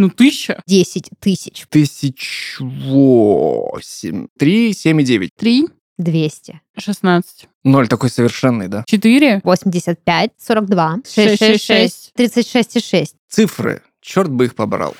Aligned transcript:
Ну, 0.00 0.08
тысяча. 0.08 0.62
10 0.66 1.10
тысяч. 1.18 1.66
Тысяч 1.68 2.56
восемь. 2.58 4.28
Три, 4.38 4.72
семь 4.72 5.02
и 5.02 5.04
девять. 5.04 5.36
Три. 5.36 5.68
200. 5.98 6.58
Шестнадцать. 6.78 7.48
Ноль 7.64 7.86
такой 7.86 8.08
совершенный, 8.08 8.68
да? 8.68 8.84
Четыре. 8.86 9.42
85, 9.44 10.30
42, 10.38 11.00
Шесть, 11.06 11.38
шесть, 11.38 11.64
шесть. 11.66 12.12
36 12.14 12.76
и 12.76 12.80
6. 12.80 13.14
Цифры. 13.28 13.82
Черт 14.00 14.30
бы 14.30 14.46
их 14.46 14.54
побрал. 14.54 14.96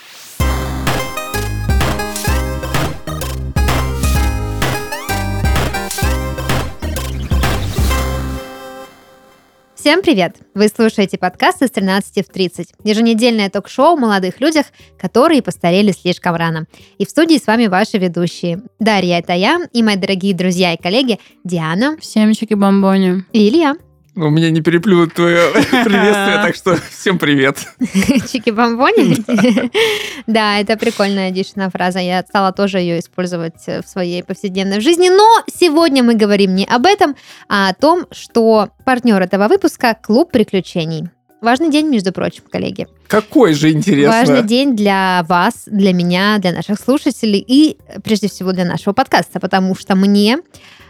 Всем 9.81 10.03
привет! 10.03 10.37
Вы 10.53 10.69
слушаете 10.69 11.17
подкаст 11.17 11.63
из 11.63 11.71
13 11.71 12.29
в 12.29 12.31
30. 12.31 12.75
Еженедельное 12.85 13.49
ток-шоу 13.49 13.95
о 13.95 13.97
молодых 13.97 14.39
людях, 14.39 14.67
которые 14.99 15.41
постарели 15.41 15.91
слишком 15.91 16.37
рано. 16.37 16.67
И 16.99 17.07
в 17.07 17.09
студии 17.09 17.39
с 17.39 17.47
вами 17.47 17.67
ваши 17.67 17.97
ведущие. 17.97 18.61
Дарья, 18.79 19.21
это 19.21 19.33
я, 19.33 19.59
и 19.73 19.83
мои 19.83 19.97
дорогие 19.97 20.35
друзья 20.35 20.75
и 20.75 20.77
коллеги 20.77 21.19
Диана 21.45 21.97
Всем 21.99 22.33
чики-бомбони. 22.33 23.23
и 23.33 23.49
Илья. 23.49 23.77
У 24.17 24.29
меня 24.29 24.51
не 24.51 24.61
переплюнут 24.61 25.15
твое 25.15 25.51
приветствие, 25.53 26.43
так 26.43 26.55
что 26.57 26.77
всем 26.91 27.19
привет. 27.19 27.59
Чики-бомбони? 27.79 29.71
Да, 30.27 30.59
это 30.59 30.77
прикольная 30.77 31.31
дичная 31.31 31.71
фраза. 31.71 31.99
Я 31.99 32.23
стала 32.23 32.53
тоже 32.53 32.79
ее 32.79 33.01
использовать 33.01 33.67
в 33.67 33.83
своей 33.83 34.23
повседневной 34.23 34.81
жизни. 34.81 35.09
Но 35.09 35.43
сегодня 35.53 36.03
мы 36.03 36.15
говорим 36.15 36.55
не 36.55 36.65
об 36.65 36.87
этом, 36.87 37.17
а 37.49 37.71
о 37.71 37.75
том, 37.75 38.07
что 38.13 38.71
партнер 38.85 39.21
этого 39.21 39.49
выпуска– 39.49 39.97
клуб 40.03 40.31
приключений. 40.31 41.09
Важный 41.41 41.71
день, 41.71 41.89
между 41.89 42.13
прочим, 42.13 42.45
коллеги. 42.51 42.87
Какой 43.11 43.55
же 43.55 43.71
интересно. 43.73 44.11
Важный 44.21 44.43
день 44.43 44.77
для 44.77 45.25
вас, 45.29 45.55
для 45.67 45.93
меня, 45.93 46.39
для 46.39 46.53
наших 46.53 46.79
слушателей 46.79 47.45
и, 47.47 47.77
прежде 48.05 48.29
всего, 48.29 48.53
для 48.53 48.65
нашего 48.65 48.93
подкаста, 48.93 49.41
потому 49.41 49.75
что 49.75 49.97
мне, 49.97 50.39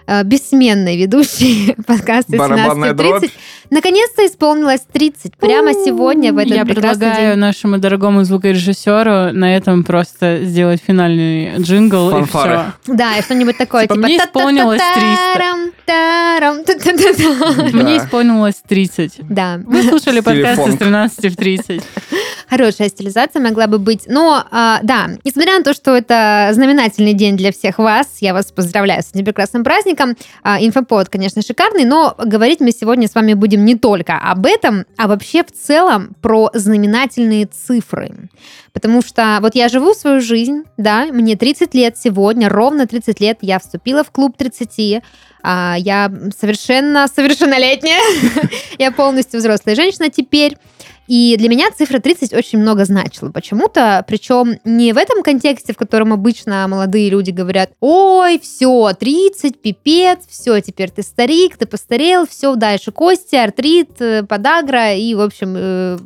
э, 0.06 0.22
бессменной 0.24 0.96
ведущей 0.98 1.74
подкаста 1.86 2.36
Барабанная 2.36 2.92
17.30, 2.92 3.30
наконец-то 3.70 4.26
исполнилось 4.26 4.82
30. 4.92 5.36
Прямо 5.38 5.72
сегодня, 5.72 6.32
в 6.34 6.38
этот 6.38 6.54
Я 6.56 6.64
предлагаю 6.66 7.32
день. 7.32 7.40
нашему 7.40 7.78
дорогому 7.78 8.22
звукорежиссеру 8.24 9.32
на 9.32 9.56
этом 9.56 9.84
просто 9.84 10.40
сделать 10.44 10.82
финальный 10.86 11.56
джингл 11.58 12.10
Фанфары. 12.10 12.52
и 12.52 12.56
все. 12.84 12.94
Да, 12.96 13.16
и 13.16 13.22
что-нибудь 13.22 13.56
такое, 13.56 13.82
Типа, 13.84 13.94
типа... 13.94 14.06
мне 14.06 14.16
исполнилось 14.18 14.82
300. 14.94 15.00
«Та-та-та-тарам, 15.06 15.70
тарам, 15.86 16.64
та-та-та-та». 16.64 17.70
Да. 17.70 17.82
Мне 17.82 17.96
исполнилось 17.98 18.56
30. 18.68 19.12
Да. 19.28 19.60
Вы 19.64 19.82
слушали 19.84 20.20
подкаст 20.20 20.56
Телефон. 20.56 20.70
из 20.72 20.78
13 20.78 21.32
в 21.32 21.36
30. 21.36 21.82
Хорошая 22.50 22.88
стилизация 22.88 23.40
могла 23.40 23.68
бы 23.68 23.78
быть. 23.78 24.08
Но, 24.08 24.44
а, 24.50 24.80
да, 24.82 25.08
несмотря 25.22 25.56
на 25.58 25.62
то, 25.62 25.72
что 25.72 25.96
это 25.96 26.50
знаменательный 26.52 27.12
день 27.12 27.36
для 27.36 27.52
всех 27.52 27.78
вас, 27.78 28.08
я 28.20 28.34
вас 28.34 28.50
поздравляю 28.50 29.04
с 29.04 29.10
этим 29.14 29.24
прекрасным 29.24 29.62
праздником. 29.62 30.16
А, 30.42 30.60
инфоповод, 30.60 31.08
конечно, 31.08 31.42
шикарный, 31.42 31.84
но 31.84 32.16
говорить 32.18 32.58
мы 32.58 32.72
сегодня 32.72 33.06
с 33.06 33.14
вами 33.14 33.34
будем 33.34 33.64
не 33.64 33.76
только 33.76 34.18
об 34.18 34.46
этом, 34.46 34.84
а 34.96 35.06
вообще 35.06 35.44
в 35.44 35.52
целом 35.52 36.16
про 36.20 36.50
знаменательные 36.52 37.46
цифры. 37.46 38.10
Потому 38.72 39.00
что 39.00 39.38
вот 39.40 39.54
я 39.54 39.68
живу 39.68 39.94
свою 39.94 40.20
жизнь, 40.20 40.64
да, 40.76 41.06
мне 41.06 41.36
30 41.36 41.72
лет 41.74 41.98
сегодня, 41.98 42.48
ровно 42.48 42.88
30 42.88 43.20
лет 43.20 43.38
я 43.42 43.60
вступила 43.60 44.02
в 44.02 44.10
клуб 44.10 44.36
30, 44.36 45.02
а, 45.42 45.76
я 45.78 46.10
совершенно 46.36 47.06
совершеннолетняя, 47.06 48.00
я 48.78 48.90
полностью 48.90 49.38
взрослая 49.38 49.76
женщина 49.76 50.10
теперь. 50.10 50.56
И 51.10 51.34
для 51.36 51.48
меня 51.48 51.72
цифра 51.76 51.98
30 51.98 52.32
очень 52.34 52.60
много 52.60 52.84
значила 52.84 53.30
почему-то, 53.30 54.04
причем 54.06 54.60
не 54.64 54.92
в 54.92 54.96
этом 54.96 55.24
контексте, 55.24 55.72
в 55.72 55.76
котором 55.76 56.12
обычно 56.12 56.68
молодые 56.68 57.10
люди 57.10 57.32
говорят, 57.32 57.72
ой, 57.80 58.38
все, 58.38 58.92
30, 58.92 59.60
пипец, 59.60 60.20
все, 60.28 60.60
теперь 60.60 60.88
ты 60.88 61.02
старик, 61.02 61.56
ты 61.56 61.66
постарел, 61.66 62.28
все, 62.28 62.54
дальше 62.54 62.92
кости, 62.92 63.34
артрит, 63.34 64.00
э, 64.00 64.22
подагра 64.22 64.94
и, 64.94 65.12
в 65.14 65.20
общем, 65.20 65.54
э, 65.56 65.98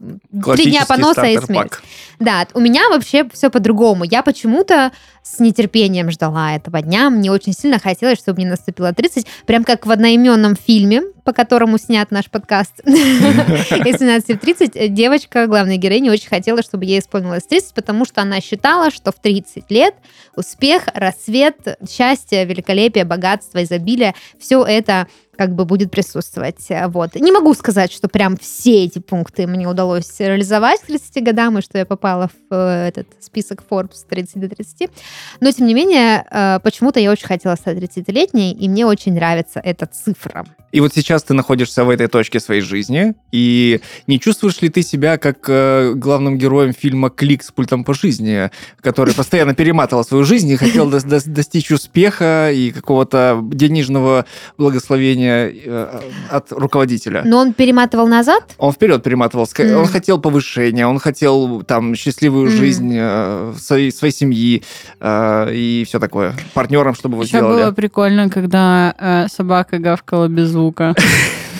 три 0.54 0.70
дня 0.70 0.86
поноса 0.86 1.26
и 1.26 1.36
смерть. 1.36 1.72
Да, 2.18 2.46
у 2.54 2.60
меня 2.60 2.88
вообще 2.88 3.28
все 3.30 3.50
по-другому. 3.50 4.04
Я 4.04 4.22
почему-то 4.22 4.90
с 5.22 5.38
нетерпением 5.38 6.10
ждала 6.10 6.56
этого 6.56 6.80
дня. 6.80 7.10
Мне 7.10 7.30
очень 7.30 7.52
сильно 7.52 7.78
хотелось, 7.78 8.20
чтобы 8.20 8.40
мне 8.40 8.48
наступило 8.48 8.94
30. 8.94 9.26
Прям 9.44 9.64
как 9.64 9.84
в 9.84 9.90
одноименном 9.90 10.56
фильме, 10.56 11.02
по 11.24 11.32
которому 11.32 11.78
снят 11.78 12.10
наш 12.10 12.30
подкаст. 12.30 12.80
Из 12.84 13.98
17 13.98 14.36
в 14.36 14.38
30 14.38 14.92
девочка, 14.92 15.46
главная 15.46 15.78
героиня, 15.78 16.12
очень 16.12 16.28
хотела, 16.28 16.62
чтобы 16.62 16.84
ей 16.84 17.00
исполнилось 17.00 17.44
30, 17.44 17.74
потому 17.74 18.04
что 18.04 18.22
она 18.22 18.40
считала, 18.40 18.90
что 18.90 19.10
в 19.10 19.16
30 19.16 19.70
лет 19.70 19.94
успех, 20.36 20.84
рассвет, 20.94 21.78
счастье, 21.88 22.44
великолепие, 22.44 23.04
богатство, 23.04 23.62
изобилие, 23.62 24.14
все 24.38 24.62
это 24.64 25.08
как 25.36 25.54
бы 25.54 25.64
будет 25.64 25.90
присутствовать. 25.90 26.66
Вот. 26.88 27.14
Не 27.14 27.32
могу 27.32 27.54
сказать, 27.54 27.92
что 27.92 28.08
прям 28.08 28.36
все 28.36 28.84
эти 28.84 28.98
пункты 28.98 29.46
мне 29.46 29.68
удалось 29.68 30.18
реализовать 30.18 30.80
к 30.80 30.86
30 30.86 31.24
годам, 31.24 31.58
и 31.58 31.62
что 31.62 31.78
я 31.78 31.86
попала 31.86 32.28
в 32.28 32.54
э, 32.54 32.88
этот 32.88 33.08
список 33.20 33.62
Forbes 33.68 34.06
30 34.08 34.40
до 34.40 34.48
30. 34.48 34.90
Но, 35.40 35.50
тем 35.52 35.66
не 35.66 35.74
менее, 35.74 36.24
э, 36.30 36.60
почему-то 36.62 37.00
я 37.00 37.10
очень 37.10 37.26
хотела 37.26 37.54
стать 37.56 37.78
30-летней, 37.78 38.52
и 38.52 38.68
мне 38.68 38.86
очень 38.86 39.14
нравится 39.14 39.60
эта 39.60 39.86
цифра. 39.86 40.44
И 40.72 40.80
вот 40.80 40.92
сейчас 40.92 41.22
ты 41.22 41.34
находишься 41.34 41.84
в 41.84 41.90
этой 41.90 42.08
точке 42.08 42.40
своей 42.40 42.60
жизни, 42.60 43.14
и 43.30 43.80
не 44.08 44.18
чувствуешь 44.18 44.60
ли 44.60 44.68
ты 44.68 44.82
себя 44.82 45.18
как 45.18 45.38
э, 45.48 45.92
главным 45.94 46.36
героем 46.36 46.72
фильма 46.72 47.10
«Клик 47.10 47.44
с 47.44 47.52
пультом 47.52 47.84
по 47.84 47.94
жизни», 47.94 48.50
который 48.80 49.14
постоянно 49.14 49.54
перематывал 49.54 50.04
свою 50.04 50.24
жизнь 50.24 50.50
и 50.50 50.56
хотел 50.56 50.90
дос- 50.90 51.06
дос- 51.06 51.28
достичь 51.28 51.70
успеха 51.70 52.50
и 52.52 52.72
какого-то 52.72 53.40
денежного 53.42 54.26
благословения 54.58 55.23
э, 55.26 56.00
от 56.30 56.52
руководителя? 56.52 57.22
Но 57.24 57.38
он 57.38 57.52
перематывал 57.52 58.06
назад, 58.06 58.54
Он 58.58 58.72
вперед 58.72 59.02
перематывал. 59.02 59.46
Мгм. 59.58 59.76
Он 59.78 59.86
хотел 59.86 60.20
повышения, 60.20 60.86
он 60.86 60.98
хотел 60.98 61.62
там 61.62 61.94
счастливую 61.94 62.46
Мгм. 62.50 62.56
жизнь 62.56 62.92
э, 62.96 63.54
своей, 63.58 63.90
своей 63.92 64.12
семьи 64.14 64.62
э, 65.00 65.52
и 65.54 65.84
все 65.86 65.98
такое. 65.98 66.34
Партнерам, 66.54 66.94
чтобы 66.94 67.16
вы 67.18 67.24
Еще 67.24 67.38
сделали. 67.38 67.62
было 67.64 67.72
прикольно, 67.72 68.28
когда 68.30 68.94
э, 68.98 69.26
собака 69.28 69.78
гавкала 69.78 70.28
без 70.28 70.48
звука. 70.50 70.94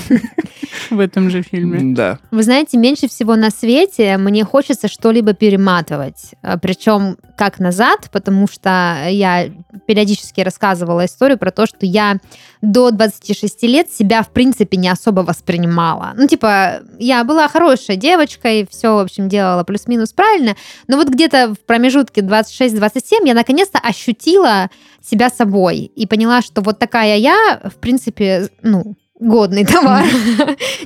В 0.91 1.01
этом 1.01 1.31
же 1.31 1.43
фильме. 1.43 1.95
Да. 1.95 2.19
Вы 2.31 2.43
знаете, 2.43 2.77
меньше 2.77 3.09
всего 3.09 3.37
на 3.37 3.51
свете 3.51 4.17
мне 4.17 4.45
хочется 4.45 4.89
что-либо 4.89 5.35
перематывать. 5.35 6.35
Причем 6.63 7.17
как 7.37 7.59
назад, 7.59 8.11
потому 8.13 8.47
что 8.47 9.07
я 9.09 9.51
периодически 9.87 10.41
рассказывала 10.41 11.05
историю 11.05 11.39
про 11.39 11.51
то, 11.51 11.67
что 11.67 11.87
я 11.87 12.19
до 12.63 12.91
26 12.91 13.63
лет 13.65 13.93
себя, 13.93 14.23
в 14.23 14.31
принципе, 14.31 14.77
не 14.77 14.89
особо 14.89 15.21
воспринимала. 15.21 16.13
Ну, 16.17 16.27
типа, 16.27 16.81
я 16.99 17.25
была 17.25 17.49
хорошей 17.49 17.97
девочкой, 17.97 18.67
все, 18.71 18.95
в 18.95 19.01
общем, 19.01 19.29
делала 19.29 19.65
плюс-минус 19.65 20.13
правильно, 20.13 20.57
но 20.89 20.97
вот 20.97 21.09
где-то 21.09 21.55
в 21.55 21.67
промежутке 21.67 22.21
26-27 22.23 23.27
я 23.27 23.35
наконец-то 23.35 23.79
ощутила 23.79 24.71
себя 25.03 25.29
собой 25.29 25.91
и 25.95 26.07
поняла, 26.07 26.41
что 26.41 26.63
вот 26.63 26.79
такая 26.79 27.17
я, 27.17 27.61
в 27.65 27.77
принципе, 27.77 28.49
ну, 28.63 28.95
годный 29.25 29.65
товар. 29.73 30.05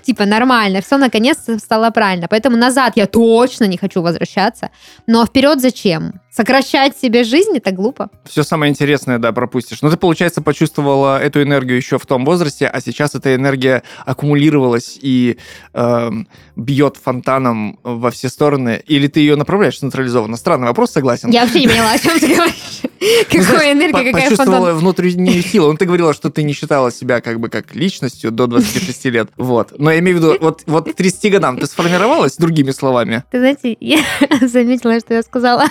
Типа 0.03 0.27
нормально, 0.27 0.81
все 0.81 0.97
наконец-то 0.97 1.59
стало 1.59 1.91
правильно. 1.91 2.27
Поэтому 2.29 2.57
назад 2.57 2.93
я 2.97 3.07
точно 3.07 3.67
не 3.67 3.77
хочу 3.77 4.03
возвращаться. 4.03 4.71
Но 5.07 5.25
вперед 5.27 5.61
зачем? 5.61 6.13
Сокращать 6.39 6.97
себе 6.97 7.25
жизнь 7.25 7.57
это 7.57 7.73
глупо. 7.73 8.11
Все 8.25 8.45
самое 8.45 8.71
интересное, 8.71 9.19
да, 9.19 9.33
пропустишь. 9.33 9.83
Но 9.83 9.91
ты, 9.91 9.97
получается, 9.97 10.41
почувствовала 10.41 11.21
эту 11.21 11.43
энергию 11.43 11.77
еще 11.77 11.99
в 11.99 12.07
том 12.07 12.25
возрасте, 12.25 12.69
а 12.69 12.81
сейчас 12.81 13.17
эта 13.17 13.35
энергия 13.35 13.83
аккумулировалась 14.07 15.01
и 15.03 15.37
эм, 15.75 16.29
бьет 16.55 16.97
фонтаном 16.97 17.81
во 17.83 18.13
все 18.13 18.29
стороны. 18.29 18.81
Или 18.87 19.09
ты 19.09 19.19
ее 19.19 19.35
направляешь 19.35 19.81
централизованно? 19.81 20.37
Странный 20.37 20.69
вопрос, 20.69 20.93
согласен. 20.93 21.31
Я 21.31 21.43
вообще 21.43 21.63
не 21.63 21.67
поняла, 21.67 21.91
о 21.91 21.99
чем 21.99 22.17
ты 22.21 22.33
говоришь. 22.33 22.83
Ну, 23.01 23.45
Какая 23.45 23.73
энергия, 23.75 24.13
какая 24.13 24.31
Почувствовала 24.31 24.67
фонтан. 24.67 24.79
внутреннюю 24.79 25.43
силу. 25.43 25.71
Ну, 25.71 25.77
ты 25.77 25.85
говорила, 25.85 26.13
что 26.13 26.31
ты 26.31 26.43
не 26.43 26.53
считала 26.53 26.91
себя 26.91 27.21
как 27.21 27.39
бы 27.39 27.49
как 27.49 27.77
личностью 27.77 28.33
до 28.33 28.49
26 28.49 29.05
лет. 29.07 29.29
Вот. 29.37 29.73
Но 29.79 29.93
я 29.93 30.01
имею 30.01 30.17
в 30.17 30.21
виду, 30.21 30.37
вот, 30.41 30.63
вот 30.67 30.91
к 30.91 30.95
30 30.97 31.31
годам 31.31 31.59
ты 31.59 31.67
сформировалась, 31.67 32.37
другими 32.37 32.73
словами? 32.73 33.23
Ты 33.31 33.39
знаете, 33.39 33.77
я 33.79 34.01
заметила, 34.41 34.99
что 34.99 35.15
я 35.15 35.23
сказала. 35.23 35.67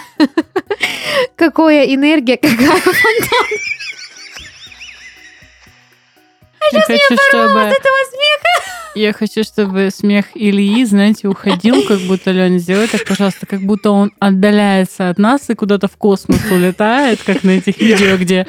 Какая 1.36 1.94
энергия, 1.94 2.38
какая 2.38 2.80
фонтан 2.80 3.48
Я 6.72 6.82
хочу, 6.82 7.18
чтобы... 7.30 7.60
этого 7.60 7.98
смеха. 8.10 8.78
Я 8.98 9.14
хочу, 9.14 9.44
чтобы 9.44 9.90
смех 9.96 10.26
Ильи, 10.34 10.84
знаете, 10.84 11.28
уходил, 11.28 11.84
как 11.84 12.00
будто, 12.00 12.32
Леня, 12.32 12.58
сделай 12.58 12.88
так, 12.88 13.06
пожалуйста, 13.06 13.46
как 13.46 13.62
будто 13.62 13.92
он 13.92 14.12
отдаляется 14.18 15.10
от 15.10 15.20
нас 15.20 15.50
и 15.50 15.54
куда-то 15.54 15.88
в 15.88 15.96
космос 15.98 16.40
улетает, 16.50 17.20
как 17.24 17.44
на 17.44 17.52
этих 17.52 17.80
видео, 17.80 18.18
где, 18.18 18.48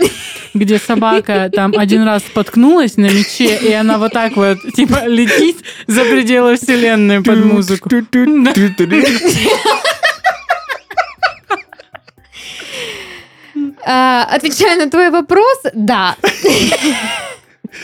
где 0.55 0.79
собака 0.79 1.51
там 1.55 1.75
один 1.77 2.03
раз 2.05 2.23
споткнулась 2.23 2.97
на 2.97 3.11
мече, 3.11 3.59
и 3.59 3.71
она 3.75 3.99
вот 3.99 4.13
так 4.13 4.37
вот, 4.37 4.59
типа, 4.75 5.07
летит 5.07 5.59
за 5.87 6.05
пределы 6.05 6.57
вселенной 6.57 7.23
под 7.23 7.45
музыку. 7.45 7.91
Отвечая 13.89 14.77
на 14.77 14.91
твой 14.91 15.11
вопрос, 15.11 15.61
да. 15.73 16.17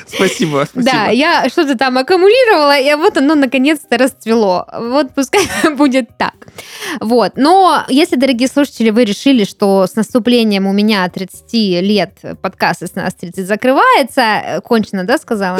Спасибо, 0.06 0.66
спасибо. 0.68 0.92
Да, 0.92 1.08
я 1.08 1.48
что-то 1.48 1.76
там 1.76 1.98
аккумулировала, 1.98 2.78
и 2.78 2.94
вот 2.94 3.16
оно 3.16 3.34
наконец-то 3.34 3.98
расцвело. 3.98 4.66
Вот 4.72 5.14
пускай 5.14 5.46
будет 5.76 6.16
так. 6.16 6.34
Вот. 7.00 7.32
Но 7.36 7.84
если, 7.88 8.16
дорогие 8.16 8.48
слушатели, 8.48 8.90
вы 8.90 9.04
решили, 9.04 9.44
что 9.44 9.86
с 9.86 9.94
наступлением 9.94 10.66
у 10.66 10.72
меня 10.72 11.08
30 11.08 11.52
лет 11.82 12.18
подкаст 12.40 12.82
из 12.82 12.94
нас 12.94 13.14
30 13.14 13.46
закрывается, 13.46 14.20
э, 14.20 14.60
кончено, 14.60 15.04
да, 15.04 15.18
сказала? 15.18 15.58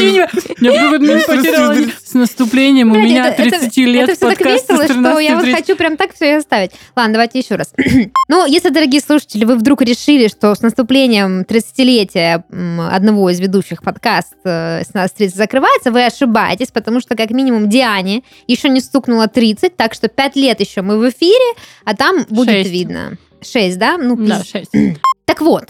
Не- 0.00 0.14
Я 0.14 0.26
в. 0.28 1.92
С 2.04 2.14
наступлением 2.14 2.92
у 2.92 2.94
меня 2.96 3.28
это- 3.28 3.42
это- 3.42 3.58
30 3.58 3.86
лет 3.86 4.08
Это 4.08 4.16
все 4.16 4.28
так 4.28 4.38
подкаст 4.38 4.68
весело, 4.70 4.84
что 4.84 5.18
я 5.18 5.36
вот 5.36 5.44
13:30. 5.44 5.54
хочу 5.56 5.76
прям 5.76 5.96
так 5.96 6.14
все 6.14 6.30
и 6.30 6.34
оставить. 6.34 6.70
Ладно, 6.96 7.12
давайте 7.14 7.38
еще 7.38 7.56
раз. 7.56 7.72
ну, 8.28 8.46
если, 8.46 8.70
дорогие 8.70 9.00
слушатели, 9.00 9.44
вы 9.44 9.56
вдруг 9.56 9.82
решили, 9.82 10.28
что 10.28 10.54
с 10.54 10.60
наступлением 10.62 11.44
30-летия 11.44 12.44
м, 12.50 12.80
одного 12.80 13.30
из 13.30 13.40
ведущих 13.40 13.82
подкаст 13.82 14.34
э, 14.44 14.82
с 14.84 14.94
нас 14.94 15.12
30 15.12 15.36
закрывается, 15.36 15.90
вы 15.90 16.04
ошибаетесь, 16.06 16.68
потому 16.68 17.00
что 17.00 17.16
как 17.16 17.30
минимум 17.30 17.68
Диане 17.68 18.22
еще 18.46 18.68
не 18.68 18.80
стукнуло 18.80 19.28
30, 19.28 19.76
так 19.76 19.94
что 19.94 20.08
5 20.08 20.36
лет 20.36 20.60
еще 20.60 20.82
мы 20.82 20.98
в 20.98 21.08
эфире, 21.08 21.54
а 21.84 21.94
там 21.96 22.24
будет 22.28 22.66
видно. 22.68 23.16
6, 23.42 23.78
да? 23.78 23.96
Ну, 23.98 24.16
Да, 24.16 24.40
пиз- 24.40 24.50
6. 24.52 24.70
Так 25.24 25.40
вот, 25.40 25.68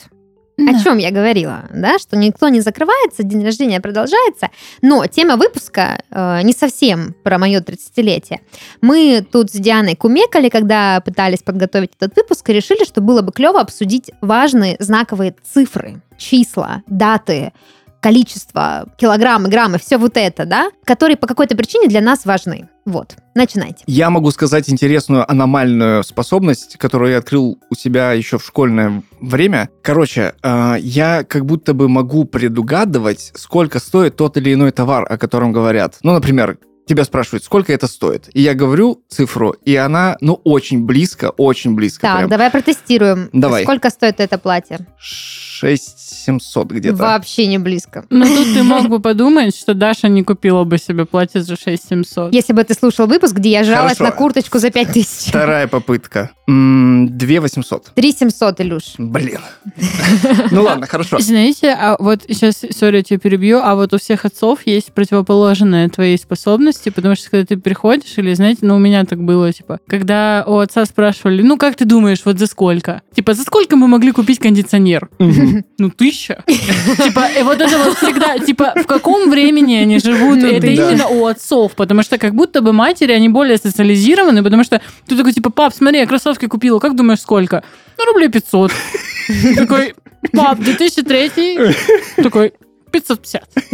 о 0.58 0.82
чем 0.82 0.98
я 0.98 1.10
говорила, 1.10 1.64
да, 1.72 1.98
что 1.98 2.16
никто 2.16 2.48
не 2.48 2.60
закрывается, 2.60 3.22
день 3.22 3.44
рождения 3.44 3.80
продолжается, 3.80 4.50
но 4.80 5.06
тема 5.06 5.36
выпуска 5.36 6.02
э, 6.10 6.42
не 6.42 6.52
совсем 6.52 7.14
про 7.22 7.38
мое 7.38 7.60
30-летие. 7.60 8.40
Мы 8.80 9.26
тут 9.30 9.50
с 9.50 9.54
Дианой 9.54 9.96
кумекали, 9.96 10.48
когда 10.48 11.00
пытались 11.00 11.42
подготовить 11.42 11.92
этот 11.98 12.16
выпуск, 12.16 12.48
и 12.50 12.52
решили, 12.52 12.84
что 12.84 13.00
было 13.00 13.22
бы 13.22 13.32
клево 13.32 13.60
обсудить 13.60 14.10
важные 14.20 14.76
знаковые 14.78 15.34
цифры, 15.42 16.02
числа, 16.18 16.82
даты, 16.86 17.52
количество, 18.02 18.88
килограммы, 18.98 19.48
граммы, 19.48 19.78
все 19.78 19.96
вот 19.96 20.16
это, 20.16 20.44
да, 20.44 20.70
которые 20.84 21.16
по 21.16 21.26
какой-то 21.26 21.56
причине 21.56 21.88
для 21.88 22.00
нас 22.00 22.26
важны. 22.26 22.68
Вот, 22.84 23.14
начинайте. 23.36 23.84
Я 23.86 24.10
могу 24.10 24.32
сказать 24.32 24.68
интересную 24.68 25.30
аномальную 25.30 26.02
способность, 26.02 26.76
которую 26.78 27.12
я 27.12 27.18
открыл 27.18 27.58
у 27.70 27.74
себя 27.76 28.12
еще 28.12 28.38
в 28.38 28.44
школьное 28.44 29.04
время. 29.20 29.70
Короче, 29.82 30.34
э, 30.42 30.74
я 30.80 31.22
как 31.22 31.46
будто 31.46 31.74
бы 31.74 31.88
могу 31.88 32.24
предугадывать, 32.24 33.30
сколько 33.36 33.78
стоит 33.78 34.16
тот 34.16 34.36
или 34.36 34.52
иной 34.52 34.72
товар, 34.72 35.06
о 35.08 35.16
котором 35.16 35.52
говорят. 35.52 35.98
Ну, 36.02 36.12
например, 36.12 36.58
тебя 36.86 37.04
спрашивают, 37.04 37.44
сколько 37.44 37.72
это 37.72 37.86
стоит. 37.86 38.28
И 38.32 38.42
я 38.42 38.54
говорю 38.54 39.02
цифру, 39.08 39.54
и 39.64 39.76
она, 39.76 40.16
ну, 40.20 40.40
очень 40.42 40.84
близко, 40.84 41.30
очень 41.30 41.76
близко. 41.76 42.02
Так, 42.02 42.18
прям. 42.18 42.30
давай 42.30 42.50
протестируем. 42.50 43.30
Давай. 43.32 43.62
Сколько 43.62 43.90
стоит 43.90 44.18
это 44.18 44.38
платье? 44.38 44.80
6700 45.62 46.72
где-то. 46.72 46.96
Вообще 46.96 47.46
не 47.46 47.58
близко. 47.58 48.04
Ну 48.10 48.24
тут 48.24 48.52
ты 48.52 48.62
мог 48.62 48.88
бы 48.88 48.98
подумать, 49.00 49.56
что 49.56 49.74
Даша 49.74 50.08
не 50.08 50.24
купила 50.24 50.64
бы 50.64 50.78
себе 50.78 51.04
платье 51.04 51.42
за 51.42 51.56
6700. 51.56 52.34
Если 52.34 52.52
бы 52.52 52.64
ты 52.64 52.74
слушал 52.74 53.06
выпуск, 53.06 53.34
где 53.36 53.50
я 53.50 53.64
жалась 53.64 53.98
Хорошо. 53.98 54.04
на 54.04 54.10
курточку 54.10 54.58
за 54.58 54.70
5000. 54.70 55.28
Вторая 55.28 55.68
попытка. 55.68 56.30
М, 56.48 57.16
2800. 57.16 57.92
3700, 57.94 58.60
Илюш. 58.60 58.82
Блин. 58.98 59.40
Ну 60.50 60.62
ладно, 60.62 60.86
хорошо. 60.86 61.18
Знаете, 61.18 61.70
а 61.70 61.96
вот 61.98 62.22
сейчас, 62.28 62.62
сори, 62.70 62.96
я 62.96 63.02
тебя 63.02 63.18
перебью, 63.18 63.60
а 63.62 63.74
вот 63.74 63.94
у 63.94 63.98
всех 63.98 64.24
отцов 64.24 64.60
есть 64.66 64.92
противоположные 64.92 65.88
твоей 65.88 66.18
способности, 66.18 66.90
потому 66.90 67.14
что 67.14 67.30
когда 67.30 67.46
ты 67.46 67.56
приходишь, 67.56 68.16
или, 68.16 68.34
знаете, 68.34 68.60
ну, 68.62 68.76
у 68.76 68.78
меня 68.78 69.04
так 69.04 69.22
было, 69.22 69.52
типа, 69.52 69.80
когда 69.86 70.44
у 70.46 70.58
отца 70.58 70.84
спрашивали, 70.84 71.42
ну, 71.42 71.56
как 71.56 71.76
ты 71.76 71.84
думаешь, 71.84 72.20
вот 72.24 72.38
за 72.38 72.46
сколько? 72.46 73.02
Типа, 73.14 73.34
за 73.34 73.42
сколько 73.42 73.76
мы 73.76 73.88
могли 73.88 74.12
купить 74.12 74.38
кондиционер? 74.38 75.08
Ну, 75.78 75.90
тысяча. 75.90 76.44
Типа, 76.46 77.28
вот 77.42 77.60
это 77.60 77.78
вот 77.78 77.98
всегда, 77.98 78.38
типа, 78.38 78.74
в 78.76 78.86
каком 78.86 79.30
времени 79.30 79.74
они 79.74 79.98
живут, 79.98 80.38
Ну, 80.38 80.46
это 80.48 80.66
именно 80.66 81.08
у 81.08 81.26
отцов, 81.26 81.72
потому 81.74 82.02
что 82.02 82.18
как 82.18 82.34
будто 82.34 82.60
бы 82.60 82.72
матери, 82.72 83.12
они 83.12 83.28
более 83.28 83.56
социализированы, 83.56 84.42
потому 84.42 84.64
что 84.64 84.80
ты 85.06 85.16
такой, 85.16 85.32
типа, 85.32 85.50
пап, 85.50 85.74
смотри, 85.74 86.00
я 86.00 86.06
кроссовки 86.06 86.46
купила, 86.46 86.78
как 86.78 86.96
думаешь, 86.96 87.20
сколько? 87.20 87.62
Ну, 87.98 88.04
рублей 88.04 88.28
500. 88.28 88.72
Такой, 89.56 89.94
пап, 90.32 90.58
2003 90.58 91.58
Такой, 92.16 92.52
550. 92.92 93.48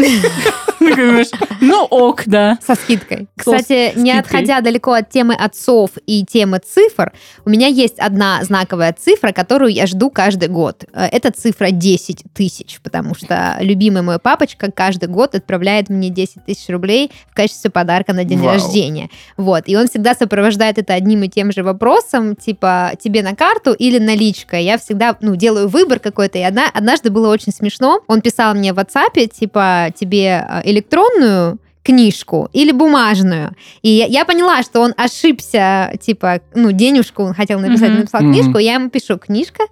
Ты 0.79 0.97
думаешь, 0.97 1.29
ну 1.61 1.85
ок, 1.85 2.23
да. 2.27 2.59
Со 2.67 2.75
скидкой. 2.75 3.29
Кстати, 3.37 3.93
не 3.97 4.13
отходя 4.13 4.61
далеко 4.61 4.93
от 4.93 5.11
темы 5.11 5.35
отцов 5.35 5.91
и 6.07 6.25
темы 6.25 6.61
цифр, 6.61 7.13
у 7.45 7.51
меня 7.51 7.67
есть 7.67 7.99
одна 7.99 8.43
знаковая 8.43 8.95
цифра, 8.99 9.33
которую 9.33 9.73
я 9.73 9.87
жду 9.87 10.11
каждый 10.11 10.49
год. 10.49 10.85
Э, 10.93 11.07
Это 11.07 11.31
цифра 11.31 11.71
10 11.71 12.25
тысяч, 12.33 12.81
потому 12.83 13.15
что 13.15 13.57
любимый 13.61 14.03
мой 14.03 14.19
папочка 14.19 14.71
каждый 14.71 15.09
год 15.09 15.35
отправляет 15.35 15.89
мне 15.89 16.09
10 16.11 16.45
тысяч 16.47 16.69
рублей 16.69 17.11
в 17.31 17.35
качестве 17.35 17.71
подарка 17.71 18.13
на 18.13 18.25
день 18.25 18.39
Вау. 18.39 18.55
рождения. 18.55 19.11
Вот. 19.37 19.65
И 19.67 19.77
он 19.77 19.89
всегда 19.89 20.15
сопровождает 20.15 20.79
это 20.79 20.95
одним 20.95 21.25
и 21.25 21.29
тем 21.29 21.53
же 21.53 21.63
вопросом, 21.63 22.37
типа, 22.37 22.93
тебе 23.01 23.23
на 23.23 23.35
карту 23.35 23.73
или 23.73 23.99
наличка. 23.99 24.57
Я 24.59 24.79
всегда, 24.79 25.17
ну, 25.21 25.37
делаю 25.37 25.69
выбор 25.69 25.99
какой-то. 25.99 26.39
И 26.39 26.43
одна, 26.43 26.69
однажды 26.73 27.11
было 27.11 27.29
очень 27.29 27.53
смешно. 27.53 28.01
Он 28.07 28.21
писал 28.21 28.55
мне 28.55 28.73
в 28.73 28.79
WhatsApp, 28.79 29.08
типа, 29.15 29.89
тебе 29.95 30.47
э, 30.49 30.61
электронную 30.65 31.59
книжку 31.83 32.51
или 32.53 32.71
бумажную. 32.71 33.53
И 33.83 33.89
я, 33.89 34.07
я 34.07 34.25
поняла, 34.27 34.63
что 34.63 34.81
он 34.81 34.93
ошибся, 34.97 35.93
типа, 36.01 36.41
ну, 36.55 36.71
денежку 36.73 37.23
он 37.23 37.33
хотел 37.35 37.61
написать, 37.61 37.91
Мгм. 37.91 37.99
написал 38.01 38.21
Мгм. 38.23 38.33
книжку, 38.33 38.59
я 38.59 38.75
ему 38.75 38.91
пишу 38.91 39.17
книжка, 39.19 39.65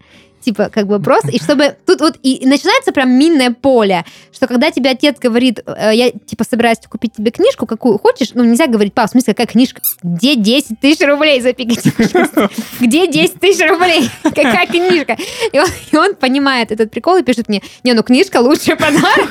типа, 0.46 0.70
как 0.72 0.86
бы 0.86 1.00
просто, 1.00 1.32
и 1.32 1.42
чтобы 1.42 1.76
тут 1.86 2.00
вот 2.00 2.18
и, 2.22 2.46
начинается 2.46 2.92
прям 2.92 3.10
минное 3.10 3.50
поле, 3.50 4.04
что 4.32 4.46
когда 4.46 4.70
тебе 4.70 4.90
отец 4.90 5.18
говорит, 5.18 5.60
э, 5.66 5.90
я, 5.92 6.10
типа, 6.12 6.44
собираюсь 6.48 6.78
купить 6.88 7.14
тебе 7.14 7.32
книжку, 7.32 7.66
какую 7.66 7.98
хочешь, 7.98 8.30
ну, 8.34 8.44
нельзя 8.44 8.68
говорить, 8.68 8.94
пап, 8.94 9.08
в 9.08 9.10
смысле, 9.10 9.34
какая 9.34 9.48
книжка? 9.48 9.80
Где 10.04 10.36
10 10.36 10.78
тысяч 10.80 11.04
рублей, 11.04 11.42
пожалуйста. 11.42 12.48
Где 12.78 13.08
10 13.08 13.40
тысяч 13.40 13.68
рублей? 13.68 14.08
Какая 14.22 14.66
книжка? 14.68 15.16
И 15.52 15.58
он, 15.58 15.66
и 15.90 15.96
он 15.96 16.14
понимает 16.14 16.70
этот 16.70 16.92
прикол 16.92 17.16
и 17.16 17.24
пишет 17.24 17.48
мне, 17.48 17.60
не, 17.82 17.94
ну, 17.94 18.04
книжка 18.04 18.36
лучший 18.36 18.76
подарок. 18.76 19.30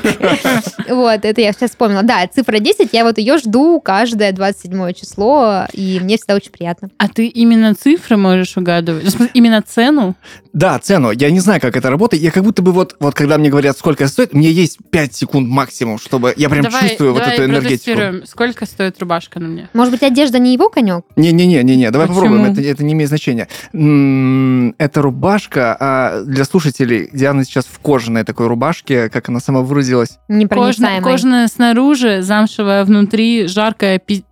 Вот, 0.90 1.24
это 1.24 1.42
я 1.42 1.54
сейчас 1.54 1.72
вспомнила. 1.72 2.04
Да, 2.04 2.28
цифра 2.28 2.60
10, 2.60 2.90
я 2.92 3.06
вот 3.06 3.18
ее 3.18 3.38
жду 3.38 3.80
каждое 3.80 4.34
27 4.34 4.94
число, 4.94 5.66
и 5.72 6.00
мне 6.02 6.18
всегда 6.18 6.36
очень 6.36 6.52
приятно. 6.52 6.90
А 6.98 7.08
ты 7.08 7.28
именно 7.28 7.74
цифры 7.74 8.18
можешь 8.18 8.58
угадывать? 8.58 9.10
Смысле, 9.10 9.32
Именно 9.34 9.62
цену? 9.62 10.16
Да, 10.54 10.80
цену. 10.80 11.05
Я 11.12 11.32
не 11.32 11.40
знаю, 11.40 11.62
как 11.62 11.76
это 11.76 11.90
работает. 11.90 12.24
Я 12.24 12.32
как 12.32 12.44
будто 12.44 12.62
бы 12.62 12.72
вот, 12.72 12.96
вот 13.00 13.14
когда 13.14 13.38
мне 13.38 13.50
говорят, 13.50 13.78
сколько 13.78 14.04
это 14.04 14.12
стоит, 14.12 14.34
мне 14.34 14.52
есть 14.52 14.78
5 14.90 15.16
секунд 15.16 15.48
максимум, 15.50 15.98
чтобы 16.00 16.34
я 16.38 16.50
прям 16.50 16.64
давай, 16.64 16.82
чувствую 16.82 17.14
вот 17.14 17.20
давай 17.20 17.36
эту 17.36 17.46
энергетику. 17.46 18.26
Сколько 18.26 18.66
стоит 18.66 19.00
рубашка 19.00 19.40
на 19.40 19.48
мне? 19.48 19.70
Может 19.74 19.92
быть, 19.92 20.04
одежда 20.04 20.40
не 20.40 20.54
его 20.54 20.70
конек? 20.70 21.06
Не-не-не-не-не, 21.16 21.92
давай 21.92 22.08
Почему? 22.08 22.22
попробуем, 22.24 22.52
это, 22.52 22.62
это 22.62 22.84
не 22.84 22.94
имеет 22.94 23.10
значения. 23.10 23.48
Это 23.74 25.02
рубашка, 25.02 25.76
а 25.80 26.24
для 26.24 26.46
слушателей, 26.46 27.10
Диана 27.12 27.44
сейчас 27.44 27.66
в 27.66 27.80
кожаной 27.80 28.24
такой 28.24 28.48
рубашке, 28.48 29.10
как 29.10 29.30
она 29.30 29.40
сама 29.40 29.62
выразилась. 29.62 30.18
Кожная, 30.28 30.40
Непроницаемой. 30.40 31.04
кожаная 31.04 31.48
снаружи, 31.48 32.22
замшевая 32.22 32.86
внутри, 32.86 33.48
жаркая 33.48 34.00
пи... 34.00 34.24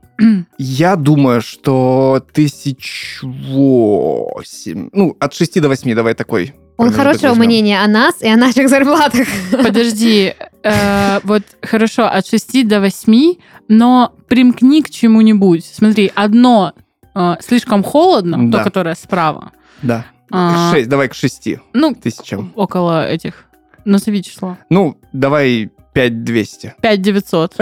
Я 0.57 0.95
думаю, 0.95 1.41
что 1.41 2.23
тысяч 2.33 3.19
восемь, 3.21 4.89
ну, 4.93 5.15
от 5.19 5.33
6 5.33 5.59
до 5.61 5.67
8, 5.69 5.95
давай 5.95 6.13
такой. 6.13 6.53
Он 6.77 6.91
хорошего 6.91 7.33
мнения 7.35 7.81
о 7.81 7.87
нас 7.87 8.21
и 8.21 8.27
о 8.27 8.35
наших 8.35 8.67
зарплатах. 8.69 9.27
Подожди, 9.51 10.33
э, 10.63 11.19
вот 11.23 11.43
хорошо, 11.61 12.05
от 12.07 12.27
6 12.27 12.67
до 12.67 12.79
8, 12.81 13.35
но 13.67 14.13
примкни 14.27 14.81
к 14.81 14.89
чему-нибудь. 14.89 15.65
Смотри, 15.65 16.11
одно 16.15 16.73
э, 17.15 17.35
слишком 17.41 17.83
холодно, 17.83 18.49
Да. 18.49 18.57
то, 18.59 18.63
которое 18.63 18.95
справа. 18.95 19.51
Да. 19.81 20.05
А, 20.31 20.71
6, 20.71 20.89
давай 20.89 21.09
к 21.09 21.13
6 21.13 21.59
Ну, 21.73 21.93
тысячам. 21.93 22.51
около 22.55 23.07
этих. 23.07 23.45
Назови 23.85 24.23
число. 24.23 24.57
Ну, 24.69 24.97
давай 25.11 25.69
5200. 25.93 26.73
5 26.81 27.01
900. 27.01 27.55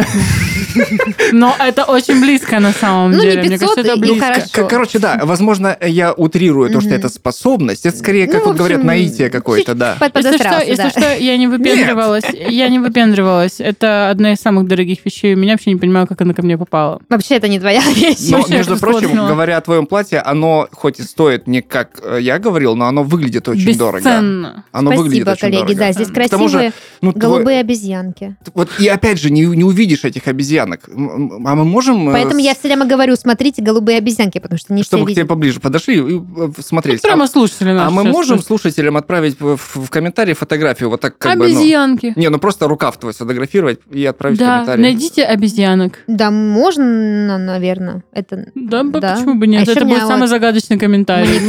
Но 1.31 1.55
это 1.60 1.86
очень 1.86 2.20
близко 2.22 2.60
на 2.60 2.72
самом 2.72 3.12
Ну, 3.12 3.17
не 3.17 3.24
деле. 3.31 3.41
Мне 3.41 3.50
500, 3.51 3.60
кажется, 3.70 3.81
это 3.81 3.96
ну, 3.96 4.01
близко. 4.01 4.25
хорошо. 4.25 4.48
К- 4.51 4.67
Короче, 4.70 5.00
да, 5.00 5.20
возможно, 5.24 5.77
я 5.81 6.13
утрирую 6.13 6.70
то, 6.72 6.81
что 6.81 6.89
это 6.91 7.10
способность. 7.10 7.86
Это 7.86 7.98
скорее, 7.98 8.27
как 8.27 8.41
Ну, 8.41 8.48
вот 8.50 8.58
говорят, 8.58 8.84
наитие 8.84 9.29
какое-то, 9.29 9.75
да. 9.75 9.98
Под- 10.00 10.15
Если 10.15 10.29
что, 10.31 10.38
подосрался, 10.43 10.67
если 10.67 10.84
да. 10.84 10.89
что, 10.89 11.15
я 11.17 11.38
не 11.38 11.48
выпендривалась. 11.48 12.24
Я 12.48 12.67
не 12.70 12.79
выпендривалась. 12.79 13.55
Это 13.60 14.10
одна 14.10 14.34
из 14.34 14.39
самых 14.39 14.67
дорогих 14.67 15.00
вещей. 15.05 15.34
У 15.34 15.38
меня 15.38 15.53
вообще 15.53 15.72
не 15.72 15.77
понимаю, 15.79 16.08
как 16.08 16.22
она 16.22 16.34
ко 16.34 16.41
мне 16.41 16.58
попала. 16.58 17.00
Вообще, 17.10 17.36
это 17.36 17.48
не 17.48 17.60
твоя 17.60 17.81
вещь. 17.96 18.29
Но, 18.29 18.38
Вообще 18.39 18.53
между 18.53 18.77
прочим, 18.77 19.01
бесплатно. 19.10 19.27
говоря 19.29 19.58
о 19.58 19.62
твоем 19.62 19.86
платье, 19.86 20.20
оно 20.20 20.67
хоть 20.72 21.00
и 21.00 21.03
стоит 21.03 21.48
не 21.48 21.62
как 21.62 22.00
э, 22.03 22.17
я 22.22 22.39
говорил, 22.39 22.75
но 22.75 22.86
оно 22.86 23.03
выглядит 23.03 23.48
очень 23.48 23.77
дорого. 23.77 23.98
Бесценно. 24.00 24.65
Оно 24.72 24.91
выглядит 24.91 25.24
Спасибо, 25.24 25.31
очень 25.31 25.39
коллеги. 25.41 25.62
дорого. 25.77 25.79
Да, 25.79 25.91
здесь 25.93 26.08
К 26.08 26.29
тому 26.29 26.48
же, 26.48 26.58
красивые 26.58 26.74
Ну, 27.01 27.12
твой- 27.13 27.22
голубые 27.22 27.60
обезьянки. 27.60 28.36
Вот 28.53 28.70
и 28.79 28.88
опять 28.88 29.20
же, 29.20 29.29
не, 29.29 29.41
не 29.46 29.63
увидишь 29.63 30.03
этих 30.03 30.27
обезьянок. 30.27 30.40
М, 30.88 31.45
А 31.48 31.55
мы 31.55 31.63
можем... 31.65 32.10
э, 32.10 32.13
Поэтому 32.13 32.39
я 32.39 32.53
все 32.53 32.67
время 32.67 32.86
говорю, 32.86 33.15
смотрите 33.15 33.62
«Голубые 33.62 33.98
обезьянки», 33.98 34.39
потому 34.39 34.57
что 34.60 34.74
не 34.74 34.83
Чтобы 34.83 35.03
все 35.03 35.05
к 35.05 35.10
тебе 35.10 35.21
видят. 35.21 35.29
поближе 35.29 35.60
подошли 35.60 35.95
и 35.98 36.17
э, 36.19 36.51
смотрели. 36.60 36.95
Вот 36.98 37.01
прямо 37.03 37.27
слушатели 37.27 37.69
А, 37.69 37.89
мы 37.89 38.03
можем 38.03 38.38
просто. 38.38 38.48
слушателям 38.48 38.98
отправить 38.98 39.39
в, 39.39 39.57
в- 39.57 39.75
в 39.86 39.89
комментарии 39.89 40.33
фотографию 40.33 40.89
вот 40.89 41.01
так 41.01 41.17
как 41.17 41.38
бы... 41.38 41.48
ну, 41.48 41.51
Обезьянки. 41.55 42.13
не, 42.15 42.29
ну 42.29 42.39
просто 42.39 42.67
рукав 42.67 42.98
твой 42.98 43.13
сфотографировать 43.13 43.79
и 43.91 44.05
отправить 44.05 44.38
в 44.38 44.39
Да, 44.39 44.53
комментарии. 44.65 44.81
найдите 44.81 45.24
обезьянок. 45.24 46.00
Да, 46.07 46.31
можно, 46.31 47.38
наверное. 47.38 48.03
Это... 48.13 48.45
Да, 48.55 48.83
Да. 48.83 49.15
почему 49.15 49.36
бы 49.36 49.45
А 49.45 49.48
нет? 49.48 49.62
еще 49.62 49.71
Это 49.74 49.86
будет 49.86 50.00
самый 50.01 50.21
вот 50.21 50.29
загадочный 50.29 50.77
комментарий. 50.79 51.39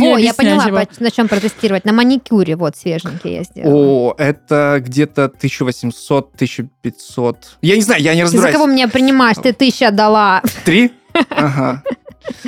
Во, 0.00 0.18
я 0.18 0.34
поняла, 0.34 0.86
на 1.00 1.10
чем 1.10 1.28
протестировать. 1.28 1.84
На 1.84 1.92
маникюре, 1.92 2.56
вот, 2.56 2.76
свеженький 2.76 3.34
я 3.34 3.42
сделала. 3.44 3.74
О, 4.10 4.14
это 4.18 4.82
где-то 4.84 5.30
1800-1500. 5.42 7.36
Я 7.62 7.76
не 7.76 7.82
знаю, 7.82 8.02
я 8.02 8.14
не 8.14 8.23
Ты 8.32 8.38
за 8.38 8.52
кого 8.52 8.66
меня 8.66 8.88
принимаешь? 8.88 9.36
Ты 9.42 9.52
тысяча 9.52 9.90
дала. 9.90 10.42
Три? 10.64 10.92
Ага. 11.30 11.82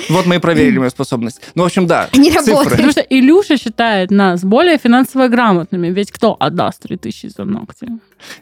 Вот 0.09 0.25
мы 0.25 0.37
и 0.37 0.38
проверили 0.38 0.78
мою 0.78 0.90
способность. 0.90 1.40
Ну, 1.54 1.62
в 1.62 1.66
общем, 1.66 1.87
да. 1.87 2.09
Не 2.14 2.30
цифры. 2.30 2.47
работает. 2.52 2.71
Потому 2.71 2.92
что 2.92 3.00
Илюша 3.02 3.59
считает 3.59 4.11
нас 4.11 4.42
более 4.42 4.78
финансово 4.78 5.28
грамотными. 5.28 5.88
Ведь 5.88 6.11
кто 6.11 6.35
отдаст 6.40 6.83
3000 6.83 7.26
за 7.37 7.45
ногти? 7.45 7.87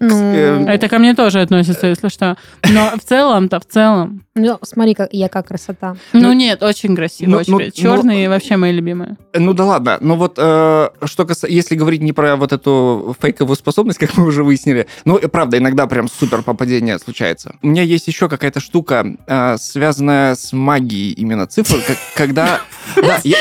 Ну, 0.00 0.34
э, 0.34 0.64
Это 0.68 0.88
ко 0.88 0.98
мне 0.98 1.14
тоже 1.14 1.40
относится, 1.40 1.86
если 1.86 2.08
что. 2.08 2.36
Но 2.68 2.90
в 2.96 3.04
целом-то, 3.04 3.60
в 3.60 3.66
целом. 3.66 4.24
ну, 4.34 4.58
смотри, 4.62 4.94
как, 4.94 5.08
я 5.12 5.28
как 5.28 5.48
красота. 5.48 5.96
Ну, 6.12 6.20
Ну, 6.20 6.32
нет, 6.32 6.62
очень 6.62 6.96
красиво. 6.96 7.30
ну, 7.30 7.36
очень 7.38 7.52
ну, 7.52 7.58
красиво. 7.58 7.76
Черные 7.96 8.28
вообще 8.28 8.56
мои 8.56 8.72
любимые. 8.72 9.16
Ну 9.34 9.52
да 9.52 9.64
ладно, 9.64 9.98
но 10.00 10.16
вот 10.16 10.34
э, 10.38 10.88
что 11.04 11.24
касается, 11.26 11.46
если 11.48 11.74
говорить 11.76 12.02
не 12.02 12.12
про 12.12 12.36
вот 12.36 12.52
эту 12.52 13.16
фейковую 13.20 13.56
способность, 13.56 13.98
как 13.98 14.16
мы 14.16 14.26
уже 14.26 14.42
выяснили, 14.44 14.86
ну 15.04 15.16
и 15.16 15.26
правда, 15.26 15.58
иногда 15.58 15.86
прям 15.86 16.08
супер 16.08 16.42
попадение 16.42 16.98
случается. 16.98 17.56
У 17.62 17.68
меня 17.68 17.82
есть 17.82 18.06
еще 18.08 18.28
какая-то 18.28 18.60
штука, 18.60 19.06
э, 19.26 19.56
связанная 19.58 20.34
с 20.34 20.52
магией 20.52 21.12
именно 21.12 21.46
цифр, 21.46 21.76
когда... 22.14 22.60
Да, 22.96 23.18
я- 23.24 23.36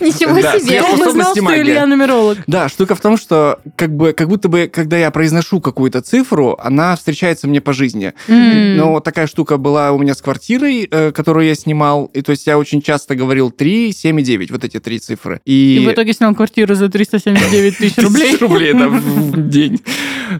Ничего 0.00 0.38
себе. 0.58 0.82
Кто 0.82 0.96
бы 1.04 1.10
знал, 1.12 1.34
что. 1.34 1.56
Илья 1.60 1.86
нумеролог? 1.86 2.38
Да, 2.46 2.68
штука 2.68 2.94
в 2.94 3.00
том, 3.00 3.16
что 3.16 3.58
как 3.76 3.94
бы 3.94 4.12
как 4.12 4.28
будто 4.28 4.48
бы, 4.48 4.68
когда 4.72 4.96
я 4.96 5.10
произношу 5.10 5.60
какую-то 5.78 6.00
цифру, 6.00 6.58
она 6.60 6.96
встречается 6.96 7.46
мне 7.46 7.60
по 7.60 7.72
жизни. 7.72 8.12
М. 8.26 8.76
Но 8.76 8.98
такая 8.98 9.28
штука 9.28 9.58
была 9.58 9.92
у 9.92 9.98
меня 9.98 10.14
с 10.14 10.20
квартирой, 10.20 10.88
э, 10.90 11.12
которую 11.12 11.46
я 11.46 11.54
снимал, 11.54 12.10
и 12.14 12.20
то 12.20 12.32
есть 12.32 12.48
я 12.48 12.58
очень 12.58 12.82
часто 12.82 13.14
говорил 13.14 13.52
3, 13.52 13.92
7 13.92 14.18
и 14.18 14.24
9, 14.24 14.50
вот 14.50 14.64
эти 14.64 14.80
три 14.80 14.98
цифры. 14.98 15.40
И 15.44 15.84
в 15.86 15.92
итоге 15.92 16.14
снял 16.14 16.34
квартиру 16.34 16.74
за 16.74 16.88
379 16.88 17.78
тысяч 17.78 17.96
рублей. 17.98 18.36
Рублей 18.40 18.72
да, 18.72 18.88
в 18.88 19.48
день. 19.48 19.80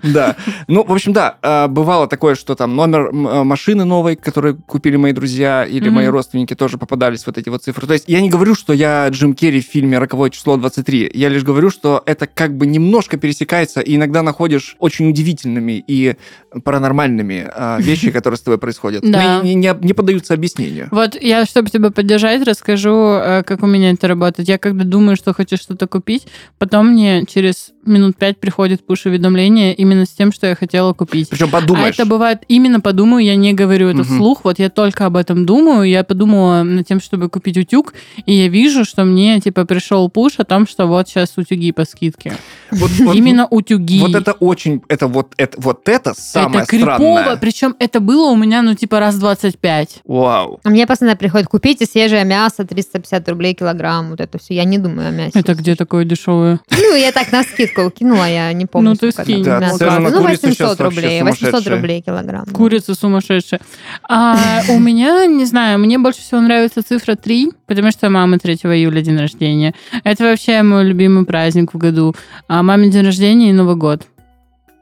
Да. 0.03 0.35
Ну, 0.67 0.83
в 0.83 0.93
общем, 0.93 1.13
да, 1.13 1.37
э, 1.41 1.69
бывало 1.69 2.09
такое, 2.09 2.35
что 2.35 2.57
там 2.57 2.75
номер 2.75 3.11
э, 3.11 3.45
машины 3.45 3.85
новой, 3.85 4.17
которую 4.17 4.57
купили 4.67 4.97
мои 4.97 5.13
друзья 5.13 5.65
или 5.65 5.89
мои 5.89 6.09
родственники, 6.09 6.55
тоже 6.55 6.79
попадались 6.79 7.25
вот 7.27 7.39
эти 7.39 7.49
вот 7.49 7.63
цифры. 7.63 7.87
То 7.87 7.93
есть 7.93 8.07
я 8.09 8.21
не 8.21 8.29
говорю, 8.29 8.57
что 8.57 8.73
я 8.73 9.07
Джим 9.09 9.35
Керри 9.35 9.61
в 9.61 9.67
фильме 9.67 9.99
«Роковое 9.99 10.31
число 10.31 10.57
23». 10.57 11.13
Я 11.15 11.29
лишь 11.29 11.45
говорю, 11.45 11.71
что 11.71 12.03
это 12.07 12.27
как 12.27 12.57
бы 12.57 12.67
немножко 12.67 13.17
пересекается, 13.17 13.81
и 13.81 13.95
иногда 13.95 14.23
находишь 14.23 14.75
очень 14.81 15.07
удивительными 15.33 15.83
и 15.87 16.17
паранормальными 16.65 17.49
э, 17.55 17.77
вещи, 17.81 18.11
которые 18.11 18.39
с 18.39 18.41
тобой 18.41 18.59
происходят. 18.59 19.03
Да. 19.09 19.41
не, 19.43 19.55
не- 19.55 19.75
не 19.81 19.93
поддаются 19.93 20.35
объяснению. 20.35 20.89
Вот 20.91 21.21
я, 21.21 21.45
чтобы 21.45 21.71
тебя 21.71 21.91
поддержать, 21.91 22.43
расскажу, 22.47 22.91
э, 22.97 23.43
как 23.45 23.63
у 23.63 23.67
меня 23.67 23.91
это 23.91 24.09
работает. 24.09 24.49
Я 24.49 24.59
когда 24.59 24.85
думаю, 24.85 25.17
что 25.17 25.35
хочу 25.35 25.57
что-то 25.57 25.87
купить, 25.87 26.27
потом 26.59 26.89
мне 26.93 27.25
через 27.27 27.71
минут 27.85 28.17
пять 28.17 28.39
приходит 28.39 28.85
пуш-уведомление 28.87 29.75
именно 29.75 30.05
с 30.05 30.11
тем, 30.11 30.33
что 30.33 30.47
я 30.47 30.55
хотела 30.55 30.93
купить. 30.93 31.29
Причем 31.31 31.49
А 31.53 31.61
подумаешь. 31.61 31.95
это 31.95 32.05
бывает 32.07 32.41
именно 32.49 32.81
подумаю, 32.81 33.25
я 33.25 33.35
не 33.37 33.53
говорю 33.55 33.89
это 33.89 33.99
Мгм. 33.99 34.05
вслух, 34.05 34.45
вот 34.45 34.59
я 34.59 34.69
только 34.69 35.07
об 35.07 35.17
этом 35.17 35.47
думаю, 35.47 35.89
я 35.89 36.05
подумала 36.05 36.63
над 36.63 36.87
тем, 36.87 37.01
чтобы 37.01 37.29
купить 37.31 37.57
утюг, 37.57 37.95
и 38.27 38.33
я 38.35 38.49
вижу, 38.49 38.85
что 38.85 39.05
мне, 39.05 39.41
типа, 39.41 39.65
пришел 39.65 40.09
пуш 40.11 40.35
о 40.39 40.45
том, 40.45 40.67
что 40.67 40.87
вот 40.87 41.09
сейчас 41.09 41.33
утюги 41.37 41.73
по 41.73 41.85
скидке. 41.85 42.35
Вот- 42.71 42.91
вот- 43.01 43.17
Именно 43.17 43.47
утюги. 43.47 44.01
Вот 44.01 44.15
это 44.15 44.33
очень, 44.33 44.83
это 44.89 45.07
вот 45.07 45.18
это, 45.37 45.61
вот 45.61 45.89
это 45.89 46.15
самое 46.15 46.63
это 46.63 46.67
крипово, 46.71 46.95
странное. 46.97 47.37
причем 47.37 47.77
это 47.79 48.01
было 48.01 48.31
у 48.31 48.37
меня, 48.37 48.63
ну, 48.63 48.75
типа, 48.75 49.01
раз 49.01 49.17
25. 49.17 50.01
Вау. 50.05 50.61
А 50.65 50.69
Мне 50.69 50.87
постоянно 50.87 51.17
приходит, 51.17 51.49
купите 51.49 51.87
свежее 51.87 52.25
мясо, 52.25 52.65
350 52.65 53.29
рублей 53.29 53.55
килограмм, 53.55 54.11
вот 54.11 54.21
это 54.21 54.39
все. 54.39 54.55
Я 54.55 54.65
не 54.65 54.79
думаю 54.79 55.09
о 55.09 55.11
мясе. 55.11 55.39
Это 55.39 55.55
где 55.55 55.75
такое 55.75 56.05
дешевое? 56.05 56.61
Ну, 56.71 56.95
я 56.95 57.13
так 57.13 57.33
на 57.33 57.43
скидку 57.43 57.91
кинула, 57.91 58.29
я 58.29 58.53
не 58.53 58.67
помню. 58.67 58.91
Ну, 58.91 58.97
ты 58.97 59.11
скинь. 59.13 59.45
там 59.45 59.61
Да, 59.79 59.99
Ну, 60.01 60.11
курицу 60.23 60.47
800 60.49 60.53
сейчас 60.55 60.79
вообще 60.79 60.85
рублей, 60.85 61.23
800 61.23 61.39
сумасшедшие. 61.41 61.77
рублей 61.77 62.03
килограмм. 62.03 62.45
да. 62.47 62.53
Курица 62.53 62.95
сумасшедшая. 62.95 63.61
А 64.09 64.37
у 64.69 64.79
меня, 64.79 65.27
не 65.27 65.45
знаю, 65.45 65.79
мне 65.79 65.99
больше 65.99 66.21
всего 66.21 66.41
нравится 66.41 66.83
цифра 66.83 67.15
3, 67.15 67.51
потому 67.67 67.91
что 67.91 68.09
мама 68.11 68.39
3 68.39 68.55
июля 68.55 69.01
день 69.03 69.19
рождения. 69.19 69.75
Это 70.05 70.25
вообще 70.25 70.63
мой 70.63 70.85
любимый 70.85 71.25
праздник 71.25 71.75
в 71.75 71.79
году. 71.79 72.15
А 72.49 72.63
маме 72.63 72.91
день 72.91 73.05
рождения 73.05 73.51
и 73.51 73.53
Новый 73.53 73.77
год. 73.77 74.03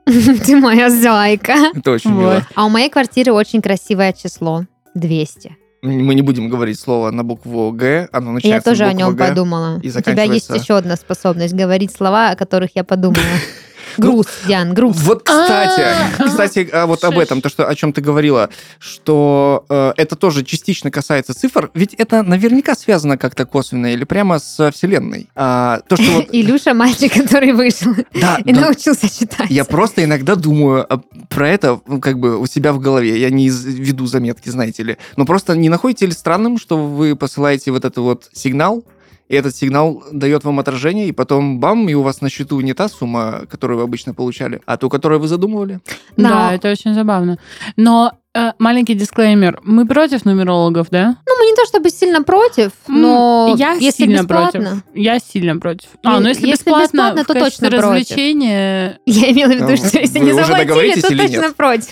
Ты 0.47 0.57
моя 0.57 0.89
зайка. 0.89 1.73
Это 1.75 1.91
очень 1.91 2.13
Вот. 2.15 2.21
мило. 2.21 2.47
А 2.55 2.65
у 2.65 2.69
моей 2.69 2.89
квартиры 2.89 3.33
очень 3.33 3.61
красивое 3.61 4.13
число. 4.13 4.65
200. 4.95 5.57
Мы 5.83 6.15
не 6.15 6.23
будем 6.23 6.49
говорить 6.49 6.81
слово 6.81 7.11
на 7.11 7.23
букву 7.23 7.71
Г, 7.73 8.09
оно 8.13 8.33
начинается 8.33 8.71
Я 8.71 8.75
тоже 8.75 8.85
с 8.85 8.89
о 8.89 8.91
буквы 8.93 8.99
нем 8.99 9.17
Г. 9.17 9.29
подумала. 9.29 9.81
и 9.83 9.89
У 9.91 10.01
тебя 10.01 10.23
есть 10.23 10.49
еще 10.51 10.77
одна 10.77 10.97
способность 10.97 11.55
говорить 11.55 11.95
слова, 11.95 12.31
о 12.31 12.37
которых 12.37 12.71
я 12.75 12.83
подумала. 12.85 13.23
Груз, 13.99 14.26
Диан, 14.47 14.75
груз. 14.75 14.97
Вот, 15.00 15.23
кстати, 15.23 15.83
кстати, 16.25 16.69
а 16.73 16.87
вот 16.87 17.05
об 17.05 17.19
этом, 17.19 17.41
то, 17.41 17.49
что, 17.49 17.67
о 17.67 17.75
чем 17.75 17.93
ты 17.93 18.00
говорила, 18.00 18.50
что 18.79 19.65
э, 19.69 19.93
это 19.97 20.17
тоже 20.17 20.45
частично 20.45 20.91
касается 20.91 21.35
цифр, 21.35 21.71
ведь 21.75 21.95
это 21.95 22.23
наверняка 22.23 22.75
связано 22.75 23.19
как-то 23.19 23.47
косвенно 23.47 23.93
или 23.93 24.05
прямо 24.05 24.38
с 24.38 24.71
Вселенной. 24.73 25.29
А, 25.35 25.81
то, 25.88 25.97
что 25.97 26.11
вот... 26.12 26.26
Илюша, 26.33 26.75
мальчик, 26.75 27.12
который 27.12 27.53
вышел 27.53 27.95
Да, 28.15 28.38
и 28.45 28.53
да, 28.53 28.61
научился 28.61 29.09
читать. 29.09 29.50
Я 29.50 29.65
просто 29.65 30.05
иногда 30.05 30.35
думаю 30.35 30.87
а, 30.88 31.00
про 31.29 31.49
это 31.49 31.81
ну, 31.87 32.00
как 32.00 32.19
бы 32.19 32.38
у 32.38 32.47
себя 32.47 32.73
в 32.73 32.81
голове. 32.81 33.19
Я 33.19 33.31
не 33.31 33.49
веду 33.49 34.07
заметки, 34.07 34.49
знаете 34.49 34.83
ли. 34.83 34.97
Но 35.17 35.25
просто 35.25 35.57
не 35.57 35.69
находите 35.69 36.07
ли 36.07 36.12
странным, 36.12 36.59
что 36.59 36.76
вы 36.76 37.17
посылаете 37.17 37.71
вот 37.71 37.85
этот 37.85 37.99
вот 37.99 38.29
сигнал, 38.33 38.85
и 39.28 39.35
этот 39.35 39.56
сигнал 39.56 40.02
дает 40.12 40.45
вам 40.45 40.59
отражение, 40.59 41.09
и 41.09 41.12
потом 41.12 41.59
бам, 41.61 41.88
и 41.88 41.95
у 41.95 42.02
вас 42.02 42.21
на 42.21 42.28
счету 42.30 42.61
не 42.61 42.75
та 42.75 42.88
сумма, 42.88 43.42
которую 43.49 43.78
вы 43.78 43.85
обычно 43.85 44.14
получали, 44.14 44.61
а 44.66 44.76
ту, 44.76 44.88
которую 44.88 45.21
вы 45.21 45.28
задумывали. 45.28 45.80
Но- 46.16 46.28
Да, 46.28 46.54
это 46.54 46.71
очень 46.71 46.95
забавно. 46.95 47.38
Но 47.76 48.12
маленький 48.59 48.95
дисклеймер. 48.95 49.61
Мы 49.62 49.87
против 49.87 50.25
нумерологов, 50.25 50.88
да? 50.90 51.16
Ну, 51.26 51.38
мы 51.38 51.47
не 51.47 51.55
то 51.55 51.64
чтобы 51.66 51.90
сильно 51.90 52.23
против, 52.23 52.73
но 52.88 53.55
я 53.57 53.73
если 53.73 54.05
сильно 54.05 54.23
бесплатно... 54.23 54.61
против. 54.61 54.83
Я 54.95 55.19
сильно 55.19 55.57
против. 55.59 55.88
А, 56.02 56.14
Ну, 56.14 56.21
ну 56.21 56.28
если, 56.28 56.47
если 56.47 56.64
бесплатно, 56.64 56.85
бесплатно, 56.85 57.23
в 57.23 57.26
то 57.26 57.35
качестве 57.35 57.69
точно 57.69 57.69
против. 57.69 57.85
развлечения... 57.85 58.99
Я 59.07 59.31
имела 59.33 59.49
в 59.49 59.55
виду, 59.55 59.69
Ну, 59.69 59.76
что 59.76 59.99
если 59.99 60.19
вы 60.19 60.25
не 60.25 60.33
уже 60.33 60.45
заплатили, 60.45 61.00
то 61.00 61.09
или 61.09 61.26
точно 61.26 61.40
нет? 61.40 61.57
против. 61.57 61.88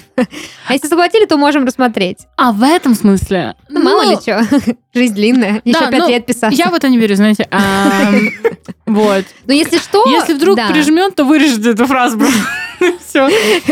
А 0.67 0.73
если 0.73 0.89
заплатили, 0.89 1.27
то 1.27 1.37
можем 1.37 1.65
рассмотреть. 1.65 2.19
А 2.37 2.53
в 2.53 2.63
этом 2.63 2.95
смысле... 2.95 3.55
Ну, 3.69 3.83
мало 3.83 4.11
ли 4.11 4.17
что. 4.17 4.43
Жизнь 4.95 5.15
длинная. 5.15 5.61
Еще 5.65 5.79
да, 5.79 5.91
пять 5.91 6.01
ну, 6.01 6.09
лет 6.09 6.27
писать. 6.27 6.57
Я 6.57 6.71
в 6.71 6.75
это 6.75 6.89
не 6.89 6.99
верю, 6.99 7.17
знаете. 7.17 7.49
Вот. 8.87 9.25
Но 9.47 9.55
если 9.55 9.79
что... 9.79 10.05
Если 10.07 10.35
вдруг 10.35 10.59
прижмет, 10.69 11.15
то 11.15 11.25
вырежете 11.25 11.71
эту 11.71 11.87
фразу. 11.87 12.19
Все. 13.07 13.29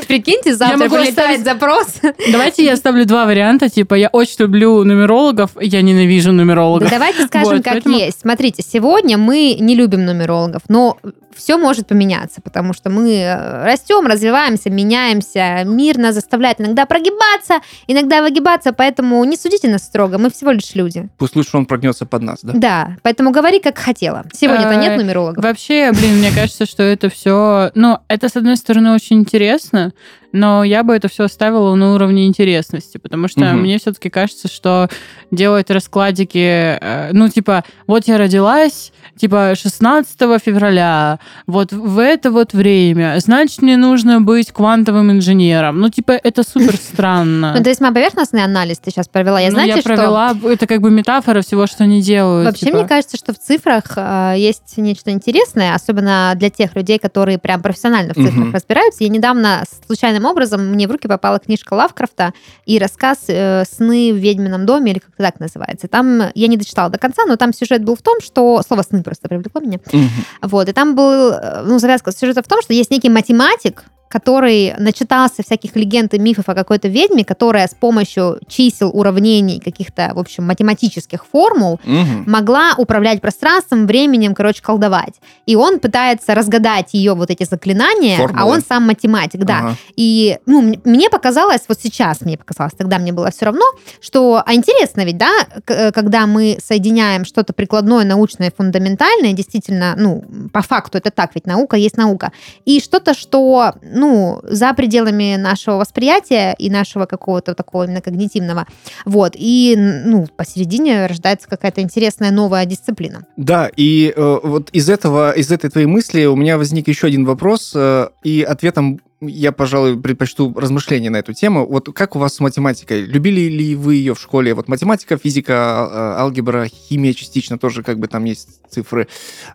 Прикиньте, 0.07 0.55
завтра 0.55 0.77
могу 0.79 0.97
прилетает 0.97 1.41
оставить- 1.41 1.45
запрос. 1.45 1.87
Давайте 2.31 2.65
я 2.65 2.75
оставлю 2.75 3.05
два 3.07 3.27
варианта. 3.27 3.69
Типа, 3.69 3.95
я 3.95 4.09
очень 4.09 4.37
люблю 4.41 4.85
нумерологов, 4.85 5.51
я 5.61 5.83
ненавижу 5.83 6.29
Да 6.31 6.33
нумерологов. 6.33 6.91
давайте 6.91 7.27
скажем, 7.27 7.55
Вот, 7.57 7.65
как 7.65 7.75
поэтому- 7.75 7.97
есть. 7.99 8.21
Смотрите, 8.21 8.63
сегодня 8.63 9.19
мы 9.19 9.57
не 9.59 9.75
любим 9.75 10.05
нумерологов, 10.05 10.63
но 10.69 10.99
все 11.35 11.57
может 11.57 11.87
поменяться, 11.89 12.43
потому 12.43 12.75
что 12.75 12.91
мы 12.91 13.11
э, 13.15 13.65
растем, 13.65 14.07
развиваемся, 14.07 14.69
меняемся. 14.69 15.63
Мир 15.65 15.97
нас 15.97 16.15
заставляет 16.15 16.61
иногда 16.61 16.85
прогибаться, 16.85 17.61
иногда 17.87 18.21
выгибаться, 18.23 18.73
поэтому 18.75 19.25
не 19.25 19.37
судите 19.39 19.69
нас 19.69 19.83
строго, 19.83 20.19
мы 20.19 20.31
всего 20.31 20.51
лишь 20.51 20.75
люди. 20.75 21.09
Пусть 21.17 21.35
лучше 21.35 21.57
он 21.57 21.65
прогнется 21.65 22.05
под 22.05 22.23
нас, 22.23 22.41
да? 22.43 22.53
Да, 22.55 22.97
поэтому 23.03 23.31
говори, 23.31 23.61
как 23.61 23.79
хотела. 23.79 24.25
Сегодня-то 24.35 24.73
Э, 24.75 24.81
нет 24.81 24.99
нумерологов. 24.99 25.43
Вообще, 25.43 25.93
блин, 25.93 26.19
мне 26.19 26.31
кажется, 26.33 26.67
что 26.67 26.83
это 26.83 27.09
все... 27.09 27.71
Ну, 27.75 27.99
это, 28.09 28.29
с 28.29 28.37
одной 28.37 28.57
стороны, 28.59 28.92
очень 28.95 29.21
интересно, 29.21 29.93
но 30.33 30.65
я 30.65 30.83
бы 30.83 30.95
это 30.95 31.09
все 31.09 31.25
оставила 31.25 31.75
на 31.75 31.95
уровне 31.95 32.27
интересности, 32.27 32.99
потому 32.99 33.29
что 33.29 33.41
Мгм. 33.41 33.61
мне 33.61 33.79
все-таки 33.79 34.09
кажется, 34.11 34.49
что 34.49 34.89
делать 35.31 35.71
раскладики, 35.71 36.79
э, 36.81 37.11
ну, 37.13 37.29
типа, 37.29 37.65
вот 37.87 38.07
я 38.09 38.19
родилась, 38.19 38.93
типа, 39.16 39.54
16 39.54 40.19
февраля, 40.42 41.19
вот 41.47 41.73
в 41.73 41.99
это 41.99 42.31
вот 42.31 42.52
время, 42.52 43.16
значит, 43.19 43.62
мне 43.62 43.76
нужно 43.76 44.21
быть 44.21 44.52
квантовым 44.52 45.12
инженером. 45.12 45.81
Ну, 45.81 45.88
типа, 45.88 46.12
это 46.12 46.42
супер 46.42 46.76
странно. 46.92 47.54
Ну, 47.57 47.62
то 47.62 47.69
есть, 47.69 47.81
мой 47.81 47.92
поверхностный 47.92 48.45
анализ 48.45 48.78
ты 48.78 48.90
сейчас 48.90 49.09
провела. 49.09 49.40
Я 49.40 49.49
Ну, 49.49 49.54
знаете, 49.54 49.76
я 49.76 49.83
провела, 49.83 50.37
это 50.45 50.66
как 50.66 50.81
бы 50.81 50.90
метафора 50.90 51.42
всего, 51.42 51.66
что 51.66 51.87
не 51.87 52.02
делают. 52.02 52.47
Вообще, 52.47 52.66
типа. 52.66 52.78
мне 52.78 52.88
кажется, 52.88 53.16
что 53.16 53.33
в 53.33 53.38
цифрах 53.38 53.85
э, 53.97 54.35
есть 54.37 54.76
нечто 54.76 55.11
интересное, 55.11 55.75
особенно 55.75 56.33
для 56.37 56.50
тех 56.50 56.75
людей, 56.75 56.99
которые 56.99 57.38
прям 57.38 57.62
профессионально 57.62 58.14
в 58.14 58.16
цифрах 58.16 58.54
разбираются. 58.54 59.04
Я 59.04 59.11
недавно 59.11 59.64
случайным 59.87 60.25
образом 60.25 60.66
мне 60.69 60.88
в 60.88 60.90
руки 60.90 61.09
попала 61.09 61.38
книжка 61.38 61.75
Лавкрафта 61.75 62.33
и 62.66 62.78
рассказ 62.78 63.25
э, 63.28 63.64
«Сны 63.64 64.12
в 64.12 64.16
ведьмином 64.16 64.66
доме», 64.66 64.92
или 64.92 64.99
как-то 64.99 65.23
так 65.23 65.40
называется. 65.40 65.88
Там 65.88 66.23
я 66.35 66.47
не 66.47 66.57
дочитала 66.57 66.90
до 66.90 66.99
конца, 66.99 67.25
но 67.26 67.37
там 67.37 67.52
сюжет 67.52 67.85
был 67.85 67.97
в 67.97 68.02
том, 68.02 68.21
что... 68.21 68.62
Слово 68.66 68.83
«сны» 68.83 69.02
просто 69.03 69.29
привлекло 69.29 69.61
меня. 69.61 69.79
Мгм. 69.93 70.09
Вот, 70.43 70.69
и 70.69 70.73
там 70.73 70.95
был, 70.95 71.33
э, 71.33 71.63
ну, 71.65 71.79
завязка 71.79 72.13
сюжета 72.13 72.43
в 72.43 72.49
том, 72.49 72.63
что 72.63 72.73
есть 72.73 72.91
некий 72.91 73.09
математик, 73.09 73.85
который 74.12 74.75
начитался 74.78 75.42
всяких 75.42 75.75
легенд 75.75 76.12
и 76.14 76.19
мифов 76.19 76.49
о 76.49 76.54
какой-то 76.54 76.88
ведьме, 76.88 77.25
которая 77.25 77.66
с 77.66 77.75
помощью 77.75 78.38
чисел, 78.47 78.90
уравнений, 78.92 79.59
каких-то, 79.59 80.12
в 80.14 80.19
общем, 80.19 80.45
математических 80.45 81.25
формул 81.33 81.81
Мгм. 81.85 82.25
могла 82.31 82.75
управлять 82.76 83.21
пространством, 83.23 83.87
временем, 83.87 84.35
короче, 84.35 84.62
колдовать. 84.62 85.14
И 85.47 85.57
он 85.57 85.78
пытается 85.81 86.35
разгадать 86.35 86.90
ее 86.92 87.14
вот 87.14 87.31
эти 87.31 87.45
заклинания, 87.45 88.16
а 88.16 88.28
Формулы. 88.28 88.52
он 88.52 88.61
сам 88.61 88.87
математик, 88.87 89.45
да. 89.45 89.59
Ага. 89.59 89.76
И 89.97 90.38
ну, 90.47 90.75
мне 90.85 91.09
показалось, 91.09 91.62
вот 91.69 91.78
сейчас 91.83 92.21
мне 92.21 92.37
показалось, 92.37 92.75
тогда 92.76 92.99
мне 92.99 93.12
было 93.12 93.31
все 93.31 93.47
равно, 93.47 93.64
что, 94.00 94.42
а 94.45 94.54
интересно 94.54 95.04
ведь, 95.04 95.16
да, 95.19 95.33
э, 95.66 95.90
когда 95.92 96.26
мы 96.26 96.59
соединяем 96.62 97.25
что-то 97.25 97.52
прикладное, 97.52 98.04
научное, 98.04 98.52
фундаментальное, 98.57 99.33
действительно, 99.33 99.95
ну, 99.97 100.23
по 100.52 100.61
факту 100.61 100.99
это 100.99 101.11
так, 101.11 101.31
ведь 101.35 101.47
наука 101.47 101.76
есть 101.76 101.97
наука, 101.97 102.33
и 102.66 102.81
что-то, 102.81 103.14
что, 103.14 103.73
ну, 103.83 104.02
за 104.45 104.75
пределами 104.75 105.37
нашего 105.37 105.77
восприятия 105.77 106.55
и 106.59 106.71
нашего 106.71 107.07
какого-то 107.07 107.55
такого 107.55 107.85
именно 107.85 108.01
когнитивного, 108.01 108.67
вот, 109.05 109.33
и, 109.35 109.75
ну, 109.77 110.27
посередине 110.37 111.07
рождается 111.07 111.49
какая-то 111.49 111.81
интересная 111.81 112.31
новая 112.31 112.65
дисциплина. 112.67 113.25
Да, 113.37 113.71
и 113.77 114.13
э, 114.15 114.39
вот 114.43 114.71
из 114.71 114.89
этого, 114.89 115.33
из 115.33 115.51
этой 115.51 115.71
твоей 115.71 115.87
мысли 115.87 116.25
у 116.25 116.37
меня 116.37 116.59
возник 116.59 116.89
еще 116.89 117.07
один 117.07 117.25
вопрос, 117.25 117.73
э, 117.75 118.09
и 118.23 118.43
ответом 118.43 119.01
я, 119.23 119.52
пожалуй, 119.52 119.97
предпочту 120.00 120.52
размышления 120.57 121.11
на 121.11 121.19
эту 121.19 121.33
тему. 121.33 121.67
Вот 121.67 121.88
как 121.95 122.17
у 122.17 122.19
вас 122.19 122.35
с 122.35 122.41
математикой? 122.41 123.02
Любили 123.02 123.43
ли 123.43 123.75
вы 123.76 123.95
ее 123.95 124.14
в 124.14 124.21
школе? 124.21 124.52
Вот 124.55 124.69
математика, 124.69 125.17
физика, 125.17 125.55
а- 125.55 125.88
а- 126.19 126.23
алгебра, 126.23 126.67
химия 126.67 127.12
частично 127.12 127.59
тоже 127.59 127.83
как 127.83 127.99
бы 127.99 128.09
там 128.09 128.25
есть 128.25 128.49
цифры. 128.71 129.07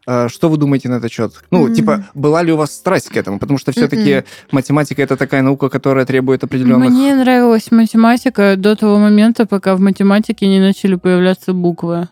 Э, 0.08 0.28
Что 0.30 0.50
вы 0.50 0.58
думаете 0.58 0.90
на 0.90 0.96
этот 0.96 1.12
счет? 1.12 1.34
Ну, 1.52 1.68
М. 1.68 1.74
типа, 1.74 2.06
была 2.14 2.44
ли 2.44 2.52
у 2.52 2.58
вас 2.58 2.72
страсть 2.72 3.10
к 3.10 3.18
этому? 3.18 3.40
Потому 3.40 3.58
что 3.60 3.72
все-таки 3.72 4.16
Мгм. 4.16 4.24
математика 4.52 5.02
это 5.02 5.18
такая 5.18 5.42
наука, 5.42 5.70
которая 5.70 6.06
требует 6.06 6.44
определенных... 6.44 6.90
Мне 6.90 7.16
нравилась 7.16 7.72
математика 7.72 8.56
до 8.58 8.76
того 8.76 8.98
момента, 9.00 9.46
пока 9.46 9.76
в 9.76 9.80
математике 9.80 10.48
не 10.48 10.60
начали 10.60 10.96
появляться 10.96 11.54
буквы. 11.54 12.08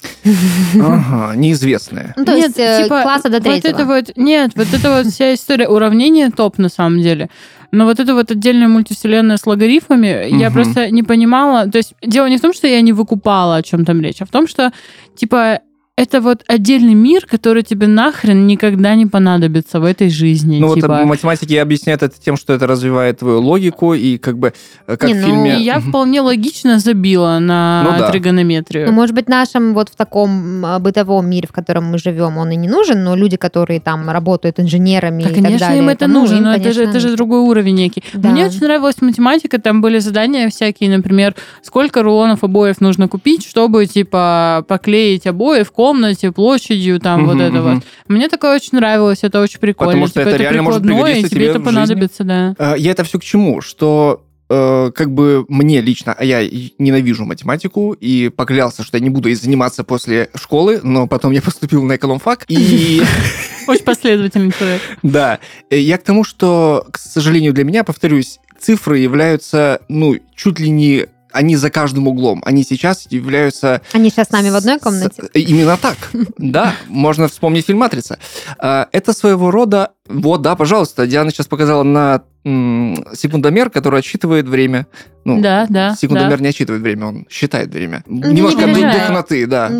Ага, 0.81 1.35
неизвестные. 1.35 2.13
Ну, 2.17 2.25
то 2.25 2.33
Нет, 2.35 2.47
есть 2.57 2.59
э, 2.59 2.83
типа, 2.83 3.01
класса 3.03 3.29
до 3.29 3.37
Вот 3.37 3.43
третьего. 3.43 3.71
это 3.71 3.85
вот, 3.85 4.11
нет, 4.17 4.51
вот 4.55 4.67
это 4.73 4.91
вот 4.97 5.07
вся 5.07 5.33
история 5.33 5.67
уравнения 5.67 6.29
топ 6.31 6.57
на 6.57 6.69
самом 6.69 7.01
деле. 7.01 7.29
Но 7.71 7.85
вот 7.85 7.99
это 7.99 8.13
вот 8.13 8.31
отдельная 8.31 8.67
мультивселенная 8.67 9.37
с 9.37 9.45
логарифмами, 9.45 10.29
я 10.29 10.49
Мгм. 10.49 10.53
просто 10.53 10.91
не 10.91 11.03
понимала. 11.03 11.69
То 11.69 11.77
есть 11.77 11.93
дело 12.01 12.27
не 12.27 12.37
в 12.37 12.41
том, 12.41 12.53
что 12.53 12.67
я 12.67 12.81
не 12.81 12.93
выкупала, 12.93 13.57
о 13.57 13.63
чем 13.63 13.85
там 13.85 14.01
речь, 14.01 14.21
а 14.21 14.25
в 14.25 14.29
том, 14.29 14.47
что, 14.47 14.71
типа, 15.15 15.59
это 15.97 16.19
вот 16.19 16.43
отдельный 16.47 16.93
мир, 16.93 17.25
который 17.25 17.63
тебе 17.63 17.87
нахрен 17.87 18.47
никогда 18.47 18.95
не 18.95 19.05
понадобится 19.05 19.79
в 19.79 19.85
этой 19.85 20.09
жизни. 20.09 20.59
Ну, 20.59 20.75
типа. 20.75 20.87
вот 20.89 21.05
математики 21.05 21.53
объясняют 21.53 22.03
это 22.03 22.15
тем, 22.21 22.35
что 22.35 22.51
это 22.51 22.67
развивает 22.67 23.19
твою 23.19 23.39
логику, 23.41 23.93
и 23.93 24.17
как 24.17 24.37
бы, 24.37 24.53
э, 24.87 24.97
как 24.97 25.09
Не, 25.09 25.13
в 25.13 25.21
ну, 25.21 25.27
фильме... 25.27 25.59
И 25.59 25.63
я 25.63 25.79
вполне 25.79 26.19
логично 26.19 26.79
забила 26.79 27.39
на 27.39 27.83
Ну 27.83 27.97
да. 27.97 28.11
тригонометрию. 28.11 28.87
Ну, 28.87 28.91
может 28.91 29.15
быть, 29.15 29.29
нашем 29.29 29.73
вот 29.73 29.87
в 29.87 29.95
таком 29.95 30.65
а, 30.65 30.79
бытовом 30.79 31.29
мире, 31.29 31.47
в 31.47 31.53
котором 31.53 31.85
мы 31.85 31.97
живем, 31.97 32.37
он 32.37 32.51
и 32.51 32.57
не 32.57 32.67
нужен, 32.67 33.01
но 33.01 33.15
люди, 33.15 33.37
которые 33.37 33.79
там 33.79 34.09
работают 34.09 34.59
инженерами 34.59 35.23
Да, 35.23 35.29
и 35.29 35.33
так 35.33 35.43
конечно, 35.43 35.67
далее, 35.67 35.83
им 35.83 35.89
это 35.89 36.07
ну, 36.07 36.21
нужно, 36.21 36.41
но 36.41 36.55
это, 36.55 36.73
же, 36.73 36.81
конечно, 36.81 36.97
это 36.97 36.99
же 37.07 37.15
другой 37.15 37.39
уровень 37.39 37.75
некий. 37.75 38.03
Да. 38.13 38.31
Мне 38.31 38.47
очень 38.47 38.59
нравилась 38.59 39.01
математика, 39.01 39.61
там 39.61 39.79
были 39.79 39.99
задания 39.99 40.49
всякие, 40.49 40.89
например, 40.89 41.35
сколько 41.61 42.03
рулонов 42.03 42.43
обоев 42.43 42.81
нужно 42.81 43.07
купить, 43.07 43.47
чтобы, 43.47 43.85
типа, 43.85 44.65
поклеить 44.67 45.25
обои 45.25 45.63
в 45.63 45.71
комнате 45.85 46.31
площадью, 46.31 46.99
там, 46.99 47.25
вот 47.25 47.35
Мгм, 47.35 47.43
это 47.43 47.55
мгм. 47.61 47.73
вот. 47.75 47.83
Мне 48.07 48.27
такое 48.27 48.55
очень 48.55 48.77
нравилось, 48.77 49.19
это 49.21 49.39
очень 49.41 49.59
прикольно. 49.59 49.91
Потому 49.91 50.07
что 50.07 50.19
Типа, 50.21 50.29
это 50.29 50.37
реально 50.37 50.63
может 50.63 50.81
прикладное, 50.81 51.11
и 51.11 51.13
пригодиться 51.13 51.35
тебе 51.35 51.45
это 51.45 51.59
в 51.59 51.61
жизни. 51.63 51.65
понадобится, 51.75 52.23
да. 52.23 52.55
Э, 52.57 52.75
Я 52.77 52.91
это 52.91 53.03
все 53.03 53.19
к 53.19 53.23
чему? 53.23 53.61
Что 53.61 54.23
э, 54.49 54.91
как 54.95 55.11
бы 55.11 55.45
мне 55.47 55.81
лично, 55.81 56.13
а 56.17 56.23
я 56.25 56.41
ненавижу 56.79 57.25
математику 57.25 57.93
и 57.93 58.29
поклялся, 58.29 58.83
что 58.83 58.97
я 58.97 59.03
не 59.03 59.09
буду 59.11 59.33
заниматься 59.35 59.83
после 59.83 60.29
школы, 60.35 60.79
но 60.83 61.05
потом 61.07 61.31
я 61.31 61.41
поступил 61.43 61.83
на 61.83 61.95
экономфак, 61.97 62.45
и 62.47 63.01
Очень 63.67 63.83
последовательный 63.83 64.51
человек. 64.57 64.81
да, 65.03 65.39
э, 65.69 65.77
я 65.79 65.97
к 65.99 66.03
тому, 66.03 66.23
что, 66.23 66.85
к 66.91 66.97
сожалению 66.97 67.53
для 67.53 67.63
меня, 67.63 67.83
повторюсь, 67.83 68.39
цифры 68.59 68.97
являются, 68.99 69.81
ну, 69.89 70.15
чуть 70.35 70.59
ли 70.59 70.69
не 70.69 71.05
они 71.35 71.57
за 71.57 71.69
каждым 71.69 72.07
углом. 72.07 72.41
Они 72.45 72.63
сейчас 72.63 73.05
являются 73.09 73.81
Они 73.91 74.09
сейчас 74.09 74.27
с 74.27 74.31
нами 74.31 74.49
в 74.49 74.55
одной 74.55 74.79
комнате. 74.79 75.23
Именно 75.33 75.77
так. 75.77 75.97
Да, 76.37 76.75
можно 76.87 77.27
вспомнить 77.27 77.65
фильм 77.65 77.79
«Матрица». 77.79 78.19
А, 78.57 78.87
Это 78.91 79.13
своего 79.13 79.51
рода... 79.51 79.91
Вот, 80.07 80.41
да, 80.41 80.55
пожалуйста, 80.55 81.07
Диана 81.07 81.31
сейчас 81.31 81.47
показала 81.47 81.83
на 81.83 82.23
секундомер, 82.45 83.69
который 83.69 83.99
отсчитывает 83.99 84.47
время. 84.47 84.85
Ну, 85.23 85.41
Да, 85.41 85.65
да. 85.69 85.95
секундомер 85.99 86.37
да. 86.37 86.43
не 86.43 86.49
отсчитывает 86.49 86.83
время, 86.83 87.07
он 87.07 87.25
считает 87.29 87.73
время. 87.73 88.03
не 88.05 88.19
Немножко 88.33 88.61
ду- 88.61 88.67
переживай. 88.67 88.99
духноты, 88.99 89.47
да. 89.47 89.71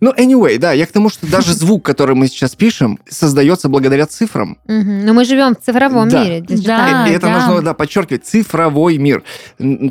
Ну, 0.00 0.12
anyway, 0.12 0.58
да, 0.58 0.72
я 0.72 0.86
к 0.86 0.90
тому, 0.92 1.08
что 1.10 1.30
даже 1.30 1.52
звук, 1.54 1.84
который 1.84 2.16
мы 2.16 2.26
сейчас 2.26 2.56
пишем, 2.56 2.98
создается 3.08 3.68
благодаря 3.68 4.06
цифрам. 4.06 4.58
Но 4.66 5.14
мы 5.14 5.24
живем 5.24 5.54
в 5.54 5.60
цифровом 5.64 6.08
Да. 6.08 6.24
мире. 6.24 6.40
Да. 6.40 6.46
диджитальном. 6.54 7.06
и 7.06 7.10
это 7.12 7.26
да. 7.28 7.46
нужно, 7.46 7.62
да, 7.62 7.74
подчеркивать. 7.74 8.24
Цифровой 8.26 8.98
мир. 8.98 9.22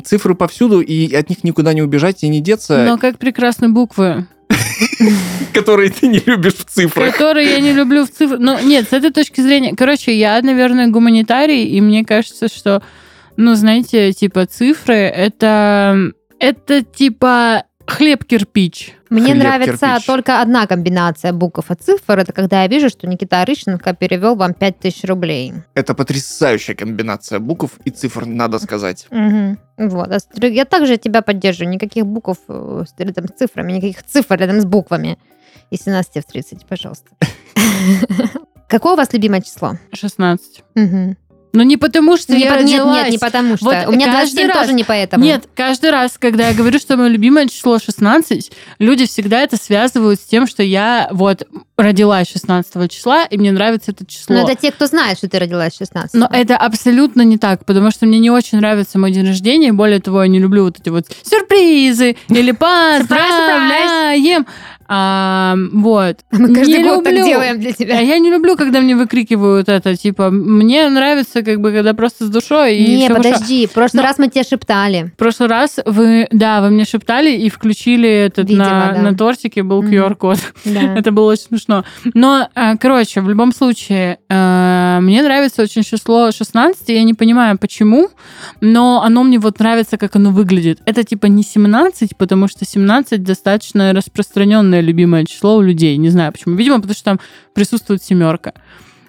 Цифры 0.04 0.34
повсюду, 0.34 0.80
и 0.80 1.14
от 1.14 1.30
них 1.30 1.44
никуда 1.44 1.72
не 1.72 1.80
убежать 1.82 2.22
и 2.22 2.28
не 2.28 2.40
деться, 2.40 2.84
Но 2.86 2.98
как 2.98 3.18
прекрасны 3.18 3.70
буквы. 3.70 4.26
которые 5.54 5.90
ты 5.90 6.08
не 6.08 6.20
любишь 6.24 6.54
в 6.54 6.64
цифрах. 6.64 7.12
Которые 7.12 7.50
я 7.50 7.60
не 7.60 7.72
люблю 7.72 8.04
в 8.04 8.10
цифрах. 8.10 8.40
Ну, 8.40 8.58
нет, 8.62 8.88
с 8.88 8.92
этой 8.92 9.10
точки 9.10 9.40
зрения... 9.40 9.74
Короче, 9.76 10.16
я, 10.16 10.40
наверное, 10.42 10.88
гуманитарий, 10.88 11.64
и 11.64 11.80
мне 11.80 12.04
кажется, 12.04 12.48
что, 12.48 12.82
ну, 13.36 13.54
знаете, 13.54 14.12
типа, 14.12 14.46
цифры— 14.46 14.94
это... 14.94 16.12
Это, 16.38 16.82
типа, 16.82 17.64
хлеб-кирпич. 17.90 18.94
Мне 19.10 19.32
Хлеб, 19.32 19.36
нравится 19.38 19.86
кирпич. 19.86 20.06
только 20.06 20.40
одна 20.40 20.66
комбинация 20.66 21.32
букв 21.32 21.70
и 21.70 21.74
цифр. 21.74 22.18
Это 22.18 22.32
когда 22.32 22.62
я 22.62 22.68
вижу, 22.68 22.88
что 22.88 23.06
Никита 23.06 23.42
Орыщенко 23.42 23.94
перевел 23.94 24.36
вам 24.36 24.54
5000 24.54 25.04
рублей. 25.04 25.52
Это 25.74 25.94
потрясающая 25.94 26.74
комбинация 26.74 27.38
букв 27.40 27.78
и 27.84 27.90
цифр, 27.90 28.26
надо 28.26 28.58
сказать. 28.58 29.06
Мгм. 29.10 29.58
Вот. 29.78 30.08
А 30.12 30.46
Я 30.46 30.64
также 30.64 30.96
тебя 30.96 31.22
поддерживаю. 31.22 31.70
Никаких 31.72 32.06
букв 32.06 32.36
э, 32.48 32.84
с- 32.86 32.94
рядом 33.02 33.26
с 33.28 33.32
цифрами, 33.38 33.72
никаких 33.72 34.02
цифр 34.04 34.36
рядом 34.36 34.60
с 34.60 34.64
буквами. 34.64 35.18
И 35.70 35.76
17 35.76 36.22
в 36.22 36.24
30, 36.32 36.66
пожалуйста. 36.66 37.10
Какое 38.68 38.92
у 38.92 38.96
вас 38.96 39.12
любимое 39.12 39.40
число? 39.40 39.74
16. 39.92 40.62
Мгм. 40.74 41.16
Ну, 41.52 41.62
не 41.62 41.76
потому, 41.76 42.16
что 42.16 42.32
Не 42.34 42.42
я 42.44 42.50
нет, 42.50 42.60
родилась. 42.60 43.02
нет, 43.02 43.10
не 43.10 43.18
потому 43.18 43.56
что. 43.56 43.64
Вот 43.64 43.74
У 43.88 43.92
меня 43.92 44.06
каждый 44.06 44.44
27 44.44 44.48
раз- 44.48 44.58
тоже 44.58 44.72
не 44.74 44.84
поэтому. 44.84 45.24
Нет, 45.24 45.48
каждый 45.54 45.90
раз, 45.90 46.16
когда 46.18 46.48
я 46.48 46.54
говорю, 46.54 46.78
что 46.78 46.96
мое 46.96 47.08
любимое 47.08 47.48
число 47.48 47.78
16, 47.78 48.52
люди 48.78 49.06
всегда 49.06 49.40
это 49.40 49.56
связывают 49.56 50.20
с 50.20 50.24
тем, 50.24 50.46
что 50.46 50.62
я 50.62 51.08
вот 51.10 51.42
родилась 51.76 52.30
16 52.30 52.88
числа, 52.88 53.24
и 53.24 53.38
мне 53.38 53.52
нравится 53.52 53.90
это 53.92 54.06
число. 54.06 54.36
Но 54.36 54.42
это 54.48 54.54
те, 54.60 54.70
кто 54.70 54.86
знает, 54.86 55.18
что 55.18 55.28
ты 55.28 55.38
родилась 55.38 55.76
16. 55.76 56.14
Но 56.14 56.28
это 56.30 56.56
абсолютно 56.56 57.22
не 57.22 57.38
так, 57.38 57.64
потому 57.64 57.90
что 57.90 58.06
мне 58.06 58.18
не 58.18 58.30
очень 58.30 58.58
нравится 58.58 58.98
мой 58.98 59.10
день 59.12 59.26
рождения. 59.26 59.72
Более 59.72 60.00
того, 60.00 60.22
я 60.22 60.28
не 60.28 60.38
люблю 60.38 60.64
вот 60.64 60.78
эти 60.78 60.88
вот 60.90 61.06
сюрпризы 61.22 62.16
или 62.28 62.52
поздравляем. 63.40 64.46
А, 64.92 65.54
вот. 65.72 66.16
Мы 66.32 66.52
каждый 66.52 66.78
Не 66.78 66.82
год 66.82 67.04
так 67.04 67.12
люблю. 67.12 67.26
делаем 67.26 67.60
для 67.60 67.70
А 67.70 67.72
тебя. 67.72 68.00
я 68.00 68.18
не 68.18 68.28
люблю, 68.28 68.56
когда 68.56 68.80
мне 68.80 68.96
выкрикивают 68.96 69.68
это, 69.68 69.96
типа, 69.96 70.30
мне 70.30 70.88
нравится, 70.88 71.42
как 71.42 71.60
бы, 71.60 71.70
когда 71.70 71.94
просто 71.94 72.26
с 72.26 72.28
душой 72.28 72.76
и 72.76 72.96
Не, 72.96 73.08
подожди. 73.08 73.68
В 73.68 73.72
прошлый 73.72 74.02
Но- 74.02 74.08
раз 74.08 74.18
мы 74.18 74.26
тебе 74.28 74.42
шептали. 74.42 75.12
В 75.14 75.16
прошлый 75.16 75.48
раз 75.48 75.78
вы, 75.86 76.26
да, 76.32 76.60
вы 76.60 76.70
мне 76.70 76.84
шептали 76.84 77.30
и 77.30 77.48
включили 77.48 78.08
этот 78.08 78.48
Видимо, 78.48 78.64
на, 78.64 78.92
да. 78.94 79.00
на 79.02 79.14
тортике 79.16 79.62
был 79.62 79.80
Мгм. 79.82 79.92
QR-код. 79.92 80.38
Да. 80.64 80.80
Это 80.96 81.12
было 81.12 81.30
очень 81.30 81.44
смешно. 81.44 81.84
Но, 82.14 82.48
э, 82.54 82.76
короче, 82.78 83.20
в 83.20 83.28
любом 83.28 83.52
случае, 83.54 84.18
э, 84.28 84.98
мне 85.00 85.22
нравится 85.22 85.62
очень 85.62 85.84
число 85.84 86.32
16, 86.32 86.88
и 86.90 86.94
я 86.94 87.04
не 87.04 87.14
понимаю, 87.14 87.56
почему, 87.58 88.08
но 88.60 89.02
оно 89.04 89.22
мне 89.22 89.38
вот 89.38 89.60
нравится, 89.60 89.96
как 89.98 90.16
оно 90.16 90.30
выглядит. 90.32 90.80
Это 90.84 91.04
типа 91.04 91.26
не 91.26 91.44
17, 91.44 92.16
потому 92.16 92.48
что 92.48 92.64
17 92.64 93.22
достаточно 93.22 93.92
распространенное 93.92 94.79
любимое 94.80 95.24
число 95.24 95.56
у 95.56 95.60
людей. 95.62 95.96
Не 95.96 96.08
знаю 96.10 96.32
почему. 96.32 96.54
Видимо, 96.56 96.76
потому 96.76 96.94
что 96.94 97.04
там 97.04 97.20
присутствует 97.54 98.02
семерка. 98.02 98.52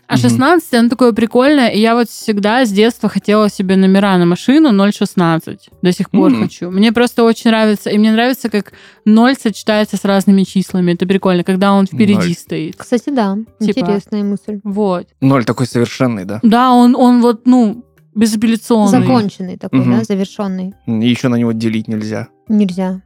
А 0.07 0.15
Мгм. 0.15 0.21
16, 0.23 0.73
оно 0.73 0.89
такое 0.89 1.13
прикольное, 1.13 1.69
и 1.69 1.79
я 1.79 1.95
вот 1.95 2.09
всегда 2.09 2.65
с 2.65 2.69
детства 2.69 3.07
хотела 3.07 3.49
себе 3.49 3.77
номера 3.77 4.17
на 4.17 4.25
машину 4.25 4.69
016. 4.91 5.69
До 5.81 5.93
сих 5.93 6.09
пор 6.09 6.33
М. 6.33 6.41
хочу. 6.43 6.69
Мне 6.69 6.91
просто 6.91 7.23
очень 7.23 7.49
нравится. 7.49 7.89
И 7.89 7.97
мне 7.97 8.11
нравится, 8.11 8.49
как 8.49 8.73
0 9.05 9.35
сочетается 9.41 9.95
с 9.95 10.03
разными 10.03 10.43
числами. 10.43 10.91
Это 10.91 11.05
прикольно, 11.07 11.45
когда 11.45 11.71
он 11.71 11.85
впереди 11.85 12.15
Ноль. 12.15 12.33
стоит. 12.33 12.75
Кстати, 12.75 13.09
да. 13.09 13.37
Типа- 13.61 13.79
Интересная 13.79 14.23
мысль. 14.25 14.59
Вот. 14.65 15.07
Ноль 15.21 15.45
такой 15.45 15.65
совершенный, 15.65 16.25
да? 16.25 16.41
Да, 16.43 16.71
он, 16.73 16.93
он 16.97 17.21
вот, 17.21 17.43
ну, 17.47 17.85
безапелляционный. 18.13 18.99
Законченный 18.99 19.57
такой, 19.57 19.79
Мгм. 19.79 19.99
да, 19.99 20.03
завершенный. 20.03 20.73
И 20.87 21.07
еще 21.09 21.29
на 21.29 21.35
него 21.35 21.53
делить 21.53 21.87
нельзя. 21.87 22.27
Нельзя. 22.49 23.01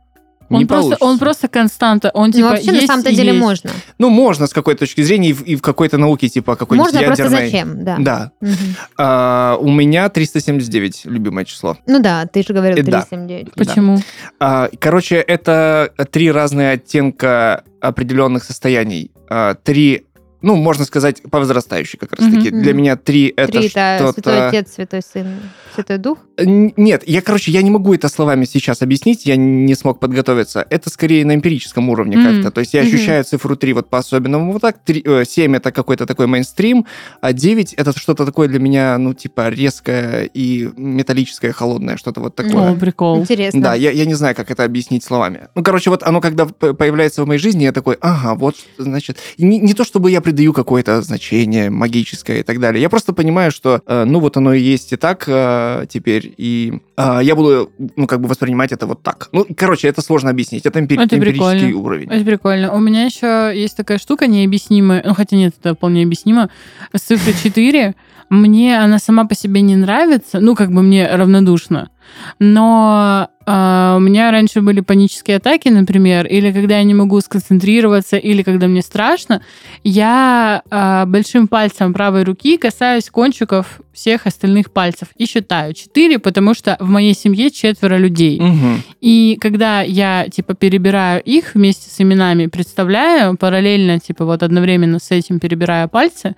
Он, 0.50 0.60
Не 0.60 0.66
просто, 0.66 0.84
получится. 0.84 1.06
он 1.06 1.20
просто 1.20 1.48
константа. 1.48 2.12
Он 2.14 2.32
типа 2.32 2.46
ну, 2.48 2.52
вообще, 2.52 2.72
на 2.72 2.76
есть 2.76 2.88
самом-то 2.88 3.10
и 3.10 3.16
деле 3.16 3.30
есть. 3.30 3.40
можно. 3.40 3.72
Ну, 3.98 4.10
можно 4.10 4.46
с 4.46 4.54
какой-то 4.54 4.82
точки 4.82 5.02
зрения 5.02 5.30
и 5.30 5.34
в, 5.34 5.42
и 5.42 5.56
в 5.56 5.62
какой-то 5.62 5.98
науке, 5.98 6.30
типа 6.30 6.56
какой-нибудь 6.56 6.94
Можно 6.94 7.06
просто 7.08 7.24
ядерной. 7.24 7.46
зачем, 7.50 7.84
да. 7.84 7.96
Да. 8.00 8.32
Мгм. 8.42 8.54
А, 8.98 9.58
у 9.60 9.72
меня 9.72 10.08
379 10.10 11.06
любимое 11.06 11.46
число. 11.46 11.78
Ну 11.88 12.00
да, 12.00 12.26
ты 12.28 12.44
же 12.44 12.54
говорил 12.54 12.78
Э, 12.78 12.84
да. 12.84 13.02
379. 13.02 13.54
Почему? 13.54 14.00
А, 14.40 14.70
короче, 14.80 15.16
это 15.16 15.92
три 16.12 16.32
разные 16.32 16.74
оттенка 16.74 17.64
определенных 17.82 18.44
состояний. 18.44 19.12
А, 19.30 19.56
три, 19.56 20.06
ну, 20.46 20.56
можно 20.56 20.86
сказать, 20.86 21.24
по 21.32 21.40
возрастающей 21.40 21.98
как 21.98 22.14
раз 22.14 22.32
таки. 22.32 22.52
Мгм. 22.52 22.62
Для 22.62 22.74
меня 22.74 22.96
три 22.96 23.34
это 23.36 23.52
Три 23.52 23.68
это 23.68 23.98
что-то... 23.98 24.14
Святой 24.14 24.48
Отец, 24.48 24.74
Святой 24.74 25.02
Сын, 25.02 25.28
Святой 25.74 25.98
Дух. 25.98 26.20
Нет, 26.38 27.04
я, 27.08 27.22
короче, 27.24 27.52
я 27.52 27.64
не 27.64 27.72
могу 27.72 27.96
это 27.96 28.10
словами 28.10 28.46
сейчас 28.46 28.84
объяснить, 28.84 29.26
я 29.26 29.38
не 29.38 29.74
смог 29.74 30.00
подготовиться. 30.00 30.64
Это 30.70 30.92
скорее 30.92 31.26
на 31.26 31.34
эмпирическом 31.34 31.90
уровне 31.90 32.18
Мгм. 32.18 32.26
как-то. 32.28 32.52
То 32.52 32.62
есть 32.62 32.76
я 32.76 32.82
ощущаю 32.82 33.24
цифру 33.24 33.56
3 33.56 33.74
вот 33.74 33.90
по-особенному 33.90 34.54
вот 34.54 34.62
так, 34.62 34.78
7 34.86 35.56
это 35.56 35.72
какой-то 35.72 36.06
такой 36.06 36.28
мейнстрим, 36.28 36.86
а 37.22 37.34
9 37.34 37.74
это 37.74 37.98
что-то 37.98 38.24
такое 38.26 38.48
для 38.48 38.60
меня, 38.60 38.98
ну, 39.00 39.16
типа 39.16 39.50
резкое 39.50 40.30
и 40.32 40.70
металлическое, 40.78 41.54
холодное, 41.54 41.98
что-то 41.98 42.22
вот 42.22 42.36
такое. 42.36 42.72
О, 42.72 42.76
прикол. 42.76 43.22
Интересно. 43.22 43.62
Да, 43.62 43.74
я, 43.74 43.90
я 43.90 44.06
не 44.06 44.14
знаю, 44.14 44.36
как 44.36 44.52
это 44.52 44.64
объяснить 44.64 45.04
словами. 45.04 45.48
Ну, 45.56 45.64
короче, 45.64 45.90
вот 45.90 46.04
оно, 46.04 46.22
когда 46.22 46.46
появляется 46.46 47.24
в 47.24 47.28
моей 47.28 47.40
жизни, 47.40 47.64
я 47.64 47.72
такой, 47.72 47.98
ага, 48.00 48.36
вот, 48.36 48.56
значит... 48.78 49.18
Не, 49.40 49.58
не 49.60 49.74
то, 49.74 49.84
чтобы 49.84 50.12
я 50.12 50.22
придаю 50.36 50.52
какое-то 50.52 51.02
значение 51.02 51.70
магическое 51.70 52.42
и 52.42 52.44
так 52.44 52.60
далее. 52.60 52.82
Я 52.82 52.90
просто 52.90 53.14
понимаю, 53.14 53.52
что, 53.52 53.82
э, 53.88 54.04
ну, 54.04 54.20
вот 54.20 54.36
оно 54.36 54.54
и 54.54 54.60
есть 54.60 54.92
и 54.92 54.98
так 54.98 55.24
э, 55.28 55.86
теперь, 55.90 56.34
и 56.38 56.82
э, 56.98 57.20
я 57.24 57.36
буду, 57.36 57.72
ну, 57.96 58.06
как 58.06 58.20
бы 58.20 58.28
воспринимать 58.28 58.74
это 58.74 58.86
вот 58.86 59.02
так. 59.02 59.30
Ну, 59.32 59.46
короче, 59.56 59.88
это 59.88 60.02
сложно 60.02 60.30
объяснить. 60.30 60.66
Это, 60.66 60.80
эмпи- 60.80 61.02
Это 61.02 61.16
эмпирический 61.16 61.60
прикольно. 61.68 61.78
уровень. 61.78 62.08
Это 62.10 62.26
прикольно. 62.26 62.74
У 62.74 62.80
меня 62.80 63.06
еще 63.06 63.54
есть 63.56 63.78
такая 63.78 63.98
штука 63.98 64.28
необъяснимая, 64.28 65.04
ну 65.06 65.14
хотя 65.14 65.38
нет, 65.38 65.54
это 65.58 65.74
вполне 65.74 66.04
объяснимо. 66.04 66.50
С 66.94 67.02
цифрой 67.02 67.34
4 67.42 67.96
мне 68.30 68.78
она 68.78 69.00
сама 69.00 69.26
по 69.26 69.36
себе 69.36 69.62
не 69.62 69.78
нравится, 69.78 70.42
ну 70.42 70.54
как 70.56 70.72
бы 70.72 70.82
мне 70.82 71.08
равнодушно. 71.08 71.92
Но 72.40 73.30
а, 73.46 73.96
у 73.98 74.00
меня 74.00 74.32
раньше 74.32 74.62
были 74.62 74.82
панические 74.82 75.38
атаки, 75.38 75.70
например, 75.70 76.26
или 76.26 76.52
когда 76.52 76.78
я 76.78 76.84
не 76.84 76.94
могу 76.94 77.22
сконцентрироваться, 77.22 78.18
или 78.18 78.42
когда 78.42 78.68
мне 78.68 78.82
страшно, 78.82 79.42
я 79.84 80.64
а, 80.70 81.06
большим 81.06 81.48
пальцем 81.48 81.94
правой 81.94 82.24
руки 82.24 82.58
касаюсь 82.58 83.10
кончиков 83.10 83.82
всех 83.94 84.26
остальных 84.26 84.72
пальцев 84.72 85.10
и 85.16 85.26
считаю 85.26 85.74
4, 85.74 86.20
потому 86.20 86.54
что 86.54 86.76
в 86.80 86.90
моей 86.90 87.14
семье 87.14 87.52
четверо 87.52 87.98
людей. 87.98 88.40
Мгм. 88.42 88.84
И 89.00 89.38
когда 89.40 89.82
я, 89.82 90.28
типа, 90.30 90.54
перебираю 90.56 91.22
их 91.24 91.54
вместе 91.54 91.90
с 91.90 92.02
именами, 92.02 92.48
представляю, 92.48 93.38
параллельно, 93.38 94.00
типа, 94.00 94.26
вот 94.26 94.44
одновременно 94.44 95.00
с 95.00 95.12
этим 95.12 95.40
перебирая 95.40 95.88
пальцы, 95.88 96.36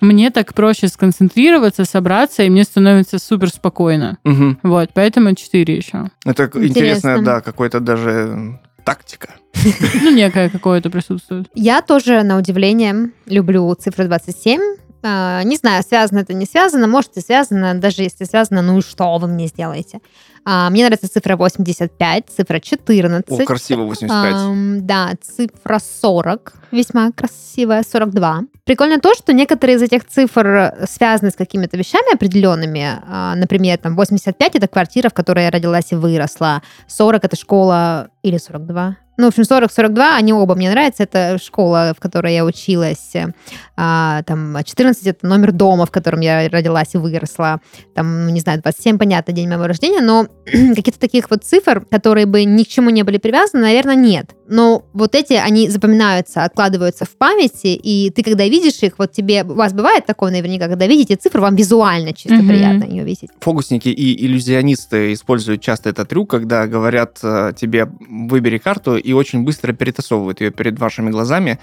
мне 0.00 0.30
так 0.30 0.54
проще 0.54 0.88
сконцентрироваться, 0.88 1.84
собраться, 1.84 2.42
и 2.42 2.50
мне 2.50 2.64
становится 2.64 3.18
супер 3.18 3.50
спокойно. 3.50 4.18
Мгм. 4.24 4.58
Вот, 4.62 4.90
поэтому 4.92 5.07
4 5.34 5.76
еще. 5.76 6.10
Это 6.24 6.44
Интересно. 6.44 6.66
интересно, 6.66 7.24
да, 7.24 7.40
какой-то 7.40 7.80
даже 7.80 8.60
тактика. 8.84 9.34
Ну, 10.02 10.10
некое 10.10 10.48
какое-то 10.48 10.90
присутствует. 10.90 11.48
Я 11.54 11.82
тоже, 11.82 12.22
на 12.22 12.38
удивление, 12.38 13.10
люблю 13.26 13.74
цифру 13.74 14.04
27. 14.04 14.60
А, 15.02 15.42
Не 15.44 15.56
знаю, 15.56 15.82
связано 15.82 16.20
это, 16.20 16.34
не 16.34 16.46
связано. 16.46 16.86
Может, 16.86 17.16
и 17.16 17.20
связано. 17.20 17.74
Даже 17.74 18.02
если 18.02 18.24
связано, 18.24 18.62
ну 18.62 18.78
и 18.78 18.82
что 18.82 19.16
вы 19.18 19.28
мне 19.28 19.46
сделаете? 19.46 20.00
А, 20.44 20.70
Мне 20.70 20.84
нравится 20.84 21.08
цифра 21.08 21.36
85, 21.36 22.24
цифра 22.34 22.58
14. 22.58 23.40
О, 23.40 23.44
красиво, 23.44 23.82
85. 23.82 24.34
Ам, 24.34 24.86
да, 24.86 25.10
цифра 25.20 25.78
40, 25.78 26.54
весьма 26.70 27.12
красивая, 27.12 27.82
42. 27.82 28.42
Прикольно 28.64 28.98
то, 28.98 29.14
что 29.14 29.32
некоторые 29.32 29.76
из 29.76 29.82
этих 29.82 30.06
цифр 30.06 30.74
связаны 30.88 31.30
с 31.30 31.34
какими-то 31.34 31.76
вещами 31.76 32.14
определенными. 32.14 33.00
А, 33.06 33.34
Например, 33.34 33.78
там 33.78 33.94
85 33.94 34.56
это 34.56 34.68
квартира, 34.68 35.10
в 35.10 35.14
которой 35.14 35.44
я 35.44 35.50
родилась 35.50 35.92
и 35.92 35.96
выросла. 35.96 36.62
40 36.86 37.24
это 37.24 37.36
школа 37.36 38.08
или 38.22 38.38
42. 38.38 38.96
Ну, 39.18 39.24
в 39.24 39.28
общем, 39.28 39.42
40-42, 39.42 40.14
они 40.16 40.32
оба 40.32 40.54
мне 40.54 40.70
нравятся. 40.70 41.02
Это 41.02 41.38
школа, 41.42 41.92
в 41.96 42.00
которой 42.00 42.34
я 42.34 42.44
училась. 42.44 43.12
А, 43.76 44.22
там 44.22 44.56
14 44.64 45.06
это 45.08 45.26
номер 45.26 45.50
дома, 45.52 45.86
в 45.86 45.90
котором 45.90 46.20
я 46.20 46.48
родилась 46.48 46.94
и 46.94 46.98
выросла. 46.98 47.60
Там, 47.94 48.26
ну, 48.26 48.30
не 48.30 48.40
знаю, 48.40 48.62
27, 48.62 48.96
понятно, 48.96 49.32
день 49.32 49.48
моего 49.48 49.66
рождения, 49.66 50.00
но 50.00 50.26
каких-то 50.46 51.00
таких 51.00 51.30
вот 51.30 51.44
цифр, 51.44 51.84
которые 51.90 52.26
бы 52.26 52.44
ни 52.44 52.62
к 52.62 52.68
чему 52.68 52.90
не 52.90 53.02
были 53.02 53.18
привязаны, 53.18 53.62
наверное, 53.64 53.96
нет. 53.96 54.30
Но 54.46 54.84
вот 54.94 55.14
эти, 55.14 55.34
они 55.34 55.68
запоминаются, 55.68 56.44
откладываются 56.44 57.04
в 57.04 57.10
памяти, 57.10 57.74
и 57.74 58.10
ты, 58.10 58.22
когда 58.22 58.44
видишь 58.44 58.82
их, 58.82 58.94
вот 58.98 59.12
тебе, 59.12 59.42
у 59.42 59.54
вас 59.54 59.72
бывает 59.74 60.06
такое 60.06 60.30
наверняка, 60.30 60.68
когда 60.68 60.86
видите 60.86 61.16
цифру, 61.16 61.42
вам 61.42 61.54
визуально 61.56 62.14
чисто 62.14 62.36
Мгм. 62.36 62.48
приятно 62.48 62.84
ее 62.84 63.04
видеть. 63.04 63.30
Фокусники 63.40 63.88
и 63.88 64.24
иллюзионисты 64.26 65.12
используют 65.12 65.60
часто 65.60 65.90
этот 65.90 66.08
трюк, 66.08 66.30
когда 66.30 66.66
говорят 66.66 67.18
э, 67.22 67.52
тебе 67.60 67.88
«выбери 68.08 68.58
карту» 68.58 68.96
и 69.08 69.12
очень 69.14 69.42
быстро 69.42 69.72
перетасовывают 69.72 70.40
ее 70.40 70.50
перед 70.50 70.78
вашими 70.78 71.10
глазами. 71.10 71.58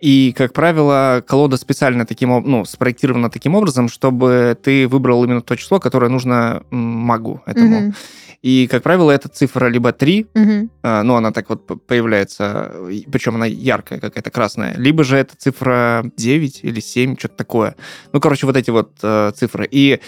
И, 0.00 0.34
как 0.36 0.52
правило, 0.52 1.22
колода 1.26 1.56
специально 1.56 2.04
таким, 2.04 2.28
ну, 2.44 2.64
спроектирована 2.66 3.30
таким 3.30 3.54
образом, 3.54 3.88
чтобы 3.88 4.54
ты 4.62 4.86
выбрал 4.86 5.24
именно 5.24 5.40
то 5.40 5.56
число, 5.56 5.80
которое 5.80 6.08
нужно 6.10 6.62
магу 6.70 7.42
этому. 7.46 7.80
Мгм. 7.80 7.94
И, 8.42 8.66
как 8.70 8.82
правило, 8.82 9.10
это 9.10 9.30
цифра 9.30 9.68
либо 9.68 9.92
3, 9.92 10.26
Мгм. 10.34 10.70
а, 10.82 11.02
ну, 11.02 11.14
она 11.14 11.32
так 11.32 11.48
вот 11.48 11.86
появляется, 11.86 12.70
причем 13.10 13.36
она 13.36 13.46
яркая 13.46 13.98
какая-то, 13.98 14.30
красная, 14.30 14.74
либо 14.76 15.04
же 15.04 15.16
это 15.16 15.34
цифра 15.38 16.04
9 16.18 16.60
или 16.62 16.80
7, 16.80 17.16
что-то 17.16 17.36
такое. 17.36 17.74
Ну, 18.12 18.20
короче, 18.20 18.44
вот 18.46 18.56
эти 18.56 18.70
вот 18.70 18.90
э, 19.02 19.32
цифры. 19.34 19.66
И 19.70 20.00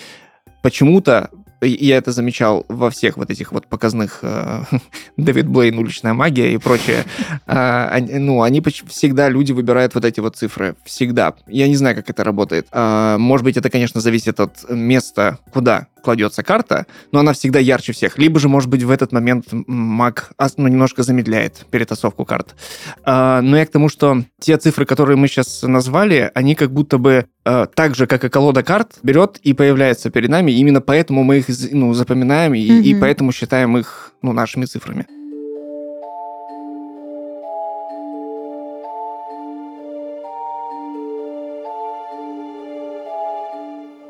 почему-то 0.63 1.31
я 1.61 1.97
это 1.97 2.13
замечал 2.13 2.65
во 2.69 2.91
всех 2.91 3.17
вот 3.17 3.31
этих 3.31 3.53
вот 3.53 3.67
показных 3.67 4.21
э, 4.23 4.63
Дэвид 5.17 5.47
Блейн, 5.47 5.79
уличная 5.79 6.15
магия 6.15 6.53
и 6.53 6.59
прочее. 6.59 7.05
А, 7.49 7.99
ну, 8.01 8.43
они 8.43 8.61
всегда, 8.89 9.29
люди 9.29 9.53
выбирают 9.53 9.95
вот 9.95 10.05
эти 10.05 10.21
вот 10.21 10.37
цифры. 10.37 10.75
Всегда. 10.85 11.35
Я 11.47 11.69
не 11.69 11.77
знаю, 11.77 11.95
как 11.95 12.11
это 12.11 12.25
работает. 12.25 12.67
А, 12.73 13.19
может 13.19 13.45
быть, 13.45 13.57
это, 13.57 13.71
конечно, 13.71 14.01
зависит 14.01 14.41
от 14.41 14.69
места, 14.69 15.39
куда 15.53 15.87
кладется 16.07 16.45
карта, 16.45 16.87
но 17.11 17.19
она 17.19 17.33
всегда 17.33 17.59
ярче 17.59 17.93
всех. 17.93 18.17
Либо 18.17 18.39
же, 18.39 18.49
может 18.49 18.71
быть, 18.71 18.85
в 18.85 18.91
этот 18.91 19.11
момент 19.11 19.47
маг 19.51 20.31
ну, 20.57 20.69
немножко 20.69 21.03
замедляет 21.03 21.67
перетасовку 21.71 22.25
карт. 22.25 22.55
А, 23.03 23.41
но 23.43 23.57
я 23.57 23.67
к 23.67 23.71
тому, 23.71 23.89
что 23.89 24.23
те 24.41 24.57
цифры, 24.57 24.87
которые 24.87 25.17
мы 25.17 25.27
сейчас 25.27 25.63
назвали, 25.63 26.31
они 26.35 26.55
как 26.55 26.73
будто 26.73 26.99
бы 26.99 27.27
так 27.47 27.95
же, 27.95 28.07
как 28.09 28.25
и 28.25 28.29
колода 28.29 28.65
карт, 28.65 28.99
берет 29.05 29.39
и 29.45 29.53
появляется 29.53 30.11
перед 30.11 30.31
нами. 30.31 30.51
Именно 30.51 30.81
поэтому 30.81 31.23
мы 31.23 31.39
их 31.39 31.47
ну, 31.71 31.95
запоминаем 31.95 32.55
и, 32.55 32.61
и 32.61 32.93
Мгм. 32.93 33.01
поэтому 33.01 33.33
считаем 33.33 33.79
их 33.79 34.13
ну, 34.23 34.33
нашими 34.33 34.65
цифрами. 34.65 35.07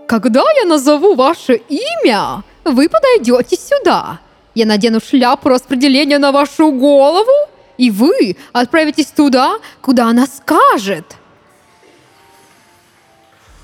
Когда 0.08 0.42
я 0.62 0.64
назову 0.66 1.14
ваше 1.14 1.60
имя, 1.68 2.42
вы 2.64 2.88
подойдете 2.88 3.56
сюда. 3.56 4.20
Я 4.54 4.64
надену 4.64 5.00
шляпу 5.00 5.48
распределения 5.50 6.18
на 6.18 6.32
вашу 6.32 6.70
голову, 6.70 7.32
и 7.76 7.90
вы 7.90 8.36
отправитесь 8.52 9.06
туда, 9.06 9.56
куда 9.82 10.06
она 10.06 10.26
скажет. 10.26 11.15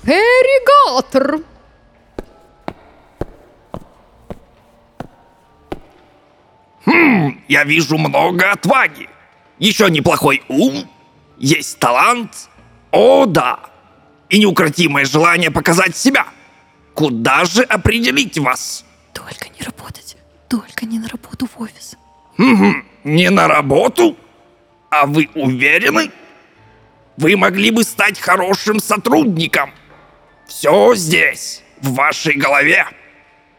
Эригатор. 0.05 1.39
Я 7.47 7.63
вижу 7.63 7.97
много 7.97 8.51
отваги. 8.51 9.07
Еще 9.59 9.89
неплохой 9.89 10.43
ум. 10.49 10.89
Есть 11.37 11.79
талант. 11.79 12.49
О, 12.91 13.25
да. 13.25 13.59
И 14.29 14.39
неукротимое 14.39 15.05
желание 15.05 15.51
показать 15.51 15.95
себя. 15.95 16.27
Куда 16.93 17.45
же 17.45 17.63
определить 17.63 18.37
вас? 18.37 18.85
Только 19.13 19.47
не 19.49 19.63
работать. 19.65 20.17
Только 20.49 20.85
не 20.85 20.99
на 20.99 21.07
работу 21.07 21.47
в 21.47 21.61
офис. 21.61 21.95
Мгм, 22.37 22.85
Не 23.03 23.29
на 23.29 23.47
работу? 23.47 24.17
А 24.89 25.05
вы 25.05 25.29
уверены? 25.35 26.11
Вы 27.17 27.37
могли 27.37 27.71
бы 27.71 27.83
стать 27.83 28.19
хорошим 28.19 28.79
сотрудником. 28.79 29.71
Все 30.47 30.93
здесь, 30.95 31.63
в 31.81 31.93
вашей 31.93 32.35
голове. 32.35 32.85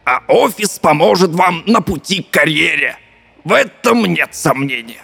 А 0.05 0.21
офис 0.27 0.77
поможет 0.79 1.31
вам 1.31 1.63
на 1.65 1.81
пути 1.81 2.21
к 2.23 2.29
карьере. 2.31 2.97
В 3.43 3.53
этом 3.53 4.05
нет 4.05 4.35
сомнения. 4.35 5.01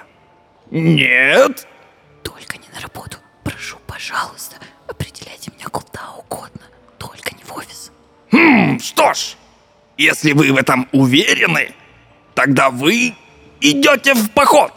Нет? 0.69 1.67
Только 2.23 2.57
не 2.57 2.67
на 2.73 2.79
работу. 2.81 3.17
Прошу, 3.43 3.77
пожалуйста, 3.87 4.57
определяйте 4.87 5.51
меня 5.55 5.67
куда 5.69 6.11
угодно. 6.17 6.61
Только 6.97 7.35
не 7.35 7.43
в 7.43 7.51
офис. 7.55 7.91
М, 8.31 8.79
Что 8.79 9.13
ж, 9.13 9.35
Если 9.97 10.31
вы 10.31 10.51
в 10.51 10.57
этом 10.57 10.87
уверены, 10.93 11.73
тогда 12.33 12.69
вы 12.71 13.13
идете 13.59 14.13
в 14.15 14.31
поход. 14.31 14.71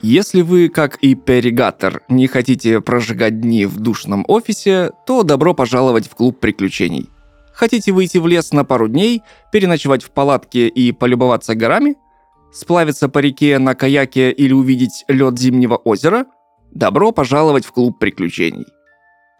Если 0.00 0.42
вы, 0.42 0.68
как 0.68 0.96
и 0.98 1.16
Перигатор, 1.16 2.02
не 2.08 2.28
хотите 2.28 2.80
прожигать 2.80 3.40
дни 3.40 3.66
в 3.66 3.80
душном 3.80 4.24
офисе, 4.28 4.92
то 5.06 5.24
добро 5.24 5.54
пожаловать 5.54 6.06
в 6.06 6.14
клуб 6.14 6.38
приключений. 6.38 7.10
Хотите 7.52 7.90
выйти 7.90 8.18
в 8.18 8.26
лес 8.28 8.52
на 8.52 8.64
пару 8.64 8.86
дней, 8.86 9.22
переночевать 9.50 10.04
в 10.04 10.10
палатке 10.12 10.68
и 10.68 10.92
полюбоваться 10.92 11.56
горами? 11.56 11.96
Сплавиться 12.52 13.08
по 13.08 13.18
реке 13.18 13.58
на 13.58 13.74
каяке 13.74 14.30
или 14.30 14.52
увидеть 14.52 15.04
лед 15.08 15.36
зимнего 15.36 15.74
озера? 15.74 16.26
Добро 16.70 17.10
пожаловать 17.10 17.64
в 17.64 17.72
клуб 17.72 17.98
приключений. 17.98 18.66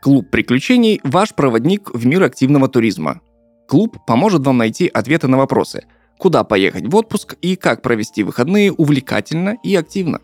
Клуб 0.02 0.28
приключений– 0.28 1.00
ваш 1.04 1.34
проводник 1.34 1.94
в 1.94 2.04
мир 2.04 2.24
активного 2.24 2.66
туризма. 2.66 3.20
Клуб 3.68 3.98
поможет 4.06 4.44
вам 4.44 4.58
найти 4.58 4.88
ответы 4.88 5.28
на 5.28 5.36
вопросы, 5.36 5.84
куда 6.18 6.42
поехать 6.42 6.86
в 6.86 6.96
отпуск 6.96 7.36
и 7.42 7.54
как 7.54 7.82
провести 7.82 8.24
выходные 8.24 8.72
увлекательно 8.72 9.56
и 9.62 9.76
активно. 9.76 10.20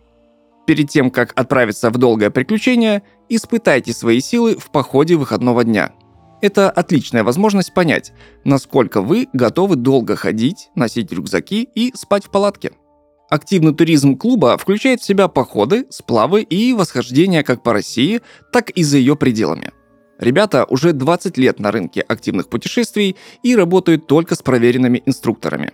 Перед 0.66 0.88
тем, 0.88 1.10
как 1.10 1.32
отправиться 1.38 1.90
в 1.90 1.98
долгое 1.98 2.30
приключение, 2.30 3.02
испытайте 3.28 3.92
свои 3.92 4.20
силы 4.20 4.56
в 4.56 4.70
походе 4.70 5.16
выходного 5.16 5.62
дня. 5.64 5.92
Это 6.40 6.70
отличная 6.70 7.22
возможность 7.22 7.74
понять, 7.74 8.12
насколько 8.44 9.02
вы 9.02 9.28
готовы 9.32 9.76
долго 9.76 10.16
ходить, 10.16 10.70
носить 10.74 11.12
рюкзаки 11.12 11.68
и 11.74 11.92
спать 11.94 12.24
в 12.24 12.30
палатке. 12.30 12.72
Активный 13.30 13.74
туризм 13.74 14.16
клуба 14.16 14.56
включает 14.58 15.00
в 15.00 15.04
себя 15.04 15.28
походы, 15.28 15.86
сплавы 15.90 16.42
и 16.42 16.72
восхождения 16.72 17.42
как 17.42 17.62
по 17.62 17.72
России, 17.72 18.20
так 18.52 18.70
и 18.70 18.82
за 18.82 18.98
ее 18.98 19.16
пределами. 19.16 19.72
Ребята 20.18 20.64
уже 20.68 20.92
20 20.92 21.36
лет 21.38 21.58
на 21.58 21.72
рынке 21.72 22.00
активных 22.02 22.48
путешествий 22.48 23.16
и 23.42 23.56
работают 23.56 24.06
только 24.06 24.34
с 24.34 24.42
проверенными 24.42 25.02
инструкторами. 25.04 25.72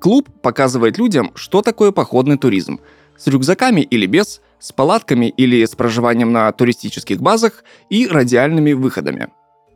Клуб 0.00 0.28
показывает 0.42 0.98
людям, 0.98 1.32
что 1.34 1.62
такое 1.62 1.90
походный 1.90 2.38
туризм– 2.38 2.80
с 3.18 3.26
рюкзаками 3.26 3.80
или 3.80 4.06
без, 4.06 4.40
с 4.58 4.72
палатками 4.72 5.26
или 5.26 5.64
с 5.64 5.74
проживанием 5.74 6.32
на 6.32 6.50
туристических 6.52 7.20
базах 7.20 7.64
и 7.90 8.06
радиальными 8.06 8.72
выходами. 8.72 9.28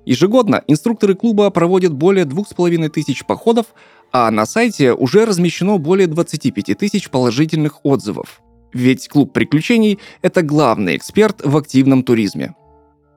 Ежегодно 0.06 0.64
инструкторы 0.66 1.14
клуба 1.14 1.50
проводят 1.50 1.92
более 1.92 2.24
2500 2.24 3.26
походов, 3.26 3.66
а 4.12 4.30
на 4.30 4.46
сайте 4.46 4.92
уже 4.92 5.24
размещено 5.24 5.78
более 5.78 6.06
25 6.06 6.76
тысяч 6.78 7.10
положительных 7.10 7.84
отзывов. 7.84 8.40
Ведь 8.72 9.08
клуб 9.08 9.32
приключений– 9.32 9.98
это 10.22 10.42
главный 10.42 10.96
эксперт 10.96 11.44
в 11.44 11.56
активном 11.56 12.02
туризме. 12.02 12.54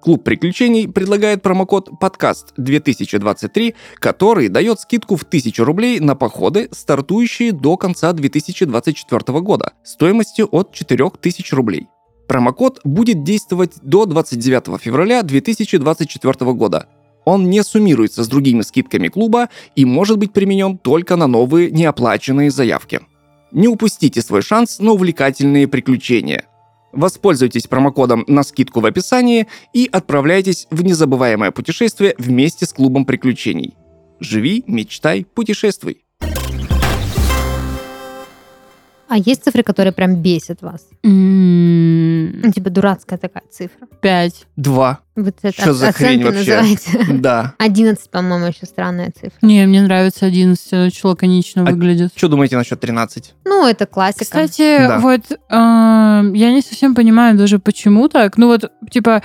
Клуб 0.03 0.21
приключений 0.21 0.89
предлагает 0.89 1.41
промокод 1.41 1.97
подкаст 1.97 2.51
2023, 2.57 3.73
который 3.99 4.49
дает 4.49 4.81
скидку 4.81 5.15
в 5.15 5.23
1000 5.23 5.63
рублей 5.63 6.01
на 6.01 6.13
походы, 6.13 6.67
стартующие 6.73 7.53
до 7.53 7.77
конца 7.77 8.11
2024 8.11 9.39
года, 9.39 9.71
стоимостью 9.85 10.49
от 10.51 10.73
4000 10.73 11.53
рублей. 11.53 11.87
Промокод 12.27 12.81
будет 12.83 13.23
действовать 13.23 13.75
до 13.81 14.05
29 14.05 14.81
февраля 14.81 15.23
2024 15.23 16.51
года. 16.51 16.89
Он 17.23 17.49
не 17.49 17.63
суммируется 17.63 18.25
с 18.25 18.27
другими 18.27 18.59
скидками 18.63 19.07
клуба 19.07 19.47
и 19.77 19.85
может 19.85 20.17
быть 20.17 20.33
применен 20.33 20.77
только 20.79 21.15
на 21.15 21.27
новые 21.27 21.71
неоплаченные 21.71 22.51
заявки. 22.51 22.99
Не 23.53 23.69
упустите 23.69 24.21
свой 24.21 24.41
шанс 24.41 24.79
на 24.79 24.91
увлекательные 24.91 25.69
приключения– 25.69 26.43
Воспользуйтесь 26.93 27.67
промокодом 27.67 28.23
на 28.27 28.43
скидку 28.43 28.79
в 28.79 28.85
описании 28.85 29.47
и 29.73 29.89
отправляйтесь 29.91 30.67
в 30.69 30.83
незабываемое 30.83 31.51
путешествие 31.51 32.13
вместе 32.19 32.65
с 32.67 32.73
клубом 32.73 33.05
приключений. 33.05 33.73
Живи, 34.19 34.63
мечтай, 34.67 35.25
путешествуй. 35.25 36.05
А 39.13 39.17
есть 39.17 39.43
цифры, 39.43 39.61
которые 39.61 39.93
прям 39.93 40.15
бесят 40.23 40.63
вас? 40.63 40.87
Ну, 41.03 42.51
типа 42.51 42.71
дурацкая 42.71 43.19
такая 43.19 43.43
цифра. 43.51 43.85
Пять. 44.01 44.47
Два. 44.55 45.01
Вот 45.15 45.35
это 45.43 45.61
Что 45.61 45.73
за 45.75 45.91
хрень 45.91 46.23
вообще? 46.23 46.55
называется. 46.57 46.89
Да. 47.13 47.53
11, 47.59 48.09
по-моему, 48.09 48.47
еще 48.47 48.65
странная 48.65 49.11
цифра. 49.11 49.37
Не, 49.43 49.67
мне 49.67 49.83
нравится 49.83 50.25
11, 50.25 50.73
оно 50.73 50.85
очень 50.87 51.07
лаконично 51.07 51.61
А 51.61 51.65
выглядит. 51.65 52.11
Что 52.15 52.27
думаете 52.27 52.57
насчет 52.57 52.79
13? 52.79 53.35
Ну, 53.45 53.67
это 53.67 53.85
классика. 53.85 54.23
Кстати, 54.25 54.79
Да. 54.79 54.97
вот 54.97 55.21
э, 55.31 55.35
я 55.51 56.51
не 56.51 56.61
совсем 56.67 56.95
понимаю 56.95 57.37
даже, 57.37 57.59
почему 57.59 58.09
так. 58.09 58.37
Ну 58.39 58.47
вот, 58.47 58.71
типа, 58.89 59.21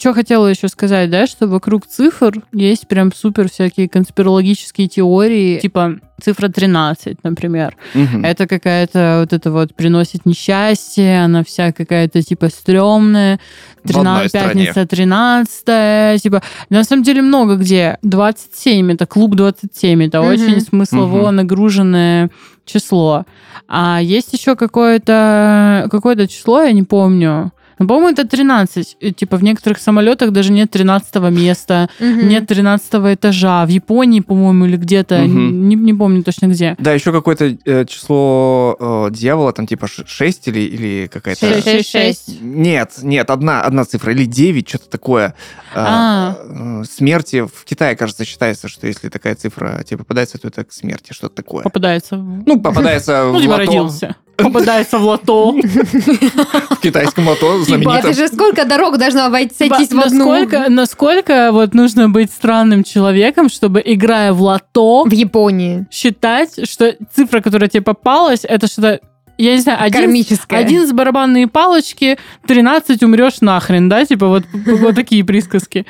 что 0.00 0.12
хотела 0.14 0.46
еще 0.48 0.68
сказать, 0.68 1.10
да, 1.10 1.26
что 1.26 1.46
вокруг 1.46 1.86
цифр 1.86 2.42
есть 2.52 2.88
прям 2.88 3.12
супер 3.12 3.48
всякие 3.48 3.88
конспирологические 3.88 4.88
теории, 4.88 5.58
типа 5.60 6.00
цифра 6.22 6.48
13, 6.48 7.18
например. 7.22 7.76
Мгм. 7.94 8.24
Это 8.24 8.46
какая-то 8.46 9.18
вот 9.20 9.32
это 9.32 9.50
вот 9.50 9.74
приносит 9.74 10.26
несчастье, 10.26 11.22
она 11.24 11.44
вся 11.44 11.72
какая-то 11.72 12.22
типа 12.22 12.48
стрёмная. 12.48 13.38
В 13.84 13.90
одной 13.98 14.28
13, 14.28 14.28
стране. 14.30 14.66
пятница 14.66 14.86
13, 14.86 16.22
типа, 16.22 16.42
на 16.70 16.84
самом 16.84 17.02
деле 17.02 17.20
много 17.22 17.56
где. 17.56 17.98
27, 18.02 18.92
это 18.92 19.06
клуб 19.06 19.34
27, 19.34 20.02
это 20.04 20.22
Мгм. 20.22 20.30
очень 20.30 20.60
смыслово 20.60 21.26
Мгм. 21.26 21.36
нагруженное 21.36 22.30
число. 22.64 23.26
А 23.68 24.00
есть 24.00 24.32
еще 24.32 24.56
какое-то 24.56 25.86
какое 25.90 26.26
число, 26.26 26.62
я 26.62 26.72
не 26.72 26.82
помню. 26.82 27.52
Ну, 27.78 27.86
по-моему, 27.86 28.10
это 28.10 28.26
13. 28.26 28.96
И, 29.00 29.12
Типа 29.12 29.36
в 29.36 29.42
некоторых 29.42 29.78
самолетах 29.78 30.30
даже 30.32 30.52
нет 30.52 30.70
13 30.70 31.30
места, 31.30 31.88
Мгм. 32.00 32.28
нет 32.28 32.46
13 32.46 33.14
этажа. 33.14 33.64
В 33.64 33.68
Японии, 33.68 34.20
по-моему, 34.20 34.66
или 34.66 34.76
где-то, 34.76 35.18
Мгм. 35.18 35.68
не, 35.68 35.76
не 35.76 35.94
помню 35.94 36.22
точно 36.22 36.46
где. 36.46 36.74
Да, 36.78 36.92
еще 36.92 37.12
какое-то 37.12 37.56
э, 37.64 37.84
число 37.86 38.76
э, 38.78 39.08
дьявола, 39.12 39.52
там 39.52 39.66
типа 39.66 39.86
6 39.88 40.48
или, 40.48 40.60
или 40.60 41.10
какая-то... 41.12 41.46
Шесть, 41.46 41.64
шесть, 41.64 41.90
шесть. 41.90 42.40
Нет, 42.42 42.92
нет, 43.02 43.30
одна, 43.30 43.62
одна 43.62 43.84
цифра, 43.84 44.12
или 44.12 44.24
9, 44.24 44.68
что-то 44.68 44.88
такое. 44.90 45.34
А. 45.74 46.36
Э, 46.48 46.84
Смерти 46.90 47.42
в 47.42 47.64
Китае, 47.64 47.96
кажется, 47.96 48.24
считается, 48.24 48.68
что 48.68 48.86
если 48.86 49.08
такая 49.08 49.34
цифра 49.34 49.82
тебе 49.84 49.98
попадается, 49.98 50.38
то 50.38 50.48
это 50.48 50.64
к 50.64 50.72
смерти, 50.72 51.12
что-то 51.12 51.34
такое. 51.36 51.62
Попадается. 51.64 52.16
Ну, 52.16 52.60
попадается 52.60 53.24
Ну, 53.32 53.38
в 53.38 53.40
типа 53.42 53.50
лото, 53.52 53.64
родился. 53.66 54.16
Попадается 54.36 54.98
в 54.98 55.04
лото. 55.04 55.52
в 55.52 56.80
китайском 56.80 57.28
лото 57.28 57.52
Типа, 57.52 57.64
знаменитом. 57.64 57.94
это 57.96 58.12
же 58.14 58.28
сколько 58.28 58.64
дорог 58.64 58.98
должно 58.98 59.26
обойтись, 59.26 59.56
сойтись 59.58 59.90
в 59.92 59.98
одну? 60.00 60.18
насколько, 60.30 60.66
насколько 60.68 61.52
вот 61.52 61.74
нужно 61.74 62.08
быть 62.08 62.30
странным 62.32 62.84
человеком, 62.84 63.48
чтобы, 63.48 63.82
играя 63.84 64.32
в 64.32 64.42
лото, 64.42 65.04
В 65.04 65.12
Японии. 65.12 65.86
считать, 65.90 66.68
что 66.68 66.94
цифра, 67.14 67.40
которая 67.40 67.68
тебе 67.68 67.82
попалась, 67.82 68.40
это 68.44 68.66
что-то, 68.66 69.00
я 69.38 69.52
не 69.54 69.60
знаю, 69.60 69.78
один, 69.82 70.02
Кармическая. 70.02 70.60
один 70.60 70.86
с 70.86 70.92
барабанные 70.92 71.46
палочки, 71.48 72.18
13 72.46 73.02
умрешь 73.02 73.40
нахрен, 73.40 73.88
да, 73.88 74.04
типа 74.04 74.28
вот, 74.28 74.44
вот 74.52 74.94
такие 74.94 75.24
присказки. 75.24 75.86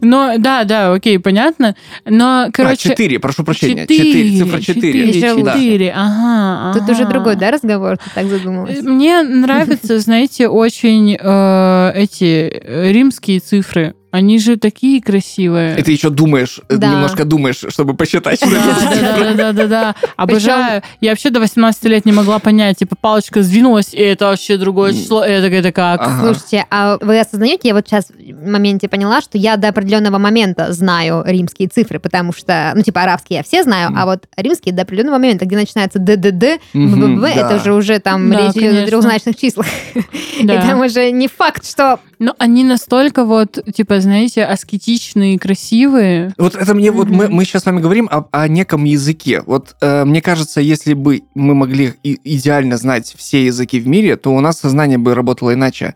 Но, 0.00 0.34
да, 0.38 0.64
да, 0.64 0.92
окей, 0.92 1.18
понятно, 1.18 1.74
но, 2.04 2.44
А, 2.46 2.50
короче... 2.52 2.90
4, 2.90 3.18
прошу 3.18 3.44
прощения. 3.44 3.82
четыре, 3.82 4.30
4, 4.30 4.38
цифра 4.38 4.60
4. 4.60 4.74
четыре, 5.12 5.42
Да. 5.42 5.52
четыре, 5.52 5.92
ага, 5.96 6.78
Тут 6.78 6.88
уже 6.88 7.02
ага. 7.02 7.12
другой, 7.12 7.36
да, 7.36 7.50
разговор? 7.50 7.96
Ты 7.98 8.10
так 8.14 8.26
задумалась? 8.26 8.80
Мне 8.82 9.22
нравятся, 9.22 9.98
знаете, 9.98 10.48
очень 10.48 11.16
э, 11.20 11.92
эти 11.94 12.48
э, 12.50 12.92
римские 12.92 13.40
цифры. 13.40 13.94
Они 14.14 14.38
же 14.38 14.56
такие 14.56 15.02
красивые. 15.02 15.76
И 15.76 15.82
ты 15.82 15.90
еще 15.90 16.08
думаешь, 16.08 16.60
э, 16.68 16.76
Да. 16.76 16.92
немножко 16.92 17.24
думаешь, 17.24 17.64
чтобы 17.68 17.94
посчитать, 17.94 18.38
что 18.38 18.48
Да, 18.48 18.60
да, 18.60 19.18
да, 19.18 19.34
да, 19.34 19.52
да, 19.52 19.66
да. 19.66 19.94
Обожаю. 20.14 20.82
Я 21.00 21.10
вообще 21.10 21.30
до 21.30 21.40
18 21.40 21.84
лет 21.86 22.06
не 22.06 22.12
могла 22.12 22.38
понять. 22.38 22.78
Типа 22.78 22.94
палочка 22.94 23.42
сдвинулась, 23.42 23.92
и 23.92 23.98
это 23.98 24.26
вообще 24.26 24.56
другое 24.56 24.92
число. 24.92 25.24
Это, 25.24 25.48
это 25.48 25.72
как? 25.72 26.08
Слушайте, 26.20 26.64
а 26.70 26.96
вы 27.00 27.18
осознаете, 27.18 27.66
я 27.66 27.74
вот 27.74 27.88
сейчас 27.88 28.06
в 28.10 28.46
моменте 28.48 28.88
поняла, 28.88 29.20
что 29.20 29.36
я 29.36 29.56
до 29.56 29.70
определенного 29.70 30.18
момента 30.18 30.72
знаю 30.72 31.24
римские 31.26 31.66
цифры, 31.66 31.98
потому 31.98 32.32
что, 32.32 32.70
ну, 32.76 32.82
типа, 32.82 33.02
арабские 33.02 33.38
я 33.38 33.42
все 33.42 33.64
знаю, 33.64 33.90
а 33.96 34.06
вот 34.06 34.28
римские 34.36 34.72
до 34.72 34.82
определенного 34.82 35.18
момента, 35.18 35.44
где 35.44 35.56
начинается 35.56 35.98
ДДД, 35.98 36.60
БББ, 36.72 37.20
да. 37.20 37.30
это 37.30 37.56
уже 37.56 37.74
уже 37.74 37.98
там 37.98 38.32
речь 38.32 38.54
идет 38.54 38.84
о 38.84 38.86
трехзначных 38.86 39.36
числах. 39.36 39.66
И 40.38 40.46
там 40.46 40.82
уже 40.82 41.10
не 41.10 41.26
факт, 41.26 41.68
что... 41.68 41.98
Но 42.20 42.34
они 42.38 42.62
настолько 42.62 43.24
вот, 43.24 43.58
типа, 43.74 44.00
знаете, 44.04 44.44
аскетичные, 44.44 45.38
красивые. 45.38 46.32
Вот 46.38 46.54
это 46.54 46.74
мне, 46.74 46.90
вот 46.90 47.08
мы, 47.08 47.28
мы 47.28 47.44
сейчас 47.44 47.62
с 47.62 47.66
вами 47.66 47.80
говорим 47.80 48.08
о, 48.10 48.26
о 48.30 48.48
неком 48.48 48.84
языке. 48.84 49.42
Вот 49.46 49.76
э, 49.80 50.04
мне 50.04 50.22
кажется, 50.22 50.60
если 50.60 50.94
бы 50.94 51.22
мы 51.34 51.54
могли 51.54 51.94
идеально 52.02 52.76
знать 52.76 53.14
все 53.16 53.44
языки 53.44 53.80
в 53.80 53.86
мире, 53.86 54.16
то 54.16 54.30
у 54.30 54.40
нас 54.40 54.58
сознание 54.58 54.98
бы 54.98 55.14
работало 55.14 55.52
иначе. 55.54 55.94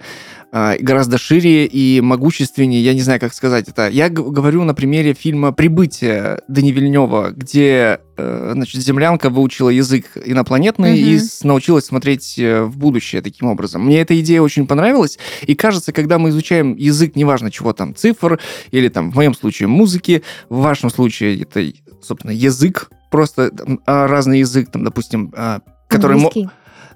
А, 0.50 0.76
гораздо 0.78 1.18
шире 1.18 1.66
и 1.66 2.00
могущественнее. 2.00 2.82
Я 2.82 2.94
не 2.94 3.02
знаю, 3.02 3.20
как 3.20 3.34
сказать 3.34 3.68
это. 3.68 3.88
Я 3.88 4.08
говорю 4.08 4.64
на 4.64 4.74
примере 4.74 5.12
фильма 5.12 5.52
«Прибытие» 5.52 6.40
Дани 6.48 6.70
Вильнева, 6.70 7.32
где 7.32 8.00
э, 8.16 8.50
значит, 8.54 8.80
землянка 8.80 9.28
выучила 9.28 9.68
язык 9.68 10.06
инопланетный 10.24 10.92
Мгм. 10.92 11.10
и 11.10 11.20
научилась 11.42 11.84
смотреть 11.84 12.38
э, 12.38 12.62
в 12.62 12.78
будущее 12.78 13.20
таким 13.20 13.48
образом. 13.48 13.84
Мне 13.84 14.00
эта 14.00 14.18
идея 14.20 14.40
очень 14.40 14.66
понравилась. 14.66 15.18
И 15.42 15.54
кажется, 15.54 15.92
когда 15.92 16.18
мы 16.18 16.30
изучаем 16.30 16.74
язык, 16.76 17.14
неважно 17.14 17.50
чего 17.50 17.74
там, 17.74 17.94
цифр, 17.94 18.40
или 18.70 18.88
там, 18.88 19.10
в 19.10 19.16
моем 19.16 19.34
случае, 19.34 19.68
музыки, 19.68 20.22
в 20.48 20.60
вашем 20.60 20.88
случае 20.88 21.42
это, 21.42 21.62
собственно, 22.02 22.32
язык, 22.32 22.90
просто 23.10 23.50
а, 23.86 24.06
разный 24.06 24.40
язык, 24.40 24.70
там, 24.70 24.84
допустим, 24.84 25.32
а, 25.36 25.60
который... 25.88 26.14
Английский. 26.14 26.48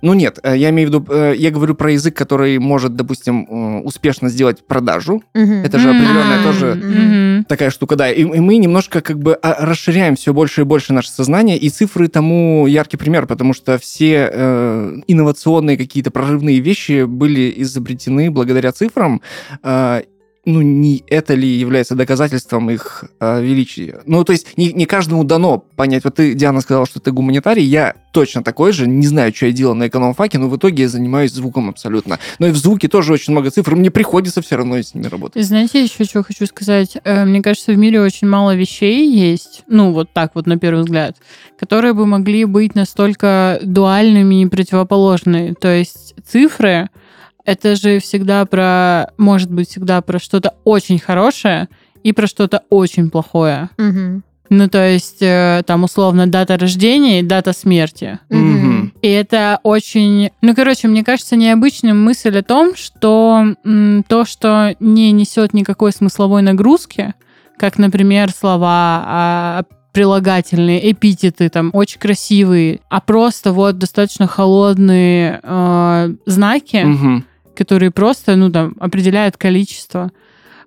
Ну 0.02 0.14
нет, 0.14 0.38
э, 0.42 0.56
я 0.56 0.70
имею 0.70 0.88
в 0.88 0.92
виду, 0.92 1.06
э, 1.08 1.34
я 1.36 1.50
говорю 1.50 1.74
про 1.74 1.92
язык, 1.92 2.16
который 2.16 2.58
может, 2.58 2.96
допустим, 2.96 3.46
э, 3.48 3.80
успешно 3.82 4.28
сделать 4.28 4.66
продажу. 4.66 5.22
Мгм. 5.34 5.62
Это 5.64 5.78
же 5.78 5.90
определенная 5.90 6.40
А, 6.40 6.44
тоже 6.44 6.74
Мгм. 6.74 7.44
такая 7.44 7.70
штука, 7.70 7.96
да. 7.96 8.10
И, 8.10 8.22
и 8.22 8.40
мы 8.40 8.56
немножко 8.56 9.00
как 9.00 9.18
бы 9.18 9.34
а, 9.34 9.64
расширяем 9.64 10.16
все 10.16 10.32
больше 10.34 10.62
и 10.62 10.64
больше 10.64 10.92
наше 10.92 11.10
сознание, 11.10 11.56
и 11.56 11.70
цифры 11.70 12.08
тому 12.08 12.66
яркий 12.66 12.96
пример, 12.96 13.26
потому 13.26 13.54
что 13.54 13.78
все 13.78 14.28
э, 14.32 14.96
инновационные 15.06 15.76
какие-то 15.78 16.10
прорывные 16.10 16.60
вещи 16.60 17.04
были 17.04 17.52
изобретены 17.58 18.30
благодаря 18.30 18.72
цифрам. 18.72 19.22
Э, 19.62 20.02
ну, 20.44 20.60
не 20.60 21.04
это 21.06 21.34
ли 21.34 21.46
является 21.48 21.94
доказательством 21.94 22.68
их 22.70 23.04
э, 23.20 23.42
величия? 23.42 24.00
Ну, 24.06 24.24
то 24.24 24.32
есть 24.32 24.58
не, 24.58 24.72
не 24.72 24.86
каждому 24.86 25.22
дано 25.22 25.58
понять. 25.58 26.02
Вот 26.02 26.16
ты, 26.16 26.34
Диана, 26.34 26.60
сказала, 26.60 26.84
что 26.84 26.98
ты 26.98 27.12
гуманитарий, 27.12 27.64
я 27.64 27.94
точно 28.12 28.42
такой 28.42 28.72
же, 28.72 28.88
не 28.88 29.06
знаю, 29.06 29.32
что 29.34 29.46
я 29.46 29.52
делал 29.52 29.76
на 29.76 29.86
экономфаке, 29.86 30.38
но 30.38 30.48
в 30.48 30.56
итоге 30.56 30.82
я 30.82 30.88
занимаюсь 30.88 31.32
звуком 31.32 31.68
абсолютно. 31.68 32.18
Но 32.40 32.48
и 32.48 32.50
в 32.50 32.56
звуке 32.56 32.88
тоже 32.88 33.12
очень 33.12 33.32
много 33.32 33.50
цифр, 33.50 33.76
мне 33.76 33.92
приходится 33.92 34.42
все 34.42 34.56
равно 34.56 34.78
с 34.78 34.94
ними 34.94 35.06
работать. 35.06 35.44
Знаете, 35.46 35.84
еще 35.84 36.04
что 36.04 36.24
хочу 36.24 36.46
сказать? 36.46 36.96
Э, 37.04 37.24
Мне 37.24 37.40
кажется, 37.40 37.72
в 37.72 37.78
мире 37.78 38.00
очень 38.00 38.26
мало 38.26 38.56
вещей 38.56 39.08
есть, 39.08 39.62
ну, 39.68 39.92
вот 39.92 40.10
так 40.12 40.32
вот 40.34 40.46
на 40.46 40.58
первый 40.58 40.82
взгляд, 40.82 41.16
которые 41.56 41.94
бы 41.94 42.04
могли 42.04 42.46
быть 42.46 42.74
настолько 42.74 43.60
дуальными 43.62 44.42
и 44.42 44.46
противоположными. 44.46 45.54
То 45.60 45.68
есть 45.68 46.14
цифры— 46.26 46.88
это 47.44 47.76
же 47.76 47.98
всегда 48.00 48.44
про, 48.46 49.10
может 49.18 49.50
быть, 49.50 49.70
всегда 49.70 50.00
про 50.00 50.18
что-то 50.18 50.54
очень 50.64 50.98
хорошее 50.98 51.68
и 52.02 52.12
про 52.12 52.26
что-то 52.26 52.62
очень 52.70 53.10
плохое. 53.10 53.70
Мгм. 53.78 54.22
Ну, 54.50 54.68
то 54.68 54.86
есть, 54.86 55.22
э, 55.22 55.62
там, 55.66 55.84
условно, 55.84 56.26
дата 56.26 56.58
рождения 56.58 57.20
и 57.20 57.22
дата 57.22 57.54
смерти. 57.54 58.18
Мгм. 58.28 58.92
И 59.00 59.08
это 59.08 59.58
очень... 59.62 60.30
Ну, 60.42 60.54
короче, 60.54 60.88
мне 60.88 61.02
кажется, 61.02 61.36
необычным 61.36 62.04
мысль 62.04 62.36
о 62.38 62.42
том, 62.42 62.76
что 62.76 63.54
м, 63.64 64.04
то, 64.06 64.26
что 64.26 64.74
не 64.78 65.10
несет 65.12 65.54
никакой 65.54 65.92
смысловой 65.92 66.42
нагрузки, 66.42 67.14
как, 67.56 67.78
например, 67.78 68.30
слова, 68.30 69.02
а, 69.06 69.62
прилагательные, 69.92 70.90
эпитеты, 70.92 71.48
там, 71.48 71.70
очень 71.72 71.98
красивые, 72.00 72.80
а 72.88 73.00
просто 73.00 73.52
вот 73.52 73.78
достаточно 73.78 74.26
холодные 74.26 75.40
э, 75.42 76.14
знаки, 76.26 76.82
Мгм. 76.84 77.24
Которые 77.54 77.90
просто, 77.90 78.36
ну, 78.36 78.50
там, 78.50 78.74
определяют 78.80 79.36
количество 79.36 80.10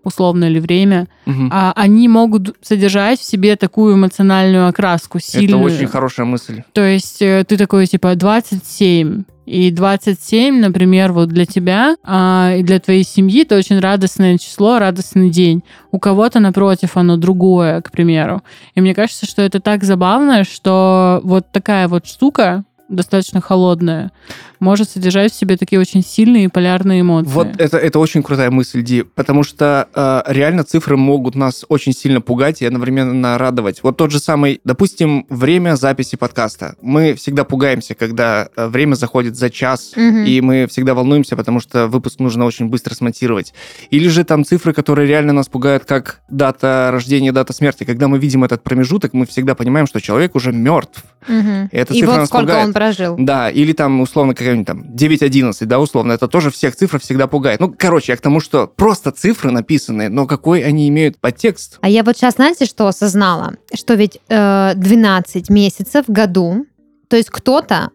условно 0.03 0.45
или 0.45 0.59
время, 0.59 1.07
Мгм. 1.25 1.49
а 1.51 1.73
они 1.75 2.07
могут 2.07 2.55
содержать 2.61 3.19
в 3.19 3.23
себе 3.23 3.55
такую 3.55 3.95
эмоциональную 3.95 4.67
окраску 4.67 5.17
Это 5.17 5.27
сильную. 5.27 5.63
очень 5.63 5.87
хорошая 5.87 6.27
мысль. 6.27 6.61
То 6.73 6.83
есть 6.85 7.21
э, 7.23 7.43
ты 7.47 7.57
такой, 7.57 7.87
типа, 7.87 8.13
27. 8.15 9.23
И 9.47 9.69
27, 9.71 10.59
например, 10.59 11.11
вот 11.11 11.29
для 11.29 11.45
тебя 11.45 11.95
а, 12.03 12.53
и 12.57 12.63
для 12.63 12.79
твоей 12.79 13.03
семьи 13.03 13.43
это 13.43 13.55
очень 13.57 13.79
радостное 13.79 14.39
число, 14.39 14.79
радостный 14.79 15.29
день. 15.29 15.63
У 15.91 15.99
кого-то, 15.99 16.39
напротив, 16.39 16.97
оно 16.97 17.15
другое, 17.17 17.81
к 17.81 17.91
примеру. 17.91 18.41
И 18.73 18.81
мне 18.81 18.95
кажется, 18.95 19.27
что 19.27 19.43
это 19.43 19.59
так 19.59 19.83
забавно, 19.83 20.43
что 20.45 21.19
вот 21.23 21.51
такая 21.51 21.87
вот 21.87 22.07
штука, 22.07 22.63
достаточно 22.89 23.41
холодная, 23.41 24.11
может 24.59 24.89
содержать 24.89 25.31
в 25.33 25.35
себе 25.35 25.57
такие 25.57 25.79
очень 25.79 26.03
сильные 26.03 26.45
и 26.45 26.47
полярные 26.47 27.01
эмоции. 27.01 27.29
Вот 27.29 27.47
это, 27.57 27.77
это 27.77 27.99
очень 27.99 28.23
крутая 28.23 28.51
мысль, 28.51 28.81
Ди, 28.83 29.03
потому 29.03 29.43
что 29.43 29.87
э, 29.93 30.21
реально 30.27 30.63
цифры 30.63 30.95
могут 30.95 31.35
нас 31.35 31.65
очень 31.67 31.93
сильно 31.93 32.21
пугать 32.21 32.61
и 32.61 32.65
одновременно 32.65 33.37
радовать. 33.37 33.81
Вот 33.83 33.97
тот 33.97 34.11
же 34.11 34.19
самый, 34.19 34.61
допустим, 34.63 35.25
время 35.29 35.75
записи 35.75 36.15
подкаста. 36.15 36.75
Мы 36.81 37.15
всегда 37.15 37.43
пугаемся, 37.43 37.95
когда 37.95 38.49
э, 38.55 38.67
время 38.67 38.95
заходит 38.95 39.35
за 39.35 39.49
час, 39.49 39.91
Мгм. 39.95 40.23
и 40.25 40.41
мы 40.41 40.67
всегда 40.67 40.93
волнуемся, 40.93 41.35
потому 41.35 41.59
что 41.59 41.87
выпуск 41.87 42.19
нужно 42.19 42.45
очень 42.45 42.67
быстро 42.67 42.93
смонтировать. 42.93 43.53
Или 43.89 44.07
же 44.07 44.23
там 44.23 44.45
цифры, 44.45 44.73
которые 44.73 45.07
реально 45.07 45.33
нас 45.33 45.47
пугают, 45.47 45.85
как 45.85 46.21
дата 46.29 46.89
рождения, 46.91 47.31
дата 47.31 47.51
смерти. 47.53 47.83
Когда 47.83 48.07
мы 48.07 48.19
видим 48.19 48.43
этот 48.43 48.63
промежуток, 48.63 49.13
мы 49.13 49.25
всегда 49.25 49.55
понимаем, 49.55 49.87
что 49.87 49.99
человек 49.99 50.35
уже 50.35 50.51
мертв. 50.53 51.03
Мгм. 51.27 51.69
Эта 51.71 51.93
И 51.93 51.99
цифра 51.99 52.11
вот 52.11 52.17
нас 52.19 52.29
сколько 52.29 52.45
пугает. 52.47 52.67
он 52.67 52.73
прожил. 52.75 53.15
Да, 53.17 53.49
или 53.49 53.71
там, 53.71 54.01
условно, 54.01 54.35
какая-нибудь 54.35 54.67
там 54.67 54.83
9-11, 54.93 55.63
да, 55.65 55.79
условно, 55.79 56.11
это 56.11 56.27
тоже 56.27 56.51
всех 56.51 56.75
цифр 56.75 56.99
всегда 56.99 57.25
пугает. 57.27 57.61
Ну, 57.61 57.73
короче, 57.75 58.11
я 58.11 58.17
к 58.17 58.21
тому, 58.21 58.41
что 58.41 58.67
просто 58.67 59.11
цифры 59.11 59.49
написанные, 59.51 60.09
но 60.09 60.27
какой 60.27 60.59
они 60.59 60.89
имеют 60.89 61.17
подтекст. 61.17 61.77
А 61.79 61.87
я 61.87 62.03
вот 62.03 62.17
сейчас, 62.17 62.35
знаете, 62.35 62.65
что 62.65 62.87
осознала? 62.87 63.53
Что 63.73 63.93
ведь 63.93 64.19
э, 64.27 64.73
12 64.75 65.49
месяцев 65.49 66.05
в 66.07 66.11
году, 66.11 66.65
то 67.07 67.15
есть 67.15 67.29
кто-то 67.29 67.91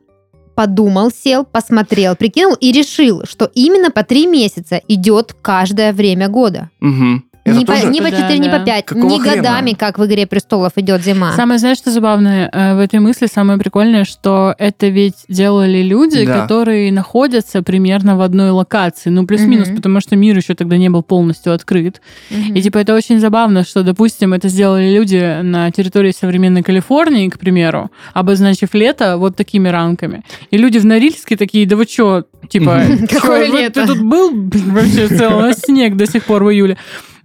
подумал, 0.55 1.11
сел, 1.11 1.45
посмотрел, 1.45 2.17
прикинул 2.17 2.55
и 2.55 2.73
решил, 2.73 3.25
что 3.25 3.51
именно 3.55 3.91
по 3.91 4.03
3 4.03 4.27
месяца 4.29 4.81
идет 4.89 5.37
каждое 5.43 5.93
время 5.93 6.29
года. 6.29 6.71
Угу. 6.81 7.23
Это 7.51 7.59
не, 7.59 7.65
тоже... 7.65 7.83
по, 7.83 7.87
не 7.89 8.01
по 8.01 8.11
Да, 8.11 8.17
4, 8.23 8.39
не 8.39 8.49
да. 8.49 8.59
по 8.59 8.65
5, 8.65 8.85
Какого 8.87 9.11
не 9.11 9.21
хрена? 9.21 9.37
годами, 9.37 9.73
как 9.73 9.99
в 9.99 10.07
«Игре 10.07 10.27
престолов» 10.27 10.73
идет 10.77 11.03
зима. 11.05 11.33
Самое, 11.33 11.59
знаешь, 11.59 11.79
что 11.79 11.91
забавное 11.91 12.49
э, 12.53 12.75
в 12.75 12.79
этой 12.79 13.01
мысли, 13.01 13.27
самое 13.33 13.59
прикольное, 13.59 14.05
что 14.05 14.55
это 14.59 14.89
ведь 14.89 15.15
делали 15.29 15.83
люди, 15.83 16.25
Да. 16.27 16.43
которые 16.43 16.93
находятся 16.93 17.63
примерно 17.63 18.17
в 18.17 18.21
одной 18.23 18.51
локации, 18.51 19.11
ну 19.11 19.27
плюс-минус, 19.27 19.69
Мгм. 19.69 19.77
потому 19.77 20.01
что 20.01 20.17
мир 20.17 20.37
еще 20.37 20.55
тогда 20.55 20.77
не 20.77 20.89
был 20.89 21.03
полностью 21.03 21.53
открыт. 21.53 22.01
Мгм. 22.31 22.55
И 22.55 22.63
типа 22.63 22.79
это 22.79 22.95
очень 22.95 23.21
забавно, 23.21 23.65
что, 23.65 23.83
допустим, 23.83 24.33
это 24.33 24.49
сделали 24.49 24.95
люди 24.95 25.41
на 25.43 25.71
территории 25.71 26.13
современной 26.13 26.63
Калифорнии, 26.63 27.29
к 27.29 27.39
примеру, 27.39 27.91
обозначив 28.15 28.75
лето 28.75 29.17
вот 29.17 29.37
такими 29.37 29.69
ранками. 29.69 30.23
И 30.51 30.57
люди 30.59 30.79
в 30.79 30.85
Норильске 30.87 31.37
такие, 31.37 31.67
да 31.67 31.77
вы 31.77 31.87
чё, 31.87 32.25
типа, 32.49 32.83
Какое 33.11 33.47
лето? 33.51 33.83
ты 33.83 33.87
тут 33.87 34.01
был 34.03 34.31
вообще 34.67 35.07
в 35.07 35.17
целом, 35.19 35.39
у 35.39 35.41
нас 35.41 35.59
снег 35.61 35.97
до 35.97 36.07
сих 36.07 36.25
пор 36.25 36.45
в 36.45 36.51
июле. 36.51 36.77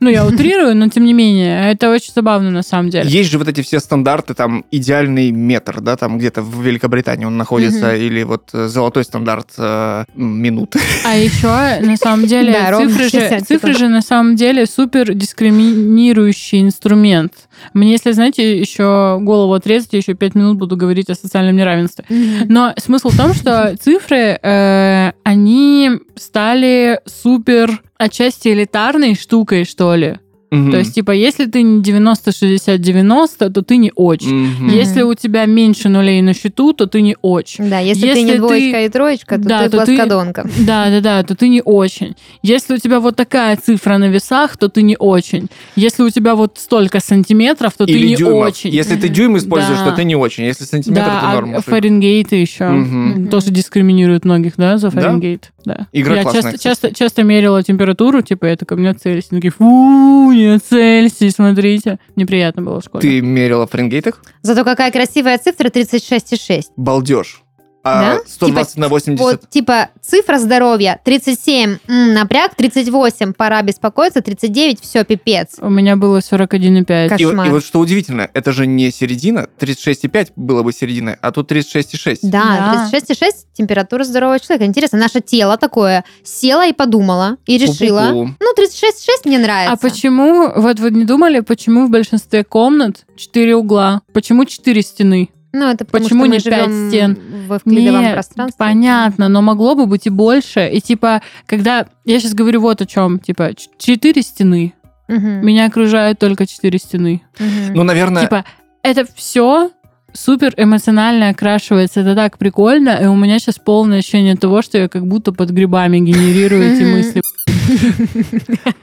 Ну, 0.05 0.11
я 0.11 0.23
утрирую, 0.23 0.75
но 0.75 0.87
тем 0.87 1.03
не 1.05 1.13
менее, 1.13 1.71
это 1.71 1.89
очень 1.89 2.11
забавно 2.15 2.51
на 2.51 2.61
самом 2.61 2.91
деле. 2.91 3.09
Есть 3.09 3.31
же 3.31 3.39
вот 3.39 3.47
эти 3.47 3.61
все 3.61 3.79
стандарты, 3.79 4.35
там, 4.35 4.63
идеальный 4.69 5.31
метр, 5.31 5.81
да, 5.81 5.95
там 5.97 6.19
где-то 6.19 6.43
в 6.43 6.61
Великобритании 6.61 7.25
он 7.25 7.37
находится, 7.37 7.87
Мгм. 7.87 7.95
или 7.95 8.21
вот 8.21 8.49
э, 8.53 8.67
золотой 8.67 9.03
стандарт 9.03 9.47
э, 9.57 10.03
минуты. 10.13 10.79
А 11.03 11.15
еще 11.17 11.47
на 11.83 11.97
самом 12.01 12.27
деле 12.27 12.53
цифры, 12.53 13.03
60 13.09 13.39
же, 13.39 13.45
цифры 13.45 13.73
секунд. 13.73 13.77
же 13.77 13.87
на 13.87 14.01
самом 14.03 14.35
деле 14.35 14.67
супер 14.67 15.11
дискриминирующий 15.15 16.61
инструмент. 16.61 17.33
Мне, 17.73 17.91
если, 17.91 18.11
знаете, 18.11 18.59
еще 18.59 19.17
голову 19.21 19.53
отрезать, 19.53 19.93
я 19.93 19.99
еще 19.99 20.13
пять 20.13 20.35
минут 20.35 20.57
буду 20.57 20.77
говорить 20.77 21.09
о 21.09 21.15
социальном 21.15 21.55
неравенстве. 21.55 22.05
Но 22.47 22.73
смысл 22.77 23.09
в 23.09 23.17
том, 23.17 23.33
что 23.33 23.75
цифры, 23.81 24.39
э, 24.41 25.11
они 25.23 25.91
стали 26.15 26.99
супер 27.05 27.81
отчасти 27.97 28.49
элитарной 28.49 29.15
штукой, 29.15 29.65
что 29.65 29.95
ли. 29.95 30.19
Мгм. 30.51 30.71
То 30.71 30.77
есть, 30.77 30.93
типа, 30.95 31.12
если 31.12 31.45
ты 31.45 31.62
не 31.63 31.81
90-60-90, 31.81 33.49
то 33.49 33.62
ты 33.62 33.77
не 33.77 33.91
очень. 33.95 34.47
Мгм. 34.47 34.69
Если 34.69 35.01
у 35.01 35.13
тебя 35.13 35.45
меньше 35.45 35.89
нулей 35.89 36.21
на 36.21 36.34
счету, 36.34 36.73
то 36.73 36.86
ты 36.88 37.01
не 37.01 37.15
очень. 37.21 37.69
Да, 37.69 37.79
если, 37.79 38.01
ты 38.01 38.08
Если 38.08 38.21
не 38.21 38.31
ты- 38.34 38.38
двоечка 38.38 38.86
и 38.86 38.89
троечка, 38.89 39.38
то 39.38 39.43
Да, 39.43 39.63
ты 39.63 39.69
то 39.69 39.86
ты- 39.86 39.95
плоскодонка. 39.97 40.47
Да, 40.60 40.89
да, 40.89 41.01
да, 41.01 41.23
то 41.23 41.36
ты 41.36 41.49
не 41.49 41.62
очень. 41.63 42.15
Если 42.43 42.75
у 42.75 42.77
тебя 42.77 42.99
вот 42.99 43.15
такая 43.15 43.58
цифра 43.58 43.97
на 43.97 44.08
весах, 44.08 44.58
то 44.58 44.69
ты 44.69 44.81
не 44.81 44.95
очень. 44.97 45.47
Если 45.75 46.03
у 46.03 46.10
тебя 46.10 46.36
вот 46.36 46.58
столько 46.58 46.99
сантиметров, 46.99 47.73
то 47.77 47.86
ты 47.86 47.91
Или 47.93 48.08
не 48.10 48.15
дюймов. 48.15 48.47
очень. 48.49 48.69
Если 48.69 48.95
ты 48.95 49.10
дюйм 49.10 49.38
используешь, 49.38 49.79
Да. 49.79 49.89
то 49.91 49.95
ты 49.97 50.03
не 50.03 50.15
очень. 50.15 50.45
Если 50.45 50.63
сантиметр, 50.65 51.01
да, 51.05 51.19
то 51.21 51.27
а 51.29 51.34
норм. 51.34 51.53
быть. 51.53 51.65
Фаренгейты 51.65 52.36
еще 52.36 52.65
Мгм. 52.69 53.27
тоже 53.27 53.51
дискриминируют 53.51 54.25
многих, 54.25 54.53
да, 54.58 54.77
за 54.77 54.91
Да? 54.91 55.01
Фаренгейт. 55.01 55.51
Да. 55.65 55.88
Игра 55.93 56.17
я 56.17 56.21
классная, 56.21 56.51
часто, 56.53 56.60
часто, 56.63 56.93
часто 56.95 57.23
мерила 57.23 57.63
температуру, 57.63 58.21
типа, 58.21 58.45
у 58.69 58.75
меня 58.75 58.93
Цельсий. 58.93 59.29
Они 59.31 59.41
такие, 59.41 59.51
фу, 59.51 60.31
не 60.31 60.44
Цельсий, 60.60 61.31
смотрите. 61.31 61.99
Неприятно 62.15 62.62
было 62.62 62.81
в 62.81 62.84
школе. 62.84 63.01
Ты 63.01 63.21
мерила 63.21 63.67
в 63.67 63.71
Фаренгейтах? 63.71 64.23
Зато 64.41 64.63
какая 64.63 64.91
красивая 64.91 65.38
цифра 65.38 65.69
36,6. 65.69 66.63
Балдеж. 66.78 67.44
А 67.88 68.15
Да? 68.15 68.21
120 68.27 68.73
Типа, 68.73 68.81
на 68.81 68.88
80... 68.89 69.19
Вот, 69.23 69.47
типа, 69.49 69.89
цифра 70.01 70.39
здоровья 70.39 70.99
37, 71.05 71.77
м, 71.88 72.13
напряг, 72.15 72.55
38, 72.55 73.33
пора 73.33 73.61
беспокоиться, 73.61 74.21
39, 74.21 74.79
все, 74.81 75.03
пипец. 75.05 75.57
У 75.59 75.69
меня 75.69 75.95
было 75.95 76.19
41,5. 76.19 77.09
Как- 77.09 77.21
И, 77.21 77.25
вот- 77.25 77.45
и 77.45 77.49
вот 77.49 77.63
что 77.63 77.79
удивительно, 77.79 78.27
это 78.33 78.51
же 78.53 78.65
не 78.65 78.89
середина, 78.89 79.47
36,5 79.59 80.31
было 80.36 80.63
бы 80.63 80.73
серединой, 80.73 81.15
а 81.21 81.31
тут 81.31 81.51
36,6. 81.51 82.19
Да, 82.23 82.41
Да. 82.73 82.89
36,6 82.91 83.45
температура 83.53 84.03
здорового 84.03 84.39
человека. 84.39 84.65
Интересно, 84.65 84.97
наше 84.97 85.21
тело 85.21 85.55
такое 85.57 86.03
село 86.23 86.63
и 86.63 86.73
подумала, 86.73 87.38
и 87.45 87.59
решила, 87.59 87.99
Пу-пу-пу. 88.11 88.29
ну, 88.39 88.53
36,6 88.57 89.25
мне 89.25 89.38
нравится. 89.38 89.73
А 89.73 89.77
почему, 89.77 90.51
вот 90.55 90.79
вы 90.79 90.89
не 90.89 91.05
думали, 91.05 91.41
почему 91.41 91.86
в 91.86 91.91
большинстве 91.91 92.43
комнат 92.43 93.05
4 93.15 93.55
угла? 93.55 94.01
Почему 94.11 94.45
4 94.45 94.81
стены? 94.81 95.29
Ну, 95.56 95.70
это 95.70 95.86
потому 95.86 96.03
Почему 96.03 96.26
что 96.26 96.30
мы 96.30 96.36
не 96.36 96.41
пять 96.43 96.66
живем 96.66 96.89
стен? 96.89 97.18
в 97.47 97.58
эвклидовом 97.58 98.01
Нет, 98.01 98.14
пространстве. 98.14 98.56
понятно, 98.58 99.30
но 99.30 99.41
могло 99.41 99.76
бы 99.76 99.86
быть 99.86 100.06
и 100.06 100.10
больше. 100.10 100.68
И 100.68 100.82
типа, 100.82 101.22
когда... 101.45 101.88
Я 102.03 102.20
сейчас 102.20 102.34
говорю 102.34 102.60
вот 102.60 102.82
о 102.82 102.86
чем. 102.86 103.20
Типа, 103.20 103.51
четыре 103.78 104.22
стены. 104.22 104.74
Мгм, 105.08 105.45
Меня 105.45 105.68
окружают 105.68 106.20
только 106.20 106.45
четыре 106.45 106.78
стены. 106.78 107.22
мгм. 107.39 107.74
Ну, 107.74 107.84
наверное, 107.84 108.24
Типа, 108.24 108.43
это 108.84 109.06
все 109.16 109.72
супер 110.12 110.53
эмоционально 110.58 111.30
окрашивается. 111.30 112.01
Это 112.01 112.16
так 112.16 112.38
прикольно. 112.38 112.99
И 113.01 113.06
у 113.06 113.16
меня 113.16 113.39
сейчас 113.39 113.56
полное 113.56 113.99
ощущение 113.99 114.36
того, 114.36 114.62
что 114.62 114.78
я 114.78 114.89
как 114.89 115.08
будто 115.08 115.32
под 115.32 115.51
грибами 115.51 115.99
генерирую 115.99 116.74
эти 116.74 116.84
мысли. 116.84 117.22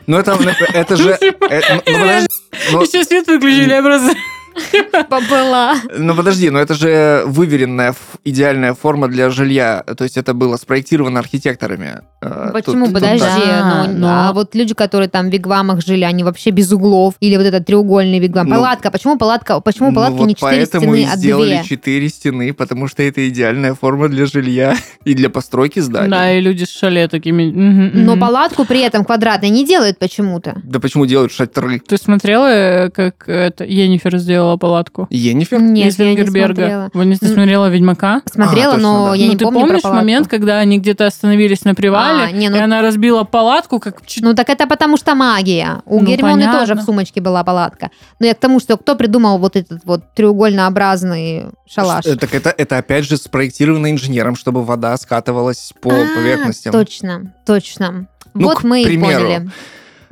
ну 0.07 0.17
это, 0.17 0.39
это 0.73 0.97
же... 0.97 1.19
ну, 1.21 1.39
ну, 1.41 1.81
подожди, 1.85 2.27
ну, 2.73 2.83
Еще 2.83 3.05
свет 3.05 3.27
выключили, 3.27 3.71
я 3.75 3.83
просто... 3.83 4.15
Побыла. 5.09 5.75
Ну 5.97 6.15
подожди, 6.15 6.51
но 6.51 6.59
это 6.59 6.75
же 6.75 7.23
выверенная 7.27 7.95
идеальная 8.25 8.75
форма 8.75 9.09
для 9.09 9.31
жилья. 9.31 9.83
То 9.97 10.05
есть 10.05 10.17
это 10.17 10.35
было 10.35 10.57
спроектировано 10.57 11.21
архитекторами. 11.21 12.01
Э, 12.21 12.51
тут- 12.55 12.65
Почему? 12.65 12.85
тут 12.87 12.95
Подожди. 12.95 13.19
так. 13.21 13.47
Да, 13.47 13.87
ну, 13.89 13.99
но- 13.99 14.09
А 14.09 14.33
вот 14.33 14.55
люди, 14.55 14.75
которые 14.75 15.09
там 15.09 15.29
в 15.29 15.33
вигвамах 15.33 15.85
жили, 15.85 16.05
они 16.05 16.23
вообще 16.25 16.51
без 16.51 16.71
углов. 16.73 17.15
Или 17.21 17.37
вот 17.37 17.47
этот 17.47 17.67
треугольный 17.67 18.19
вигвам. 18.19 18.49
Ну, 18.49 18.57
палатка. 18.57 18.91
Почему 18.91 19.19
палатка? 19.19 19.61
Почему 19.61 19.89
Ну, 19.91 19.95
палатка 19.95 20.17
вот 20.19 20.27
не 20.27 20.35
четыре 20.35 20.57
поэтому 20.59 20.85
стены, 20.95 21.03
и 21.03 21.05
а 21.13 21.17
сделали 21.17 21.63
четыре 21.69 22.09
стены, 22.09 22.53
потому 22.53 22.89
что 22.89 23.03
это 23.03 23.29
идеальная 23.29 23.75
форма 23.75 24.09
для 24.09 24.27
жилья 24.27 24.77
и 25.05 25.15
для 25.15 25.31
постройки 25.31 25.81
зданий. 25.81 26.11
Да, 26.11 26.33
и 26.33 26.41
люди 26.41 26.65
с 26.65 26.71
шале 26.71 27.09
такими. 27.09 27.51
Но 27.51 28.17
палатку 28.17 28.65
при 28.65 28.81
этом 28.81 29.05
квадратной 29.05 29.51
не 29.51 29.65
делают 29.67 29.99
почему-то. 29.99 30.61
Да 30.65 30.79
почему 30.81 31.07
делают 31.07 31.33
шатры? 31.33 31.81
Ты 31.81 31.97
смотрела, 31.97 32.47
э, 32.47 32.91
как 32.91 33.29
это 33.29 33.65
Енифер 33.65 34.19
сделала 34.19 34.42
палатку? 34.59 35.07
Енифер? 35.11 35.61
Нет, 35.61 35.89
Из 35.89 35.99
я 35.99 36.15
не 36.15 36.27
смотрела. 36.27 36.91
Вы 36.95 37.05
не 37.07 37.13
М. 37.13 37.19
смотрела 37.19 37.69
Ведьмака? 37.71 38.23
Смотрела, 38.31 38.73
А, 38.73 38.77
точно, 38.77 38.89
но 38.93 39.09
да. 39.11 39.15
я 39.17 39.27
ну, 39.27 39.33
не 39.33 39.37
ты 39.39 39.45
помню 39.45 39.61
помнишь 39.61 39.83
про 39.83 39.89
палатку. 39.91 40.05
момент, 40.05 40.29
когда 40.29 40.59
они 40.59 40.79
где-то 40.79 41.07
остановились 41.07 41.65
на 41.65 41.75
привале, 41.75 42.25
А, 42.25 42.31
не, 42.31 42.49
ну- 42.49 42.57
и 42.57 42.59
она 42.61 42.83
разбила 42.83 43.25
палатку, 43.25 43.79
как 43.81 44.03
Ну 44.21 44.35
так 44.35 44.49
это 44.51 44.67
потому 44.67 44.97
что 44.97 45.15
магия. 45.15 45.83
У 45.87 46.01
Ну, 46.01 46.07
Гермионы 46.07 46.43
понятно. 46.43 46.61
тоже 46.61 46.75
в 46.75 46.83
сумочке 46.83 47.21
была 47.21 47.43
палатка. 47.45 47.91
Но 48.21 48.27
я 48.27 48.35
к 48.35 48.39
тому, 48.41 48.61
что 48.61 48.77
кто 48.77 48.95
придумал 48.97 49.39
вот 49.39 49.57
этот 49.57 49.81
вот 49.85 50.03
треугольнообразный 50.15 51.47
шалаш? 51.69 52.07
Э, 52.07 52.17
Так 52.17 52.35
это, 52.35 52.55
это 52.57 52.79
опять 52.79 53.05
же 53.09 53.17
спроектировано 53.17 53.91
инженером, 53.91 54.37
чтобы 54.37 54.65
вода 54.65 54.97
скатывалась 54.97 55.73
по 55.81 55.91
А, 55.91 56.07
поверхностям. 56.17 56.73
Точно, 56.73 57.33
точно. 57.47 58.07
Ну, 58.35 58.45
вот 58.49 58.63
мы 58.65 58.83
и 58.83 58.85
примеру. 58.87 59.25
поняли. 59.25 59.51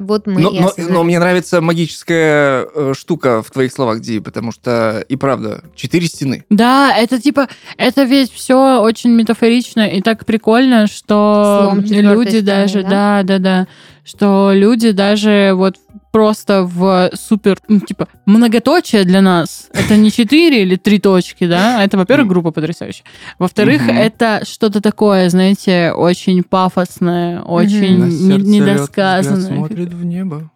Вот 0.00 0.26
мы 0.26 0.40
но, 0.40 0.50
но- 0.50 0.72
но 0.88 1.02
мне 1.04 1.18
нравится 1.18 1.60
магическая 1.60 2.66
э, 2.74 2.92
штука 2.96 3.42
в 3.42 3.50
твоих 3.50 3.70
словах, 3.70 4.00
Ди, 4.00 4.18
потому 4.18 4.50
что 4.50 5.04
и 5.08 5.16
правда, 5.16 5.62
четыре 5.76 6.06
стены. 6.06 6.44
Да, 6.50 6.96
это 6.96 7.20
типа, 7.20 7.48
это 7.76 8.04
ведь 8.04 8.32
все 8.32 8.80
очень 8.80 9.10
метафорично 9.10 9.86
и 9.86 10.00
так 10.00 10.24
прикольно, 10.24 10.86
что 10.86 11.68
Слом 11.70 11.80
люди 11.80 12.28
стены, 12.28 12.42
даже, 12.42 12.82
да? 12.82 13.22
да, 13.22 13.22
да, 13.22 13.38
да, 13.38 13.66
что 14.04 14.52
люди 14.54 14.90
даже 14.92 15.52
вот 15.54 15.76
просто 16.12 16.64
в 16.64 17.10
супер, 17.14 17.58
ну, 17.68 17.80
типа, 17.80 18.08
многоточие 18.26 19.04
для 19.04 19.20
нас. 19.22 19.68
Это 19.72 19.96
не 19.96 20.10
четыре 20.10 20.62
или 20.62 20.76
три 20.76 20.98
точки, 20.98 21.46
да? 21.46 21.84
Это, 21.84 21.96
во-первых, 21.96 22.28
группа 22.28 22.50
потрясающая. 22.50 23.04
Во-вторых, 23.38 23.82
Мгм. 23.82 23.96
это 23.96 24.42
что-то 24.44 24.80
такое, 24.80 25.28
знаете, 25.30 25.92
очень 25.92 26.42
пафосное, 26.42 27.42
очень 27.42 28.28
лёд, 28.28 28.42
недосказанное. 28.42 29.46
смотрит 29.46 29.92
в 29.92 30.04
небо, 30.04 30.50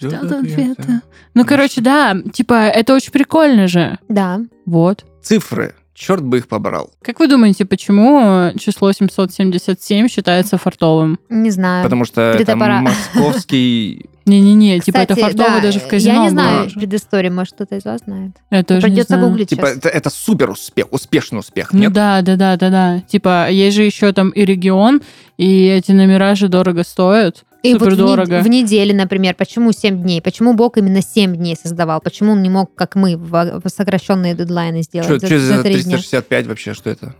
Ждёт 0.00 0.14
ответа. 0.14 0.38
ответа. 0.40 1.00
Ну, 1.34 1.44
короче, 1.44 1.80
да, 1.80 2.16
типа, 2.32 2.54
это 2.68 2.94
очень 2.94 3.12
прикольно 3.12 3.68
же. 3.68 3.98
Да. 4.08 4.40
Вот. 4.66 5.04
Цифры, 5.22 5.74
черт 5.98 6.22
бы 6.22 6.38
их 6.38 6.48
побрал. 6.48 6.90
Как 7.02 7.18
вы 7.20 7.26
думаете, 7.28 7.64
почему 7.64 8.52
число 8.58 8.92
777 8.92 10.08
считается 10.08 10.56
фартовым? 10.56 11.18
Не 11.28 11.50
знаю. 11.50 11.82
Потому 11.82 12.04
что 12.04 12.20
это 12.20 12.52
топора. 12.52 12.80
московский... 12.80 14.06
Не-не-не, 14.28 14.78
типа 14.80 14.98
это 14.98 15.16
фартово 15.16 15.48
да, 15.52 15.60
даже 15.60 15.80
в 15.80 15.88
казино 15.88 16.14
Я 16.14 16.22
не 16.24 16.28
знаю 16.28 16.64
было. 16.66 16.74
предыстории, 16.74 17.30
может, 17.30 17.54
кто-то 17.54 17.76
из 17.76 17.84
вас 17.86 18.02
знает. 18.04 18.32
Я 18.50 18.62
тоже 18.62 18.80
не 18.80 18.90
Придется 18.92 19.14
знаю. 19.16 19.28
гуглить 19.30 19.48
Типа 19.48 19.66
сейчас. 19.68 19.78
это, 19.78 19.88
это 19.88 20.10
супер 20.10 20.50
успех, 20.50 20.86
успешный 20.90 21.38
успех, 21.38 21.72
Ну 21.72 21.78
нет? 21.80 21.92
да, 21.94 22.20
да, 22.20 22.36
да, 22.36 22.56
да, 22.58 22.68
да. 22.68 23.00
Типа, 23.08 23.48
есть 23.50 23.74
же 23.74 23.84
еще 23.84 24.12
там 24.12 24.28
и 24.28 24.44
регион, 24.44 25.00
и 25.38 25.64
эти 25.68 25.92
номера 25.92 26.34
же 26.34 26.48
дорого 26.48 26.84
стоят. 26.84 27.44
И 27.62 27.72
вот 27.72 27.80
Супер 27.82 27.94
в, 27.94 27.96
не- 27.98 28.06
дорого. 28.06 28.40
в 28.42 28.48
неделе, 28.48 28.94
например, 28.94 29.34
почему 29.34 29.72
7 29.72 30.00
дней? 30.02 30.22
Почему 30.22 30.54
Бог 30.54 30.78
именно 30.78 31.02
7 31.02 31.34
дней 31.36 31.56
создавал? 31.60 32.00
Почему 32.00 32.32
он 32.32 32.42
не 32.42 32.50
мог, 32.50 32.74
как 32.74 32.94
мы, 32.94 33.16
в, 33.16 33.60
в 33.64 33.68
сокращенные 33.68 34.34
дедлайны 34.34 34.82
сделать 34.82 35.08
Что 35.08 35.18
за, 35.18 35.38
за 35.38 35.56
за 35.56 35.62
три 35.64 35.74
дня? 35.82 35.96
365 35.96 36.46
вообще, 36.46 36.74
что 36.74 36.90
это? 36.90 37.14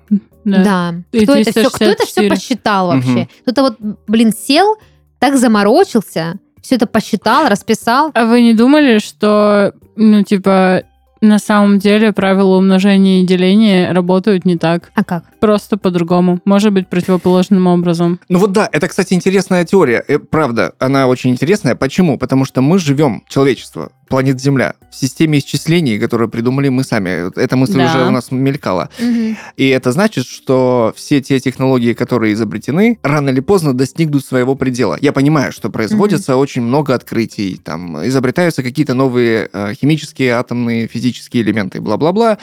Да. 0.45 0.95
Да. 1.13 1.21
Кто 1.23 1.35
это, 1.35 1.51
все, 1.51 1.69
кто 1.71 1.85
это 1.85 2.07
все 2.07 2.29
364? 2.29 2.31
посчитал 2.31 2.87
вообще? 2.89 3.29
Кто-то 3.43 3.63
вот, 3.63 3.77
блин, 4.07 4.33
сел, 4.33 4.77
так 5.19 5.37
заморочился, 5.37 6.39
все 6.63 6.77
это 6.77 6.87
посчитал, 6.87 7.49
расписал. 7.49 8.11
А 8.15 8.25
вы 8.27 8.41
не 8.43 8.55
думали, 8.55 8.99
что, 8.99 9.73
ну, 9.97 10.23
типа, 10.23 10.85
на 11.21 11.39
самом 11.39 11.79
деле 11.79 12.13
правила 12.13 12.57
умножения 12.57 13.23
и 13.23 13.27
деления 13.27 13.93
работают 13.93 14.45
не 14.45 14.57
так? 14.57 14.91
А 14.95 15.05
как? 15.05 15.25
Просто 15.41 15.77
по-другому. 15.77 16.41
Может 16.45 16.73
быть, 16.73 16.89
противоположным 16.89 17.67
образом. 17.67 18.21
Ну 18.29 18.39
вот 18.39 18.53
да, 18.53 18.69
это, 18.71 18.89
кстати, 18.89 19.15
интересная 19.15 19.65
теория. 19.65 20.05
Э, 20.07 20.19
правда, 20.19 20.73
она 20.79 21.07
очень 21.07 21.31
интересная. 21.31 21.75
Почему? 21.75 22.19
Потому 22.19 22.45
что 22.45 22.61
мы 22.61 22.79
живем, 22.79 23.23
человечество, 23.29 23.91
планета 24.09 24.39
Земля, 24.39 24.75
в 24.91 24.95
системе 24.95 25.39
исчислений, 25.39 25.99
которую 25.99 26.29
придумали 26.31 26.69
мы 26.71 26.83
сами. 26.83 27.31
Эта 27.39 27.57
мысль 27.57 27.77
Да. 27.79 27.85
уже 27.87 28.07
у 28.07 28.11
нас 28.11 28.31
мелькала. 28.31 28.89
Мгм. 28.99 29.37
И 29.57 29.69
это 29.69 29.93
значит, 29.93 30.27
что 30.27 30.93
все 30.97 31.21
те 31.21 31.39
технологии, 31.41 31.93
которые 31.93 32.33
изобретены, 32.33 32.99
рано 33.03 33.29
или 33.31 33.41
поздно 33.41 33.75
достигнут 33.75 34.25
своего 34.25 34.55
предела. 34.55 34.97
Я 35.01 35.13
понимаю, 35.13 35.53
что 35.53 35.69
производится 35.71 36.37
очень 36.37 36.63
много 36.63 36.95
открытий, 36.95 37.61
там 37.63 38.07
изобретаются 38.07 38.63
какие-то 38.63 38.95
новые 38.95 39.51
э, 39.53 39.75
химические, 39.75 40.33
атомные, 40.33 40.87
физические 40.89 41.08
элементы, 41.43 41.81
бла-бла-бла, 41.81 42.39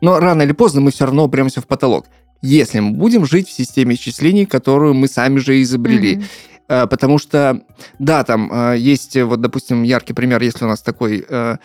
но 0.00 0.18
рано 0.20 0.42
или 0.42 0.52
поздно 0.52 0.80
мы 0.80 0.90
все 0.90 1.04
равно 1.04 1.24
упремся 1.24 1.60
в 1.60 1.66
потолок. 1.66 2.06
Если 2.42 2.80
мы 2.80 2.92
будем 2.96 3.26
жить 3.26 3.48
в 3.48 3.52
системе 3.52 3.94
исчислений, 3.94 4.46
которую 4.46 4.94
мы 4.94 5.08
сами 5.08 5.38
же 5.38 5.60
изобрели. 5.62 6.22
Э, 6.68 6.86
Потому 6.86 7.18
что, 7.18 7.62
да, 7.98 8.22
там 8.22 8.48
э, 8.52 8.78
есть, 8.78 9.16
э, 9.16 9.24
вот, 9.24 9.40
допустим, 9.40 9.82
яркий 9.82 10.12
пример, 10.12 10.40
если 10.40 10.64
у 10.64 10.68
нас 10.68 10.80
такой 10.80 11.24
э, 11.28 11.56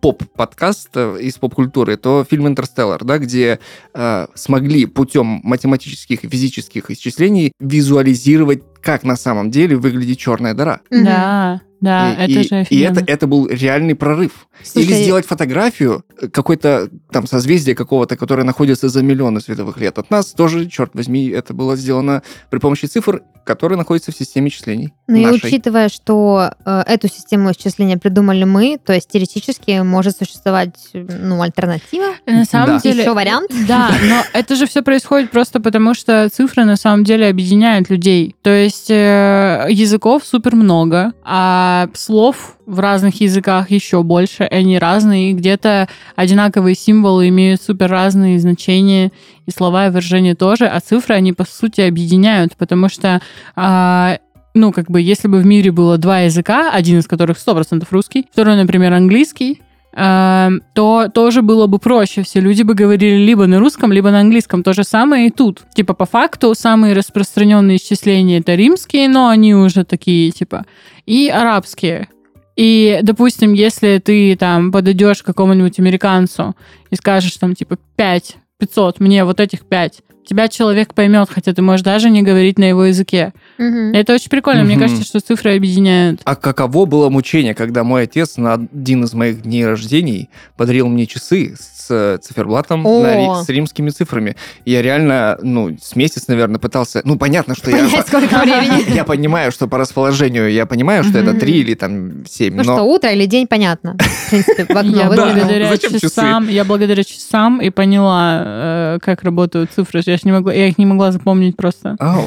поп-подкаст 0.00 0.94
из 0.94 1.38
поп-культуры, 1.38 1.96
то 1.96 2.22
фильм 2.28 2.46
«Интерстеллар», 2.46 3.02
да, 3.02 3.16
где 3.16 3.58
э, 3.94 4.26
смогли 4.34 4.84
путем 4.84 5.40
математических 5.42 6.22
и 6.22 6.28
физических 6.28 6.90
исчислений 6.90 7.52
визуализировать, 7.60 8.62
как 8.86 9.02
на 9.04 9.16
самом 9.16 9.50
деле 9.50 9.76
выглядит 9.76 10.18
черная 10.18 10.54
дыра. 10.54 10.80
Да, 10.90 11.60
да, 11.80 12.12
и, 12.14 12.32
это 12.32 12.40
и- 12.40 12.42
же 12.48 12.48
и 12.48 12.54
офигенно. 12.62 13.00
это, 13.00 13.12
это 13.12 13.26
был 13.26 13.46
реальный 13.48 13.94
прорыв. 13.94 14.46
Или 14.74 14.84
Слушай, 14.86 15.02
сделать 15.02 15.26
фотографию 15.26 16.02
э, 16.20 16.28
какой-то 16.28 16.88
там 17.12 17.26
созвездия 17.26 17.74
какого-то, 17.74 18.16
которое 18.16 18.44
находится 18.44 18.88
за 18.88 19.02
миллионы 19.02 19.40
световых 19.42 19.76
лет 19.76 19.98
от 19.98 20.10
нас, 20.10 20.32
тоже, 20.32 20.66
черт 20.70 20.92
возьми, 20.94 21.28
это 21.28 21.52
было 21.52 21.76
сделано 21.76 22.22
при 22.48 22.58
помощи 22.58 22.86
цифр, 22.86 23.22
которые 23.44 23.76
находятся 23.76 24.10
в 24.10 24.16
системе 24.16 24.48
исчислений. 24.48 24.94
Ну 25.06 25.16
и 25.16 25.26
нашей. 25.26 25.46
учитывая, 25.48 25.90
что 25.90 26.50
э, 26.64 26.82
эту 26.86 27.08
систему 27.08 27.52
исчисления 27.52 27.98
придумали 27.98 28.44
мы, 28.44 28.78
то 28.84 28.94
есть 28.94 29.08
теоретически 29.10 29.82
может 29.82 30.16
существовать 30.16 30.74
ну, 30.94 31.42
альтернатива, 31.42 32.14
На 32.26 32.46
самом 32.46 32.76
Да. 32.76 32.80
деле... 32.80 33.02
еще 33.02 33.12
вариант. 33.12 33.50
Да, 33.68 33.90
но 34.08 34.22
это 34.32 34.56
же 34.56 34.66
все 34.66 34.80
происходит 34.82 35.30
просто 35.30 35.60
потому, 35.60 35.92
что 35.92 36.30
цифры 36.30 36.64
на 36.64 36.76
самом 36.76 37.04
деле 37.04 37.28
объединяют 37.28 37.90
людей. 37.90 38.34
То 38.42 38.50
есть 38.50 38.75
э, 38.88 39.66
языков 39.70 40.22
супер 40.24 40.54
много, 40.56 41.12
а 41.24 41.88
слов 41.94 42.56
в 42.66 42.78
разных 42.80 43.20
языках 43.20 43.70
еще 43.70 44.02
больше, 44.02 44.44
они 44.44 44.78
разные, 44.78 45.30
и 45.30 45.34
где-то 45.34 45.88
одинаковые 46.14 46.74
символы 46.74 47.28
имеют 47.28 47.62
супер 47.62 47.90
разные 47.90 48.38
значения, 48.38 49.12
и 49.46 49.50
слова 49.50 49.86
и 49.86 49.90
выражения 49.90 50.34
тоже, 50.34 50.66
а 50.66 50.80
цифры 50.80 51.14
они 51.14 51.32
по 51.32 51.44
сути 51.44 51.80
объединяют, 51.80 52.56
потому 52.56 52.88
что 52.88 53.20
а, 53.54 54.18
ну, 54.56 54.72
как 54.72 54.90
бы, 54.90 55.00
если 55.00 55.28
бы 55.28 55.38
в 55.38 55.46
мире 55.46 55.70
было 55.70 55.98
два 55.98 56.20
языка, 56.20 56.70
один 56.72 56.98
из 56.98 57.06
которых 57.06 57.36
100% 57.36 57.86
русский, 57.90 58.26
второй, 58.32 58.56
например, 58.56 58.92
английский, 58.94 59.60
то 59.96 61.08
тоже 61.14 61.40
было 61.40 61.66
бы 61.66 61.78
проще. 61.78 62.22
Все 62.22 62.40
люди 62.40 62.62
бы 62.62 62.74
говорили 62.74 63.16
либо 63.16 63.46
на 63.46 63.58
русском, 63.58 63.92
либо 63.92 64.10
на 64.10 64.20
английском. 64.20 64.62
То 64.62 64.74
же 64.74 64.84
самое 64.84 65.28
и 65.28 65.30
тут. 65.30 65.62
Типа, 65.74 65.94
по 65.94 66.04
факту, 66.04 66.54
самые 66.54 66.94
распространенные 66.94 67.78
исчисления 67.78 68.40
это 68.40 68.54
римские, 68.54 69.08
но 69.08 69.28
они 69.28 69.54
уже 69.54 69.84
такие, 69.84 70.30
типа, 70.32 70.66
и 71.06 71.28
арабские. 71.28 72.08
И, 72.56 73.00
допустим, 73.02 73.54
если 73.54 73.98
ты 73.98 74.36
там 74.36 74.70
подойдешь 74.70 75.22
к 75.22 75.26
какому-нибудь 75.26 75.78
американцу 75.78 76.54
и 76.90 76.96
скажешь 76.96 77.36
там, 77.36 77.54
типа, 77.54 77.78
5, 77.96 78.36
500, 78.58 79.00
мне 79.00 79.24
вот 79.24 79.40
этих 79.40 79.64
5, 79.64 80.02
тебя 80.26 80.48
человек 80.48 80.92
поймет, 80.94 81.28
хотя 81.30 81.52
ты 81.54 81.62
можешь 81.62 81.82
даже 81.84 82.10
не 82.10 82.22
говорить 82.22 82.58
на 82.58 82.64
его 82.64 82.84
языке. 82.84 83.32
Мгм. 83.58 83.92
Это 83.94 84.14
очень 84.14 84.28
прикольно. 84.30 84.64
Мне 84.64 84.74
Мгм. 84.74 84.82
кажется, 84.82 85.04
что 85.04 85.20
цифры 85.20 85.56
объединяют. 85.56 86.20
А 86.24 86.36
каково 86.36 86.84
было 86.86 87.08
мучение, 87.08 87.54
когда 87.54 87.84
мой 87.84 88.02
отец 88.02 88.36
на 88.36 88.54
один 88.54 89.04
из 89.04 89.14
моих 89.14 89.42
дней 89.42 89.64
рождений 89.66 90.28
подарил 90.56 90.88
мне 90.88 91.06
часы 91.06 91.54
с 91.58 91.86
э, 91.90 92.18
циферблатом 92.20 92.84
О. 92.86 93.02
на 93.02 93.42
с 93.44 93.48
римскими 93.48 93.90
цифрами. 93.90 94.36
Я 94.64 94.82
реально, 94.82 95.38
ну, 95.42 95.76
с 95.80 95.94
месяц, 95.94 96.26
наверное, 96.28 96.58
пытался... 96.58 97.00
Ну, 97.04 97.16
понятно, 97.16 97.54
что 97.54 97.70
я... 97.70 97.84
Понять, 97.84 98.06
сколько 98.08 98.38
времени. 98.40 98.92
Я 98.94 99.04
понимаю, 99.04 99.52
что 99.52 99.68
по 99.68 99.78
расположению, 99.78 100.50
я 100.50 100.66
понимаю, 100.66 101.04
что 101.04 101.18
это. 101.18 101.34
3 101.34 101.52
или 101.52 101.74
там 101.74 102.26
7, 102.26 102.56
Ну 102.56 102.64
что, 102.64 102.82
утро 102.82 103.10
или 103.12 103.26
день, 103.26 103.46
понятно. 103.46 103.96
В 103.98 104.30
принципе, 104.30 104.64
в 104.64 104.70
окно 104.76 104.96
Я 104.96 105.04
да. 105.04 105.08
выглянул. 105.10 105.34
благодаря 105.34 105.76
часам, 105.76 106.48
я 106.48 106.64
благодаря 106.64 107.04
часам 107.04 107.60
и 107.60 107.70
поняла, 107.70 108.42
э, 108.44 108.98
как 109.02 109.22
работают 109.22 109.70
цифры. 109.74 110.02
Я 110.24 110.30
не 110.30 110.32
могла, 110.32 110.52
я 110.52 110.68
их 110.68 110.78
не 110.78 110.86
могла 110.86 111.12
запомнить 111.12 111.56
просто. 111.56 111.96
Ау. 111.98 112.24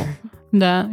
Да. 0.52 0.90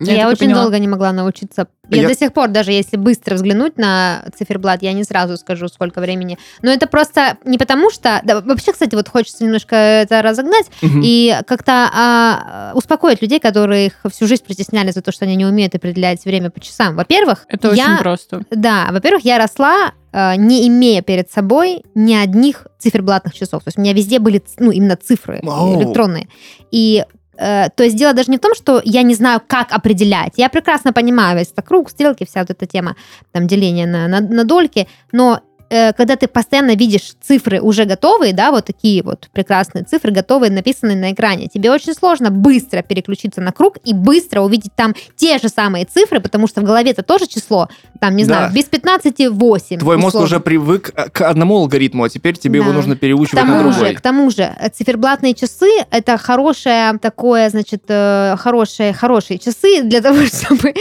Я, 0.00 0.06
такая 0.06 0.28
очень 0.28 0.38
поняла. 0.46 0.62
долго 0.62 0.78
не 0.78 0.88
могла 0.88 1.12
научиться. 1.12 1.68
Я, 1.90 2.02
Я- 2.02 2.08
до 2.08 2.14
сих 2.14 2.32
пор, 2.32 2.48
даже 2.48 2.72
если 2.72 2.96
быстро 2.96 3.34
взглянуть 3.34 3.76
на 3.76 4.24
циферблат, 4.36 4.82
я 4.82 4.92
не 4.92 5.04
сразу 5.04 5.36
скажу, 5.36 5.68
сколько 5.68 6.00
времени. 6.00 6.38
Но 6.62 6.70
это 6.70 6.86
просто 6.86 7.36
не 7.44 7.58
потому 7.58 7.90
что... 7.90 8.20
да, 8.24 8.40
вообще, 8.40 8.72
кстати, 8.72 8.94
вот 8.94 9.08
хочется 9.08 9.44
немножко 9.44 9.74
это 9.76 10.22
разогнать 10.22 10.66
Мгм. 10.82 11.02
и 11.04 11.36
как-то 11.46 11.90
а, 11.92 12.72
успокоить 12.74 13.20
людей, 13.22 13.40
которые 13.40 13.86
их 13.86 14.00
всю 14.10 14.26
жизнь 14.26 14.44
притесняли 14.44 14.90
за 14.92 15.02
то, 15.02 15.12
что 15.12 15.24
они 15.24 15.36
не 15.36 15.46
умеют 15.46 15.74
определять 15.74 16.24
время 16.24 16.50
по 16.50 16.60
часам. 16.60 16.94
Во-первых, 16.96 17.44
Это 17.48 17.72
я... 17.72 17.84
очень 17.84 17.98
просто. 17.98 18.42
Да, 18.50 18.88
во-первых, 18.92 19.24
я 19.24 19.38
росла, 19.38 19.92
э, 20.12 20.36
не 20.36 20.66
имея 20.68 21.02
перед 21.02 21.30
собой 21.30 21.82
ни 21.94 22.14
одних 22.14 22.66
циферблатных 22.78 23.34
часов. 23.34 23.64
То 23.64 23.68
есть 23.68 23.78
у 23.78 23.80
меня 23.80 23.92
везде 23.92 24.18
были, 24.20 24.42
ну, 24.58 24.70
именно 24.70 24.96
цифры 24.96 25.40
Вау. 25.42 25.80
электронные. 25.80 26.28
И 26.70 27.04
э, 27.40 27.68
то 27.74 27.82
есть 27.82 27.96
дело 27.96 28.12
даже 28.12 28.30
не 28.30 28.36
в 28.36 28.40
том, 28.40 28.54
что 28.54 28.80
я 28.84 29.02
не 29.02 29.14
знаю, 29.14 29.40
как 29.46 29.72
определять. 29.72 30.34
Я 30.36 30.48
прекрасно 30.48 30.92
понимаю 30.92 31.38
весь 31.38 31.50
это 31.52 31.62
круг, 31.62 31.90
стрелки, 31.90 32.24
вся 32.24 32.40
вот 32.40 32.50
эта 32.50 32.66
тема, 32.66 32.96
там, 33.32 33.46
деление 33.46 33.86
на, 33.86 34.08
на, 34.08 34.20
на 34.20 34.44
дольки, 34.44 34.86
но 35.12 35.40
э, 35.70 35.92
когда 35.94 36.16
ты 36.16 36.26
постоянно 36.28 36.74
видишь 36.76 37.14
цифры 37.22 37.60
уже 37.60 37.84
готовые, 37.84 38.32
да, 38.34 38.50
вот 38.50 38.66
такие 38.66 39.02
вот 39.02 39.28
прекрасные 39.32 39.84
цифры, 39.84 40.10
готовые, 40.12 40.50
написанные 40.50 40.96
на 40.96 41.12
экране, 41.12 41.46
тебе 41.48 41.70
очень 41.70 41.94
сложно 41.94 42.30
быстро 42.30 42.82
переключиться 42.82 43.40
на 43.40 43.52
круг 43.52 43.78
и 43.84 43.94
быстро 43.94 44.42
увидеть 44.42 44.74
там 44.76 44.94
те 45.16 45.38
же 45.38 45.48
самые 45.48 45.84
цифры, 45.86 46.20
потому 46.20 46.46
что 46.46 46.60
в 46.60 46.64
голове 46.64 46.90
это 46.90 47.02
тоже 47.02 47.26
число, 47.26 47.68
там, 48.00 48.16
не 48.16 48.24
Да. 48.24 48.34
знаю, 48.34 48.52
без 48.52 48.64
15 48.64 49.28
8. 49.30 49.78
Твой 49.78 49.96
мозг 49.96 50.08
условно. 50.08 50.26
уже 50.26 50.40
привык 50.40 50.92
э, 50.94 51.08
к 51.10 51.22
одному 51.22 51.56
алгоритму, 51.58 52.04
а 52.04 52.08
теперь 52.08 52.36
тебе 52.36 52.58
его 52.60 52.70
Да. 52.70 52.76
нужно 52.76 52.96
К 52.96 53.00
переучивать 53.00 53.44
на 53.44 53.52
тому 53.56 53.72
же, 53.72 53.78
другой. 53.78 53.94
к 53.94 54.00
тому 54.00 54.30
же, 54.30 54.42
э, 54.60 54.68
циферблатные 54.70 55.34
часы 55.34 55.68
это 55.90 56.18
хорошее 56.18 56.98
такое, 57.00 57.48
значит, 57.50 57.84
хорошие, 57.88 58.92
хорошие 58.92 59.38
часы 59.38 59.82
для 59.82 60.00
того, 60.00 60.16
чтобы 60.26 60.74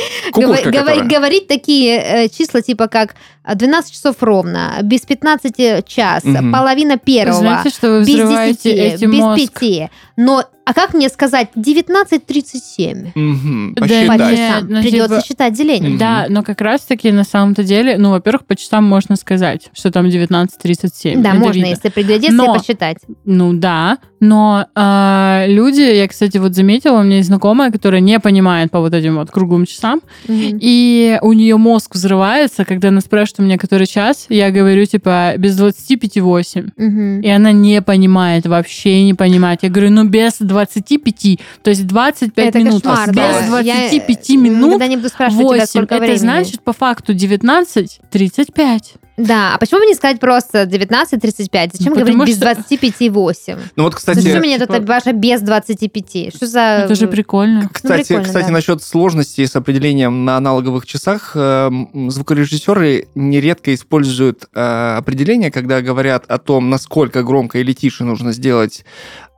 говорить 1.08 1.48
такие 1.48 2.30
числа 2.30 2.62
типа 2.62 2.88
как 2.88 3.16
а, 3.44 3.56
12 3.56 3.92
часов 3.94 4.16
ровно, 4.22 4.79
без 4.84 5.02
15 5.02 5.82
час, 5.88 6.24
Мгм. 6.24 6.52
половина 6.52 6.98
первого, 6.98 7.40
Знаете, 7.40 7.70
что 7.70 7.90
вы 7.92 8.00
без 8.02 8.10
взрываете 8.10 8.74
10, 8.76 8.94
эти 8.94 9.06
без 9.06 9.20
мозг? 9.20 9.60
5. 9.60 9.90
Но, 10.18 10.44
а 10.70 10.74
как 10.74 10.94
мне 10.94 11.10
сказать 11.10 11.50
19.37? 11.56 13.12
Мгм, 13.16 13.74
Да 13.76 13.82
По 13.82 13.88
часам. 13.88 14.68
ну, 14.70 14.82
Придется 14.82 15.16
типа- 15.16 15.26
считать 15.28 15.54
деление. 15.54 15.98
Да, 15.98 16.26
но 16.30 16.44
как 16.44 16.62
раз-таки 16.62 17.12
на 17.12 17.24
самом-то 17.24 17.64
деле, 17.64 17.98
ну, 17.98 18.12
во-первых, 18.12 18.46
по 18.46 18.56
часам 18.56 18.84
можно 18.84 19.16
сказать, 19.16 19.70
что 19.74 19.92
там 19.92 20.08
19.37. 20.08 21.22
Да, 21.22 21.30
Это 21.32 21.40
можно, 21.40 21.54
видно. 21.54 21.70
если 21.70 21.90
приглядеться 21.90 22.36
Но- 22.36 22.56
и 22.56 22.58
посчитать. 22.60 22.98
Ну 23.26 23.54
да, 23.54 23.98
но 24.20 24.66
а, 24.76 25.46
люди, 25.48 25.82
я, 25.82 26.08
кстати, 26.08 26.38
вот 26.38 26.54
заметила, 26.56 27.00
у 27.00 27.04
меня 27.04 27.18
есть 27.18 27.28
знакомая, 27.28 27.72
которая 27.72 28.02
не 28.02 28.20
понимает 28.20 28.72
по 28.72 28.80
вот 28.80 28.94
этим 28.94 29.16
вот 29.16 29.32
круглым 29.32 29.66
часам, 29.66 30.02
Мгм. 30.28 30.58
и 30.62 31.18
у 31.22 31.34
нее 31.34 31.58
мозг 31.58 31.96
взрывается, 31.96 32.66
когда 32.66 32.90
она 32.90 33.02
спрашивает 33.02 33.40
у 33.40 33.44
меня, 33.44 33.58
который 33.58 33.88
час, 33.88 34.26
я 34.30 34.52
говорю, 34.52 34.86
типа, 34.86 35.34
без 35.38 35.56
25-8. 35.58 36.72
Мгм. 36.78 37.22
И 37.22 37.30
она 37.30 37.52
не 37.52 37.82
понимает, 37.82 38.46
вообще 38.46 39.04
не 39.04 39.14
понимает. 39.14 39.60
Я 39.64 39.70
говорю, 39.70 39.92
ну 39.92 40.04
без 40.06 40.40
25, 40.66 41.40
то 41.64 41.70
есть 41.70 41.88
25 41.88 42.48
Это 42.48 42.60
минут. 42.60 42.84
кошмар, 42.84 43.10
без 43.10 43.16
да. 43.16 43.48
25 43.48 44.30
Я, 44.30 44.36
э, 44.36 44.38
минут 44.38 44.68
Никогда 44.68 44.88
не 44.88 44.98
буду 44.98 45.10
спрашивать 45.10 45.40
тебя, 45.48 45.48
8. 45.60 45.66
сколько 45.68 45.96
Это 45.96 46.02
времени. 46.04 46.18
значит 46.18 46.62
по 46.62 46.74
факту 46.74 47.14
19.35. 47.14 48.96
Да, 49.18 49.54
а 49.56 49.58
почему 49.58 49.82
бы 49.82 49.86
не 49.86 49.96
сказать 49.96 50.18
просто 50.22 50.64
19.35? 50.64 51.72
Зачем 51.74 51.92
Ну, 51.94 52.00
говорить 52.00 52.14
потому 52.14 52.26
без 52.26 52.38
что- 52.38 52.46
25.8? 52.46 53.60
Ну 53.76 53.84
вот, 53.84 53.96
кстати, 53.96 54.20
Зачем 54.20 54.40
мне 54.40 54.58
типа- 54.58 54.74
это 54.76 54.82
ваша 54.86 55.12
без 55.12 55.42
25? 55.42 56.34
Что 56.34 56.48
за... 56.48 56.60
Это 56.86 56.96
же 56.96 57.08
прикольно. 57.10 57.70
Кстати, 57.72 58.08
прикольно, 58.08 58.24
кстати 58.24 58.46
да. 58.46 58.52
насчет 58.54 58.82
сложности 58.82 59.46
с 59.46 59.54
определением 59.58 60.24
на 60.24 60.38
аналоговых 60.38 60.86
часах, 60.86 61.32
эм, 61.36 62.10
звукорежиссеры 62.10 63.08
нередко 63.14 63.74
используют 63.74 64.46
э, 64.56 64.96
определение, 64.98 65.52
когда 65.52 65.82
говорят 65.82 66.24
о 66.30 66.38
том, 66.38 66.70
насколько 66.70 67.22
громко 67.22 67.60
или 67.60 67.74
тише 67.74 68.06
нужно 68.06 68.32
сделать 68.32 68.86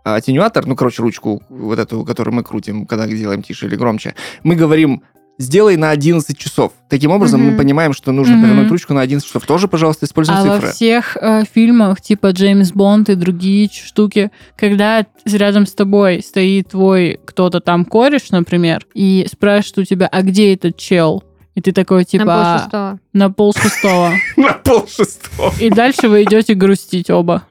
атенюатор, 0.03 0.65
ну, 0.65 0.75
короче, 0.75 1.01
ручку 1.01 1.41
вот 1.49 1.79
эту, 1.79 2.03
которую 2.05 2.35
мы 2.35 2.43
крутим, 2.43 2.85
когда 2.85 3.07
делаем 3.07 3.43
тише 3.43 3.67
или 3.67 3.75
громче. 3.75 4.15
Мы 4.43 4.55
говорим 4.55 5.03
сделай 5.39 5.75
на 5.75 5.89
11 5.89 6.37
часов. 6.37 6.71
Таким 6.87 7.09
образом, 7.09 7.41
Мгм. 7.41 7.51
мы 7.51 7.57
понимаем, 7.57 7.93
что 7.93 8.11
нужно 8.11 8.35
Мгм. 8.35 8.43
повернуть 8.43 8.69
ручку 8.71 8.93
на 8.93 9.01
11 9.01 9.27
часов. 9.27 9.43
Тоже, 9.47 9.67
пожалуйста, 9.67 10.05
используй 10.05 10.35
А 10.35 10.43
цифры. 10.43 10.67
во 10.67 10.71
всех 10.73 11.17
э, 11.19 11.45
фильмах, 11.51 11.99
типа 11.99 12.27
Джеймс 12.31 12.71
Бонд 12.73 13.09
и 13.09 13.15
другие 13.15 13.67
штуки, 13.73 14.29
когда 14.55 15.03
рядом 15.25 15.65
с 15.65 15.73
тобой 15.73 16.21
стоит 16.21 16.69
твой 16.69 17.19
кто-то 17.25 17.59
там 17.59 17.85
кореш, 17.85 18.29
например, 18.29 18.85
и 18.93 19.25
спрашивает 19.31 19.77
у 19.79 19.83
тебя, 19.85 20.07
а 20.11 20.21
где 20.21 20.53
этот 20.53 20.77
чел? 20.77 21.23
И 21.55 21.61
ты 21.61 21.71
такой, 21.71 22.05
типа, 22.05 22.23
На 22.25 22.43
полшестого. 22.53 22.99
на 23.13 23.29
пол 23.31 23.53
шестого. 23.53 24.13
На 24.37 24.53
полшестого. 24.53 25.53
И 25.59 25.69
дальше 25.71 26.07
вы 26.07 26.23
идете 26.23 26.53
грустить 26.53 27.09
оба. 27.09 27.43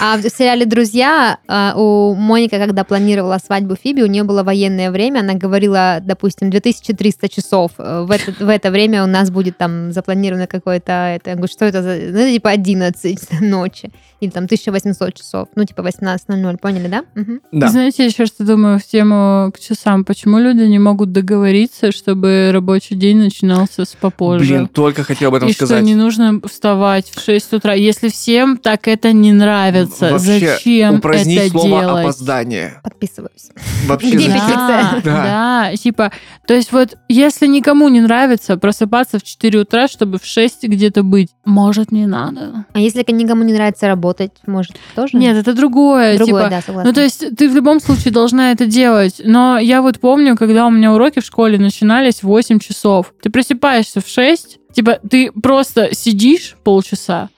А 0.00 0.16
в 0.16 0.22
сериале 0.28 0.64
«Друзья» 0.64 1.38
а, 1.48 1.74
у 1.76 2.14
Моника, 2.14 2.58
когда 2.58 2.84
планировала 2.84 3.38
свадьбу 3.44 3.74
Фиби, 3.76 4.02
у 4.02 4.06
нее 4.06 4.22
было 4.24 4.42
военное 4.42 4.90
время, 4.90 5.20
она 5.20 5.34
говорила, 5.34 5.98
допустим, 6.02 6.50
2300 6.50 7.28
часов. 7.28 7.72
Э, 7.78 8.04
В 8.06 8.10
это, 8.10 8.32
в 8.44 8.48
это 8.48 8.70
время 8.70 9.02
у 9.04 9.06
нас 9.06 9.30
будет 9.30 9.58
там 9.58 9.92
запланировано 9.92 10.46
какое-то... 10.46 10.92
Это, 11.16 11.30
я 11.30 11.36
говорю, 11.36 11.52
что 11.52 11.64
это 11.64 11.82
за... 11.82 11.96
Ну, 11.96 12.30
типа 12.32 12.50
11 12.50 13.18
ночи. 13.40 13.90
Или 14.20 14.30
там 14.30 14.44
1800 14.44 15.14
часов. 15.14 15.48
Ну, 15.54 15.64
типа 15.64 15.80
18.00, 15.80 16.58
поняли, 16.58 16.88
да? 16.88 17.04
Да. 17.52 17.68
Знаете, 17.68 18.06
еще 18.06 18.26
что 18.26 18.44
думаю 18.44 18.78
в 18.78 18.84
тему 18.84 19.50
к 19.52 19.58
часам. 19.58 20.04
Почему 20.04 20.38
люди 20.38 20.62
не 20.62 20.78
могут 20.78 21.12
договориться, 21.12 21.90
чтобы 21.92 22.50
рабочий 22.52 22.94
день 22.94 23.18
начинался 23.18 23.84
с 23.84 23.94
попозже? 24.00 24.44
Блин, 24.46 24.68
только 24.68 25.02
хотел 25.04 25.28
об 25.28 25.34
этом 25.34 25.48
и 25.48 25.52
сказать. 25.52 25.78
что 25.78 25.84
не 25.86 25.94
нужно 25.94 26.40
вставать 26.46 27.10
в 27.10 27.20
6 27.24 27.54
утра. 27.54 27.74
Если 27.80 28.08
всем 28.08 28.56
так 28.58 28.88
это 28.88 29.12
не 29.12 29.32
нравится, 29.32 30.10
Вообще, 30.12 30.38
зачем 30.38 30.96
упразднить 30.96 31.38
это 31.38 31.50
слово 31.50 31.80
делать? 31.80 32.04
опоздание. 32.04 32.80
Подписываюсь. 32.82 33.50
Вообще 33.86 34.10
Где? 34.10 34.28
Да, 34.28 35.00
Да. 35.04 35.70
да, 35.70 35.76
типа, 35.76 36.12
то 36.46 36.54
есть 36.54 36.72
вот, 36.72 36.96
если 37.08 37.46
никому 37.46 37.88
не 37.88 38.00
нравится 38.00 38.56
просыпаться 38.56 39.18
в 39.18 39.22
4 39.22 39.60
утра, 39.60 39.88
чтобы 39.88 40.18
в 40.18 40.26
6 40.26 40.64
где-то 40.64 41.02
быть, 41.02 41.28
может, 41.44 41.92
не 41.92 42.06
надо. 42.06 42.66
А 42.72 42.80
если 42.80 43.04
никому 43.10 43.44
не 43.44 43.52
нравится 43.52 43.86
работать, 43.86 44.32
может, 44.46 44.76
тоже? 44.94 45.16
Нет, 45.16 45.36
это 45.36 45.54
другое. 45.54 46.16
Другое, 46.16 46.44
типа, 46.44 46.50
да, 46.50 46.60
согласна. 46.62 46.88
Ну, 46.90 46.94
то 46.94 47.00
есть 47.02 47.36
ты 47.36 47.48
в 47.48 47.54
любом 47.54 47.80
случае 47.80 48.12
должна 48.12 48.52
это 48.52 48.66
делать. 48.66 49.20
Но 49.24 49.58
я 49.58 49.82
вот 49.82 50.00
помню, 50.00 50.36
когда 50.36 50.66
у 50.66 50.70
меня 50.70 50.92
уроки 50.92 51.20
в 51.20 51.24
школе 51.24 51.58
начинались 51.58 52.16
в 52.22 52.24
8 52.24 52.58
часов. 52.58 53.12
Ты 53.22 53.30
просыпаешься 53.30 54.00
в 54.00 54.08
6, 54.08 54.58
типа 54.72 54.98
ты 55.08 55.32
просто 55.32 55.94
сидишь 55.94 56.56
полчаса, 56.62 57.28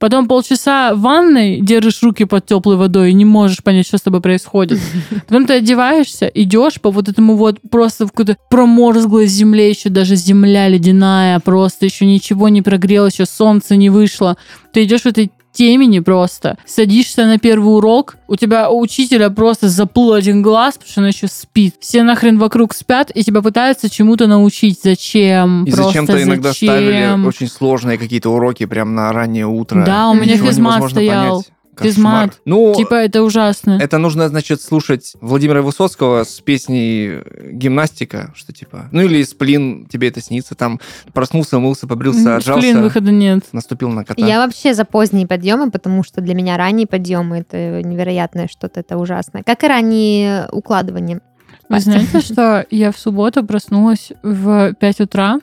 потом 0.00 0.26
полчаса 0.26 0.94
в 0.94 1.02
ванной 1.02 1.60
держишь 1.60 2.02
руки 2.02 2.24
под 2.24 2.46
теплой 2.46 2.76
водой 2.76 3.10
и 3.10 3.14
не 3.14 3.24
можешь 3.24 3.62
понять, 3.62 3.86
что 3.86 3.98
с 3.98 4.02
тобой 4.02 4.20
происходит. 4.20 4.80
Потом 5.28 5.46
ты 5.46 5.52
одеваешься, 5.54 6.26
идешь 6.26 6.80
по 6.80 6.90
вот 6.90 7.08
этому 7.08 7.36
вот 7.36 7.58
просто 7.70 8.06
в 8.06 8.10
какой-то 8.10 8.36
проморзглой 8.48 9.26
земле, 9.26 9.68
еще 9.68 9.90
даже 9.90 10.16
земля 10.16 10.68
ледяная, 10.68 11.38
просто 11.38 11.84
еще 11.84 12.06
ничего 12.06 12.48
не 12.48 12.62
прогрелось, 12.62 13.12
еще 13.14 13.26
солнце 13.26 13.76
не 13.76 13.90
вышло. 13.90 14.36
Ты 14.72 14.84
идешь 14.84 15.02
в 15.02 15.06
этой 15.06 15.30
темени 15.60 15.98
просто. 15.98 16.56
Садишься 16.64 17.26
на 17.26 17.38
первый 17.38 17.76
урок, 17.76 18.16
у 18.28 18.36
тебя 18.36 18.70
у 18.70 18.80
учителя 18.80 19.28
просто 19.28 19.68
заплыл 19.68 20.14
один 20.14 20.40
глаз, 20.40 20.76
потому 20.78 20.90
что 20.90 21.00
она 21.02 21.08
еще 21.08 21.28
спит. 21.28 21.74
Все 21.80 22.02
нахрен 22.02 22.38
вокруг 22.38 22.72
спят, 22.72 23.10
и 23.14 23.22
тебя 23.22 23.42
пытаются 23.42 23.90
чему-то 23.90 24.26
научить. 24.26 24.80
Зачем? 24.82 25.64
И 25.64 25.70
зачем-то 25.70 26.22
иногда 26.22 26.48
зачем? 26.48 26.68
ставили 26.68 27.26
очень 27.26 27.48
сложные 27.48 27.98
какие-то 27.98 28.30
уроки 28.30 28.64
прям 28.64 28.94
на 28.94 29.12
раннее 29.12 29.46
утро. 29.46 29.84
Да, 29.84 30.08
у 30.08 30.14
меня 30.14 30.38
физмат 30.38 30.90
стоял. 30.90 31.42
понять. 31.42 31.52
Кошмар. 31.74 32.30
Физмат. 32.30 32.40
Ну, 32.44 32.74
Типа, 32.76 32.94
это 32.94 33.22
ужасно. 33.22 33.78
это 33.80 33.98
нужно, 33.98 34.28
значит, 34.28 34.60
слушать 34.60 35.14
Владимира 35.20 35.62
Высоцкого 35.62 36.24
с 36.24 36.40
песней 36.40 37.22
«Гимнастика», 37.52 38.32
что 38.34 38.52
типа... 38.52 38.88
Ну 38.92 39.02
или 39.02 39.22
«Сплин», 39.22 39.86
тебе 39.86 40.08
это 40.08 40.20
снится, 40.20 40.54
там 40.54 40.80
проснулся, 41.12 41.58
умылся, 41.58 41.86
побрился, 41.86 42.36
отжался, 42.36 42.60
Блин, 42.60 42.82
выхода 42.82 43.10
нет. 43.10 43.44
наступил 43.52 43.90
на 43.90 44.04
кота. 44.04 44.26
Я 44.26 44.44
вообще 44.44 44.74
за 44.74 44.84
поздние 44.84 45.26
подъемы, 45.26 45.70
потому 45.70 46.02
что 46.02 46.20
для 46.20 46.34
меня 46.34 46.56
ранние 46.56 46.86
подъемы 46.86 47.38
это 47.38 47.82
невероятное 47.82 48.48
что-то, 48.48 48.80
это 48.80 48.96
ужасное. 48.98 49.42
Как 49.42 49.64
и 49.64 49.66
ранние 49.68 50.48
укладывания. 50.50 51.20
Вы 51.68 51.80
знаете, 51.80 52.20
что 52.20 52.66
я 52.70 52.90
в 52.90 52.98
субботу 52.98 53.44
проснулась 53.46 54.10
в 54.22 54.74
5 54.74 55.00
утра, 55.02 55.38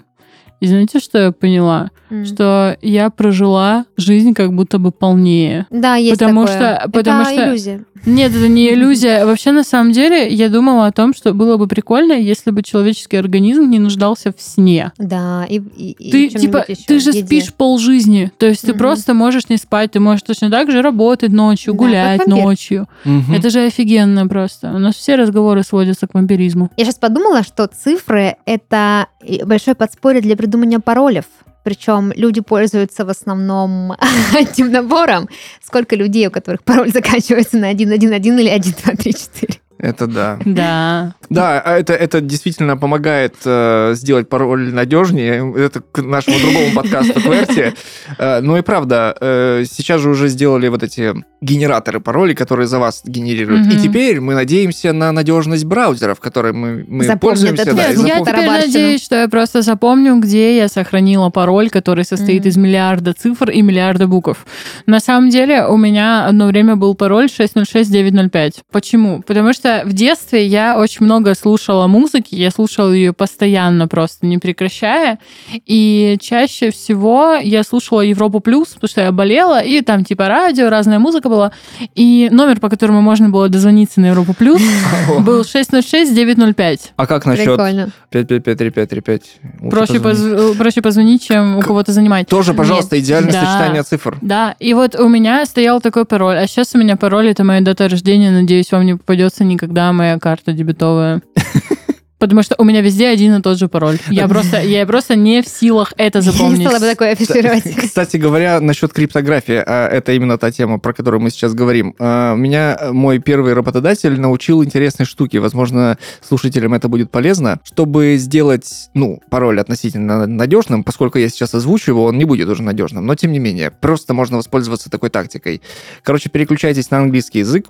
и 0.59 0.67
знаете, 0.67 0.99
что 0.99 1.17
я 1.19 1.31
поняла? 1.31 1.91
М. 2.09 2.25
Что 2.25 2.77
я 2.81 3.09
прожила 3.09 3.85
жизнь 3.97 4.33
как 4.33 4.53
будто 4.53 4.79
бы 4.79 4.91
полнее. 4.91 5.67
Да, 5.69 5.95
есть 5.95 6.17
Потому 6.19 6.45
такое. 6.45 6.77
что- 6.79 6.89
потому 6.89 7.21
это 7.23 7.31
что- 7.33 7.49
иллюзия. 7.49 7.85
Нет, 8.05 8.31
это 8.33 8.47
не 8.47 8.69
иллюзия. 8.73 9.25
Вообще, 9.25 9.51
на 9.51 9.63
самом 9.63 9.91
деле, 9.91 10.27
я 10.29 10.47
думала 10.49 10.85
о 10.87 10.91
том, 10.91 11.13
что 11.13 11.33
было 11.33 11.57
бы 11.57 11.67
прикольно, 11.67 12.13
если 12.13 12.51
бы 12.51 12.63
человеческий 12.63 13.17
организм 13.17 13.69
не 13.69 13.79
нуждался 13.79 14.31
в 14.31 14.41
сне. 14.41 14.93
Да, 14.97 15.45
и, 15.49 15.55
и, 15.57 15.91
и 15.99 16.11
Ты, 16.11 16.29
в 16.29 16.39
типа, 16.39 16.63
ещё, 16.67 16.81
ты 16.87 16.99
же 16.99 17.09
еде. 17.09 17.25
спишь 17.25 17.53
полжизни. 17.53 18.31
То 18.37 18.45
есть 18.45 18.61
ты 18.61 18.69
Мгм. 18.69 18.77
просто 18.77 19.13
можешь 19.13 19.49
не 19.49 19.57
спать, 19.57 19.91
ты 19.91 19.99
можешь 19.99 20.21
точно 20.21 20.49
так 20.49 20.71
же 20.71 20.81
работать 20.81 21.31
ночью, 21.33 21.73
Да, 21.73 21.77
гулять 21.77 22.27
ночью. 22.27 22.87
Мгм. 23.03 23.33
Это 23.33 23.49
же 23.49 23.65
офигенно 23.65 24.27
просто. 24.27 24.71
У 24.73 24.79
нас 24.79 24.95
все 24.95 25.15
разговоры 25.15 25.63
сводятся 25.63 26.07
к 26.07 26.13
вампиризму. 26.13 26.71
Я 26.77 26.85
сейчас 26.85 26.95
подумала, 26.95 27.43
что 27.43 27.67
цифры— 27.67 28.35
это 28.45 29.07
и 29.25 29.43
большое 29.43 29.75
подспорье 29.75 30.21
для 30.21 30.35
придумания 30.47 30.79
паролев. 30.79 31.25
Причем 31.63 32.13
люди 32.15 32.39
пользуются 32.39 33.03
в 33.03 33.09
основном 33.09 33.93
одним 34.33 34.71
набором. 34.71 35.27
Сколько 35.61 35.97
людей, 35.97 36.27
у 36.27 36.31
которых 36.31 36.63
пароль 36.63 36.91
заканчивается 36.91 37.57
на 37.57 37.73
111 37.73 38.25
или 38.25 38.49
1234? 38.49 39.59
Это 39.80 40.07
да. 40.07 40.39
Да. 40.45 41.13
Да, 41.30 41.59
а 41.63 41.78
это, 41.78 41.93
это 41.93 42.21
действительно 42.21 42.78
помогает 42.78 43.36
э, 43.45 43.91
сделать 43.95 44.28
пароль 44.30 44.73
надежнее. 44.73 45.53
Это 45.57 45.82
к 45.82 46.01
нашему 46.01 46.39
другому 46.39 46.73
подкасту 46.75 47.13
Кверти. 47.21 47.73
Э, 48.17 48.39
ну 48.41 48.57
и 48.57 48.61
правда, 48.61 49.15
э, 49.19 49.63
сейчас 49.69 50.01
же 50.01 50.09
уже 50.09 50.30
сделали 50.30 50.67
вот 50.69 50.84
эти 50.84 51.13
генераторы 51.41 51.99
паролей, 51.99 52.36
которые 52.36 52.67
за 52.67 52.80
вас 52.80 53.01
генерируют. 53.05 53.67
Мгм. 53.67 53.78
И 53.78 53.80
теперь 53.82 54.19
мы 54.19 54.34
надеемся 54.34 54.93
на 54.93 55.11
надежность 55.11 55.65
браузеров, 55.65 56.19
которые 56.19 56.53
мы, 56.53 56.84
мы 56.88 57.03
Запомнят 57.05 57.39
пользуемся. 57.39 57.73
да, 57.75 57.88
я 57.88 57.95
запомнят. 57.95 58.28
теперь 58.28 58.47
надеюсь, 58.47 59.03
что 59.03 59.15
я 59.17 59.28
просто 59.28 59.61
запомню, 59.61 60.15
где 60.19 60.57
я 60.57 60.67
сохранила 60.69 61.30
пароль, 61.30 61.69
который 61.69 62.05
состоит 62.05 62.41
Мгм. 62.41 62.49
из 62.49 62.57
миллиарда 62.57 63.13
цифр 63.13 63.51
и 63.51 63.61
миллиарда 63.61 64.07
букв. 64.07 64.45
На 64.88 64.99
самом 64.99 65.30
деле 65.30 65.65
у 65.67 65.78
меня 65.78 66.25
одно 66.25 66.47
время 66.47 66.75
был 66.75 66.95
пароль 66.95 67.30
606905. 67.30 68.61
Почему? 68.71 69.21
Потому 69.21 69.53
что 69.53 69.66
в 69.86 69.93
детстве 69.93 70.45
я 70.45 70.78
очень 70.78 71.05
много 71.05 71.34
слушала 71.36 71.88
музыки, 71.88 72.36
я 72.36 72.51
слушала 72.51 72.91
ее 72.91 73.13
постоянно 73.13 73.88
просто, 73.88 74.26
не 74.26 74.38
прекращая. 74.38 75.20
И 75.65 76.18
чаще 76.22 76.72
всего 76.72 77.36
я 77.36 77.63
слушала 77.63 78.01
Европу 78.01 78.39
Плюс, 78.39 78.70
потому 78.70 78.89
что 78.89 79.01
я 79.01 79.11
болела, 79.11 79.59
и 79.61 79.82
там 79.82 80.03
типа 80.05 80.28
радио, 80.28 80.70
разная 80.70 80.99
музыка 80.99 81.30
была. 81.30 81.51
И 81.95 82.30
номер, 82.32 82.59
по 82.59 82.70
которому 82.70 83.01
можно 83.01 83.30
было 83.30 83.49
дозвониться 83.49 84.01
на 84.01 84.07
Европу 84.07 84.34
Плюс, 84.34 84.61
был 85.20 85.41
606-905. 85.41 86.80
А 86.95 87.07
как 87.07 87.26
насчет 87.26 87.45
Прикольно. 87.45 87.89
5553535? 88.11 89.22
Лучше 89.61 89.70
Проще, 89.70 89.99
позвонить. 89.99 90.38
поз- 90.38 90.57
проще 90.57 90.82
позвонить, 90.82 91.24
чем 91.24 91.57
у 91.57 91.61
кого-то 91.61 91.91
занимать. 91.91 92.28
Тоже, 92.28 92.53
пожалуйста, 92.53 92.95
Нет. 92.95 93.05
идеальное 93.05 93.32
Да. 93.34 93.39
сочетание 93.41 93.84
цифр. 93.84 94.18
Да, 94.22 94.55
и 94.59 94.74
вот 94.74 94.95
у 94.95 95.07
меня 95.07 95.45
стоял 95.45 95.82
такой 95.82 96.05
пароль, 96.05 96.38
а 96.38 96.47
сейчас 96.47 96.74
у 96.76 96.78
меня 96.78 96.95
пароль 96.95 97.28
это 97.30 97.43
моя 97.43 97.61
дата 97.61 97.88
рождения. 97.89 98.32
Надеюсь, 98.32 98.72
вам 98.72 98.86
не 98.86 98.93
попадется 98.95 99.43
никогда 99.57 99.91
моя 99.91 100.19
карта 100.19 100.53
дебетовая. 100.53 101.23
Потому 102.20 102.41
что 102.41 102.55
у 102.57 102.63
меня 102.63 102.82
везде 102.82 103.07
один 103.07 103.36
и 103.36 103.41
тот 103.41 103.59
же 103.59 103.68
пароль. 103.68 103.99
Я 104.09 104.28
просто, 104.28 104.59
я 104.61 104.86
просто 104.88 105.15
не 105.15 105.41
в 105.43 105.47
силах 105.47 105.93
это 105.97 106.20
Я 106.20 106.26
не 106.26 106.32
запомнить. 106.32 106.68
стала 106.68 106.80
бы 106.80 106.89
такое 106.89 107.11
афишировать. 107.11 107.63
Кстати 107.78 108.18
говоря, 108.18 108.59
насчет 108.59 108.91
криптографии, 108.91 109.63
а, 109.63 109.88
это 109.88 110.13
именно 110.13 110.38
та 110.38 110.51
тема, 110.51 110.80
про 110.80 110.93
которую 110.93 111.22
мы 111.22 111.30
сейчас 111.30 111.53
говорим. 111.53 111.95
А, 111.99 112.36
Меня 112.36 112.76
э, 112.80 112.91
мой 112.91 113.20
первый 113.20 113.53
работодатель 113.53 114.20
научил 114.20 114.63
интересной 114.63 115.05
штуке. 115.05 115.39
Возможно, 115.39 115.97
слушателям 116.28 116.74
это 116.74 116.88
будет 116.88 117.11
полезно. 117.11 117.59
Чтобы 117.63 118.18
сделать, 118.18 118.89
ну, 118.95 119.22
пароль 119.30 119.59
относительно 119.59 120.26
надежным, 120.26 120.84
поскольку 120.84 121.20
я 121.20 121.30
сейчас 121.30 121.53
озвучу 121.53 121.91
его, 121.91 122.05
он 122.05 122.18
не 122.18 122.26
будет 122.26 122.49
уже 122.49 122.63
надежным. 122.63 123.05
Но, 123.05 123.13
тем 123.13 123.32
не 123.32 123.39
менее, 123.39 123.70
просто 123.70 124.15
можно 124.15 124.38
воспользоваться 124.38 124.89
такой 124.89 125.09
тактикой. 125.11 125.61
Короче, 126.03 126.30
переключайтесь 126.30 126.89
на 126.89 126.97
английский 126.97 127.39
язык, 127.39 127.68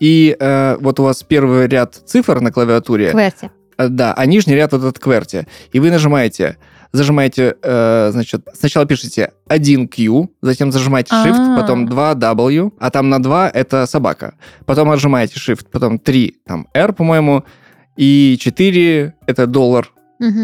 и 0.00 0.34
э, 0.38 0.76
вот 0.80 0.98
у 0.98 1.04
вас 1.04 1.22
первый 1.22 1.68
ряд 1.68 1.94
цифр 1.94 2.40
на 2.40 2.50
клавиатуре, 2.50 3.10
Кверти. 3.10 3.50
Э, 3.84 3.88
Да, 3.88 4.14
а 4.14 4.26
нижний 4.26 4.54
ряд 4.54 4.72
вот 4.72 4.82
этот 4.82 4.98
кверти. 4.98 5.46
И 5.72 5.80
вы 5.80 5.90
нажимаете, 5.90 6.56
зажимаете, 6.92 7.56
э, 7.62 8.10
значит, 8.12 8.46
сначала 8.54 8.86
пишите 8.86 9.32
1Q, 9.48 10.28
затем 10.42 10.72
зажимаете 10.72 11.14
Shift, 11.14 11.54
А. 11.54 11.60
потом 11.60 11.86
2W, 11.86 12.72
а 12.78 12.90
там 12.90 13.08
на 13.08 13.22
2 13.22 13.48
это 13.48 13.86
собака. 13.86 14.34
Потом 14.66 14.90
отжимаете 14.90 15.34
Shift, 15.38 15.66
потом 15.70 15.98
3, 15.98 16.36
там 16.46 16.66
R, 16.74 16.92
по-моему, 16.92 17.44
и 17.96 18.36
4 18.40 19.14
это 19.26 19.46
доллар, 19.46 19.90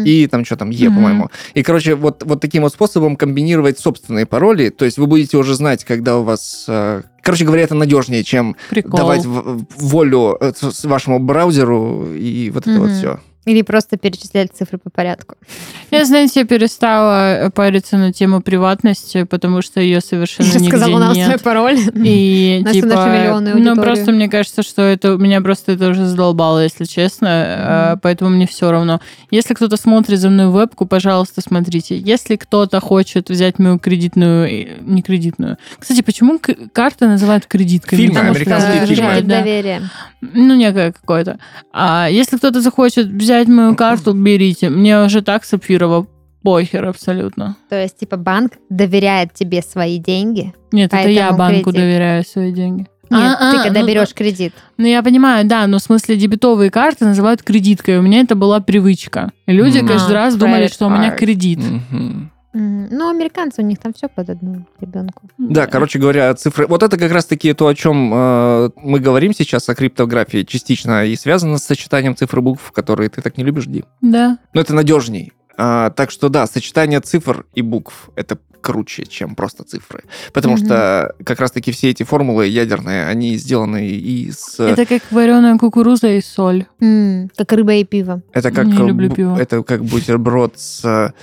и 0.05 0.27
там 0.27 0.43
что 0.43 0.57
там, 0.57 0.71
Е, 0.71 0.87
Мгм. 0.89 0.95
по-моему. 0.95 1.29
И, 1.53 1.63
короче, 1.63 1.95
вот, 1.95 2.23
вот 2.25 2.41
таким 2.41 2.63
вот 2.63 2.73
способом 2.73 3.15
комбинировать 3.15 3.79
собственные 3.79 4.25
пароли, 4.25 4.69
то 4.69 4.83
есть 4.85 4.97
вы 4.97 5.07
будете 5.07 5.37
уже 5.37 5.53
знать, 5.55 5.85
когда 5.85 6.17
у 6.17 6.23
вас... 6.23 6.65
э, 6.67 7.03
Короче 7.21 7.45
говоря, 7.45 7.63
это 7.63 7.75
надежнее, 7.75 8.23
чем 8.23 8.55
Прикол. 8.69 8.97
давать 8.97 9.23
волю 9.25 10.37
э, 10.41 10.51
вашему 10.83 11.19
браузеру 11.19 12.07
и 12.13 12.49
вот 12.49 12.67
это 12.67 12.79
вот 12.79 12.91
все. 12.91 13.19
Или 13.45 13.61
просто 13.61 13.97
перечислять 13.97 14.51
цифры 14.53 14.77
по 14.77 14.89
порядку. 14.89 15.35
Я, 15.91 16.05
знаете, 16.05 16.41
я 16.41 16.45
перестала 16.45 17.49
париться 17.55 17.97
на 17.97 18.13
тему 18.13 18.41
приватности, 18.41 19.23
потому 19.23 19.63
что 19.63 19.79
ее 19.79 20.01
совершенно 20.01 20.47
Я 20.47 20.53
нигде 20.55 20.67
сказала 20.67 20.99
нам 20.99 21.13
свой 21.15 21.27
нет. 21.27 21.41
пароль. 21.41 21.79
И 21.95 22.63
типа, 22.71 23.41
ну 23.55 23.75
просто 23.75 24.11
мне 24.11 24.29
кажется, 24.29 24.61
что 24.61 24.83
это 24.83 25.17
меня 25.17 25.41
просто 25.41 25.71
это 25.71 25.89
уже 25.89 26.05
задолбало, 26.05 26.61
если 26.63 26.83
честно, 26.85 27.93
э, 27.95 27.97
поэтому 28.03 28.29
мне 28.29 28.45
все 28.45 28.69
равно. 28.69 28.99
Если 29.31 29.55
кто-то 29.55 29.77
смотрит 29.77 30.19
за 30.19 30.29
мной 30.29 30.47
вебку, 30.49 30.85
пожалуйста, 30.85 31.41
смотрите. 31.41 31.97
Если 31.97 32.35
кто-то 32.35 32.79
хочет 32.79 33.29
взять 33.29 33.57
мою 33.57 33.79
кредитную, 33.79 34.47
э, 34.47 34.77
не 34.81 35.01
кредитную. 35.01 35.57
Кстати, 35.79 36.01
почему 36.01 36.37
к- 36.37 36.53
карты 36.71 37.07
называют 37.07 37.47
кредитками? 37.47 37.99
Фильмы, 37.99 38.15
Потому 38.15 38.35
что 38.35 38.41
американские 38.43 38.83
это 38.83 38.93
фильмы. 38.93 39.21
да. 39.21 39.39
доверия. 39.39 39.81
Ну, 40.21 40.55
некое 40.55 40.91
какое-то. 40.91 41.39
А 41.73 42.09
если 42.11 42.37
кто-то 42.37 42.61
захочет 42.61 43.07
взять 43.07 43.28
мою 43.47 43.75
карту, 43.75 44.13
берите. 44.13 44.69
Мне 44.69 45.03
уже 45.03 45.21
так 45.21 45.45
сапфирово 45.45 46.07
похер 46.43 46.85
абсолютно. 46.85 47.55
То 47.69 47.81
есть, 47.81 47.97
типа, 47.99 48.17
банк 48.17 48.53
доверяет 48.69 49.33
тебе 49.33 49.61
свои 49.61 49.97
деньги. 49.97 50.53
Нет, 50.71 50.93
это 50.93 51.09
я 51.09 51.31
банку 51.33 51.71
кредит. 51.71 51.81
доверяю 51.81 52.23
свои 52.25 52.51
деньги. 52.51 52.87
Нет, 53.11 53.37
А, 53.39 53.51
ты 53.51 53.57
а, 53.59 53.63
когда 53.63 53.81
ну, 53.81 53.87
берешь 53.87 54.13
кредит. 54.13 54.53
Ну, 54.77 54.85
я 54.85 55.01
понимаю, 55.01 55.43
да, 55.45 55.65
но 55.65 55.79
в 55.79 55.81
смысле 55.81 56.15
дебетовые 56.15 56.69
карты 56.69 57.05
называют 57.05 57.41
кредиткой. 57.41 57.97
У 57.97 58.03
меня 58.03 58.21
это 58.21 58.35
была 58.35 58.59
привычка. 58.59 59.31
И 59.47 59.51
люди 59.51 59.79
М. 59.79 59.87
каждый 59.87 60.11
А, 60.11 60.13
раз 60.13 60.35
думали, 60.35 60.67
что 60.67 60.85
у 60.85 60.89
меня 60.89 61.09
кредит. 61.11 61.59
Мгм. 61.59 62.31
Ну, 62.53 63.09
американцы, 63.09 63.61
у 63.61 63.65
них 63.65 63.77
там 63.79 63.93
все 63.93 64.07
под 64.07 64.29
одну 64.29 64.65
ребенку. 64.79 65.29
Да, 65.37 65.67
короче 65.67 65.99
говоря, 65.99 66.33
цифры. 66.33 66.65
Вот 66.67 66.81
это 66.81 66.97
как 66.97 67.11
раз-таки 67.11 67.53
то, 67.53 67.67
о 67.67 67.75
чем 67.75 68.11
э, 68.13 68.69
мы 68.77 68.99
говорим 68.99 69.33
сейчас, 69.33 69.69
о 69.69 69.75
криптографии, 69.75 70.43
частично 70.43 71.05
и 71.05 71.15
связано 71.15 71.57
с 71.59 71.63
сочетанием 71.63 72.15
цифр 72.15 72.39
и 72.39 72.41
букв, 72.41 72.71
которые 72.71 73.09
ты 73.09 73.21
так 73.21 73.37
не 73.37 73.43
любишь, 73.43 73.65
Ди. 73.67 73.83
Да. 74.01 74.39
Но 74.53 74.61
это 74.61 74.73
надежней. 74.73 75.31
А, 75.57 75.89
так 75.91 76.09
что 76.09 76.29
да, 76.29 76.47
сочетание 76.47 77.01
цифр 77.01 77.45
и 77.53 77.61
букв 77.61 78.09
это 78.15 78.37
круче, 78.61 79.05
чем 79.05 79.35
просто 79.35 79.63
цифры. 79.63 80.03
Потому 80.33 80.55
Мгм. 80.55 80.65
что 80.65 81.13
как 81.23 81.39
раз-таки 81.39 81.71
все 81.71 81.89
эти 81.91 82.03
формулы 82.03 82.47
ядерные, 82.47 83.05
они 83.05 83.35
сделаны 83.37 83.87
из... 83.87 84.59
Это 84.59 84.85
как 84.85 85.01
вареная 85.11 85.57
кукуруза 85.57 86.07
и 86.09 86.21
соль. 86.21 86.65
М, 86.81 87.29
Как 87.37 87.51
рыба 87.53 87.73
и 87.73 87.83
пиво. 87.85 88.21
Это 88.33 88.51
как, 88.51 88.65
Не 88.67 88.77
люблю 88.87 89.09
пиво. 89.11 89.37
это 89.39 89.63
как 89.63 89.83
бутерброд 89.85 90.59
с 90.59 91.13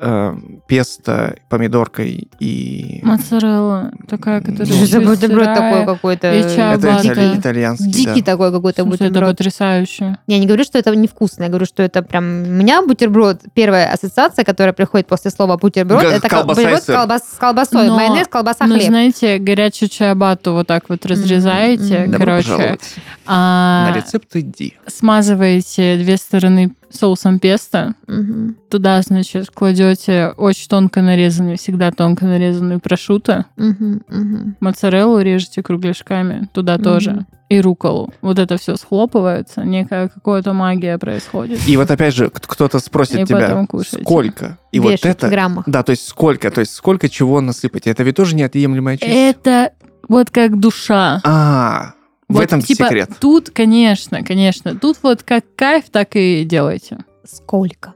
э, 0.00 0.34
песто, 0.66 1.36
помидоркой 1.48 2.28
и... 2.40 3.00
Моцарелла 3.02 3.90
такая, 4.08 4.40
которая... 4.40 4.66
Ну, 4.66 4.86
чуть 4.86 5.04
бутерброд 5.06 5.54
такой 5.54 5.84
какой-то? 5.86 6.26
Это 6.28 6.74
итали- 6.76 7.38
итальянский, 7.38 7.90
Дикий 7.90 8.22
да. 8.22 8.32
такой 8.32 8.52
какой-то 8.52 8.82
Слушай, 8.82 8.94
это 8.94 9.04
бутерброд. 9.08 9.30
потрясающе. 9.36 10.18
Я 10.26 10.38
не 10.38 10.46
говорю, 10.46 10.64
что 10.64 10.78
это 10.78 10.94
невкусно, 10.94 11.44
я 11.44 11.48
говорю, 11.48 11.66
что 11.66 11.82
это 11.82 12.02
прям... 12.02 12.24
У 12.24 12.46
меня 12.46 12.82
бутерброд, 12.82 13.40
первая 13.54 13.92
ассоциация, 13.92 14.44
которая 14.44 14.72
приходит 14.72 15.06
после 15.06 15.30
слова 15.30 15.56
бутерброд, 15.56 16.02
Га- 16.02 16.08
это 16.12 16.28
кол- 16.28 16.38
колбаса 16.40 16.60
бутерброд 16.62 16.88
колбас- 16.88 17.34
с 17.34 17.38
колбасой, 17.38 17.86
Но- 17.88 17.96
майонез, 17.96 18.28
колбаса, 18.28 18.66
Ну, 18.66 18.74
хлеб. 18.74 18.86
знаете, 18.86 19.38
горячую 19.38 19.88
чиабатту 19.88 20.52
вот 20.52 20.66
так 20.66 20.84
вот 20.88 21.04
разрезаете. 21.06 22.06
Добро 22.06 22.40
короче, 22.42 22.78
а, 23.26 23.88
на 23.90 23.96
рецепт 23.96 24.28
иди. 24.34 24.74
смазываете 24.86 25.96
две 25.98 26.16
стороны 26.16 26.72
соусом 26.90 27.38
песто, 27.38 27.94
Мгм. 28.06 28.56
туда, 28.70 29.00
значит, 29.02 29.50
кладете 29.52 30.32
очень 30.36 30.68
тонко 30.68 31.02
нарезанный, 31.02 31.56
всегда 31.56 31.90
тонко 31.90 32.24
нарезанный 32.24 32.78
прошутто, 32.78 33.46
Мгм. 33.56 34.02
Мгм. 34.08 34.56
моцареллу 34.60 35.20
режете 35.20 35.62
кругляшками, 35.62 36.48
туда 36.52 36.74
Мгм. 36.74 36.82
тоже, 36.82 37.26
и 37.48 37.60
руколу. 37.60 38.12
Вот 38.20 38.38
это 38.38 38.58
все 38.58 38.76
схлопывается, 38.76 39.64
некая 39.64 40.08
какая-то 40.08 40.52
магия 40.52 40.98
происходит. 40.98 41.60
И 41.66 41.76
вот 41.76 41.90
опять 41.90 42.14
же, 42.14 42.30
кто-то 42.30 42.78
спросит 42.78 43.20
И 43.20 43.24
тебя, 43.24 43.66
сколько? 44.02 44.58
И 44.70 44.78
Вешать 44.78 45.04
вот 45.04 45.10
это... 45.10 45.26
в 45.28 45.30
граммах. 45.30 45.64
Да, 45.66 45.82
то 45.82 45.90
есть 45.90 46.06
сколько, 46.06 46.50
то 46.50 46.60
есть 46.60 46.74
сколько 46.74 47.08
чего 47.08 47.40
насыпать. 47.40 47.86
Это 47.86 48.02
ведь 48.02 48.16
тоже 48.16 48.36
неотъемлемая 48.36 48.98
часть. 48.98 49.10
Это 49.10 49.72
вот 50.08 50.30
как 50.30 50.58
душа. 50.60 51.20
А, 51.24 51.92
в 52.28 52.34
Вот, 52.34 52.42
этом 52.44 52.60
типа, 52.60 52.84
секрет. 52.84 53.10
Тут, 53.20 53.50
конечно, 53.50 54.22
конечно. 54.22 54.74
Тут 54.74 54.98
вот 55.02 55.22
как 55.22 55.44
кайф, 55.56 55.84
так 55.90 56.10
и 56.14 56.44
делайте. 56.44 56.98
Сколько? 57.24 57.94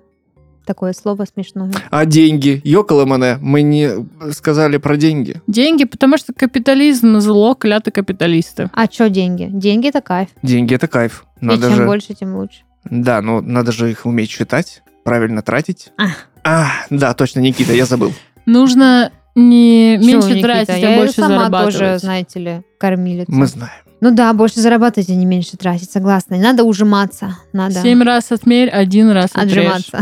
Такое 0.64 0.93
слово 0.93 1.24
смешное. 1.24 1.72
А 1.91 2.05
деньги? 2.07 2.61
Йоколэ 2.64 3.05
мене, 3.05 3.39
мы 3.41 3.62
не 3.62 3.91
сказали 4.33 4.76
про 4.76 4.97
деньги. 4.97 5.43
Деньги, 5.49 5.85
потому 5.85 6.16
что 6.18 6.33
капитализм 6.33 7.18
зло, 7.18 7.55
клятые 7.55 7.93
капиталисты. 7.93 8.70
А 8.72 8.87
что 8.87 9.11
деньги? 9.11 9.49
Деньги 9.53 9.89
это 9.89 10.01
кайф. 10.01 10.28
Деньги 10.43 10.74
это 10.74 10.87
кайф. 10.87 11.24
И 11.41 11.45
Надо 11.47 11.66
чем 11.68 11.76
же, 11.76 11.85
больше, 11.87 12.14
тем 12.14 12.37
лучше. 12.37 12.61
да, 12.85 13.20
ну 13.20 13.41
надо 13.41 13.72
же 13.72 13.91
их 13.91 14.07
уметь 14.07 14.30
считать, 14.30 14.83
правильно 15.05 15.43
тратить. 15.43 15.91
А. 15.99 16.07
А, 16.45 16.70
да, 16.91 17.12
точно, 17.14 17.41
Никита, 17.41 17.72
я 17.72 17.85
забыл. 17.85 18.12
Нужно 18.47 19.11
не 19.35 19.97
меньше 19.97 20.28
Никита, 20.28 20.43
тратить, 20.49 20.78
я 20.83 20.95
а 20.95 20.99
больше 20.99 21.14
сама 21.14 21.39
зарабатывать. 21.39 21.74
тоже, 21.74 21.99
знаете 21.99 22.39
ли, 22.39 22.62
кормилица. 22.78 23.33
Мы 23.33 23.47
знаем. 23.47 23.72
Ну 24.03 24.11
да, 24.11 24.32
больше 24.32 24.59
зарабатывать, 24.61 25.09
а 25.11 25.14
не 25.14 25.24
меньше 25.24 25.57
тратить, 25.57 25.88
согласна. 25.92 26.34
Не 26.34 26.42
надо 26.42 26.64
ужиматься, 26.64 27.36
надо 27.53 27.76
Семь 27.80 28.03
раз 28.03 28.32
отмерь, 28.32 28.68
один 28.68 29.09
раз 29.11 29.30
отрежь. 29.32 29.53
отжиматься. 29.64 30.00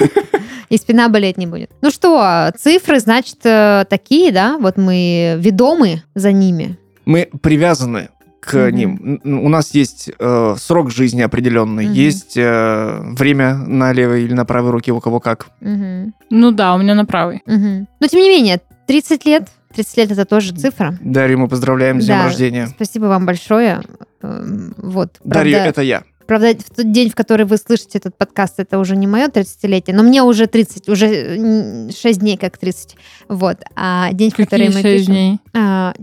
И 0.70 0.78
спина 0.78 1.08
болеть 1.10 1.36
не 1.36 1.46
будет. 1.46 1.70
Ну 1.82 1.90
что, 1.90 2.50
цифры, 2.58 2.98
значит, 2.98 3.36
э, 3.44 3.84
такие, 3.90 4.32
да? 4.32 4.56
Вот 4.58 4.78
мы 4.78 5.36
ведомы 5.38 6.02
за 6.14 6.32
ними. 6.32 6.78
Мы 7.04 7.28
привязаны 7.42 8.08
к 8.40 8.54
Мгм. 8.54 8.74
ним. 8.74 9.20
У 9.44 9.48
нас 9.50 9.74
есть 9.74 10.10
э, 10.18 10.54
срок 10.58 10.90
жизни 10.90 11.20
определенный, 11.20 11.84
Мгм. 11.84 11.92
есть 11.92 12.36
э, 12.38 13.00
время 13.18 13.54
на 13.56 13.92
левой 13.92 14.24
или 14.24 14.32
на 14.32 14.46
правой 14.46 14.70
руке, 14.70 14.92
у 14.92 15.00
кого 15.00 15.20
как. 15.20 15.48
Мгм. 15.60 16.14
Ну 16.30 16.50
да, 16.52 16.74
у 16.74 16.78
меня 16.78 16.94
на 16.94 17.04
правой. 17.04 17.42
Мгм. 17.46 17.86
Но 18.00 18.06
тем 18.06 18.20
не 18.20 18.28
менее, 18.30 18.60
30 18.86 19.26
лет, 19.26 19.48
30 19.76 19.96
лет 19.98 20.10
это 20.12 20.24
тоже 20.24 20.52
цифра. 20.54 20.98
Дарью 21.00 21.38
мы 21.38 21.48
поздравляем 21.48 22.00
с 22.00 22.06
днем 22.06 22.18
Да. 22.18 22.24
рождения. 22.24 22.66
Спасибо 22.66 23.04
вам 23.06 23.26
большое. 23.26 23.82
Эм, 24.22 24.74
Вот. 24.78 25.16
Дарью, 25.22 25.54
Правда, 25.54 25.68
это 25.68 25.82
я. 25.82 26.02
правда, 26.26 26.54
в 26.58 26.74
тот 26.74 26.90
день, 26.90 27.10
в 27.10 27.14
который 27.14 27.44
вы 27.46 27.56
слышите 27.58 27.98
этот 27.98 28.16
подкаст, 28.16 28.54
это 28.58 28.78
уже 28.78 28.96
не 28.96 29.06
мое 29.06 29.28
30-летие, 29.28 29.94
но 29.94 30.02
мне 30.02 30.22
уже 30.22 30.46
30, 30.46 30.88
уже 30.88 31.90
6 31.92 32.18
дней 32.20 32.36
как 32.36 32.58
30. 32.58 32.96
Вот. 33.28 33.58
А 33.76 34.12
день, 34.12 34.30
в 34.30 34.36
который 34.36 34.66
Какие 34.66 34.82
мы 34.82 34.82
шесть 34.82 35.06
пишем... 35.06 35.14
дней? 35.14 35.40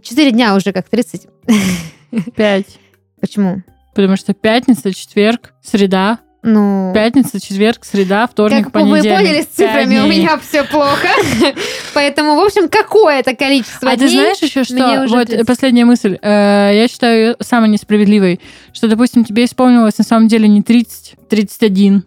4 0.01 0.31
дня 0.31 0.55
уже 0.55 0.71
как 0.71 0.87
30. 0.87 1.27
Пять. 2.35 2.79
Почему? 3.19 3.63
Потому 3.95 4.15
что 4.17 4.33
пятница, 4.33 4.93
четверг, 4.93 5.53
среда. 5.61 6.19
Ну, 6.43 6.91
Пятница, 6.93 7.39
четверг, 7.39 7.85
среда, 7.85 8.27
вторник, 8.27 8.65
как 8.65 8.73
вы 8.73 8.81
понедельник. 8.91 9.17
поняли, 9.17 9.41
с 9.41 9.45
цифрами 9.45 9.99
у 9.99 10.07
меня 10.07 10.37
все 10.37 10.63
плохо. 10.65 11.07
Поэтому, 11.93 12.35
в 12.35 12.39
общем, 12.41 12.67
какое-то 12.67 13.33
количество 13.33 13.89
А 13.89 13.95
ты 13.95 14.09
знаешь 14.09 14.39
еще 14.39 14.65
что? 14.65 15.05
Вот 15.07 15.27
30. 15.27 15.47
последняя 15.47 15.85
мысль. 15.85 16.17
Э, 16.21 16.71
Я 16.73 16.87
считаю 16.89 17.19
её 17.21 17.35
самой 17.39 17.69
несправедливой, 17.69 18.41
что, 18.73 18.89
допустим, 18.89 19.23
тебе 19.23 19.45
исполнилось 19.45 19.97
на 19.97 20.03
самом 20.03 20.27
деле 20.27 20.49
не 20.49 20.61
30, 20.61 21.15
31. 21.29 22.03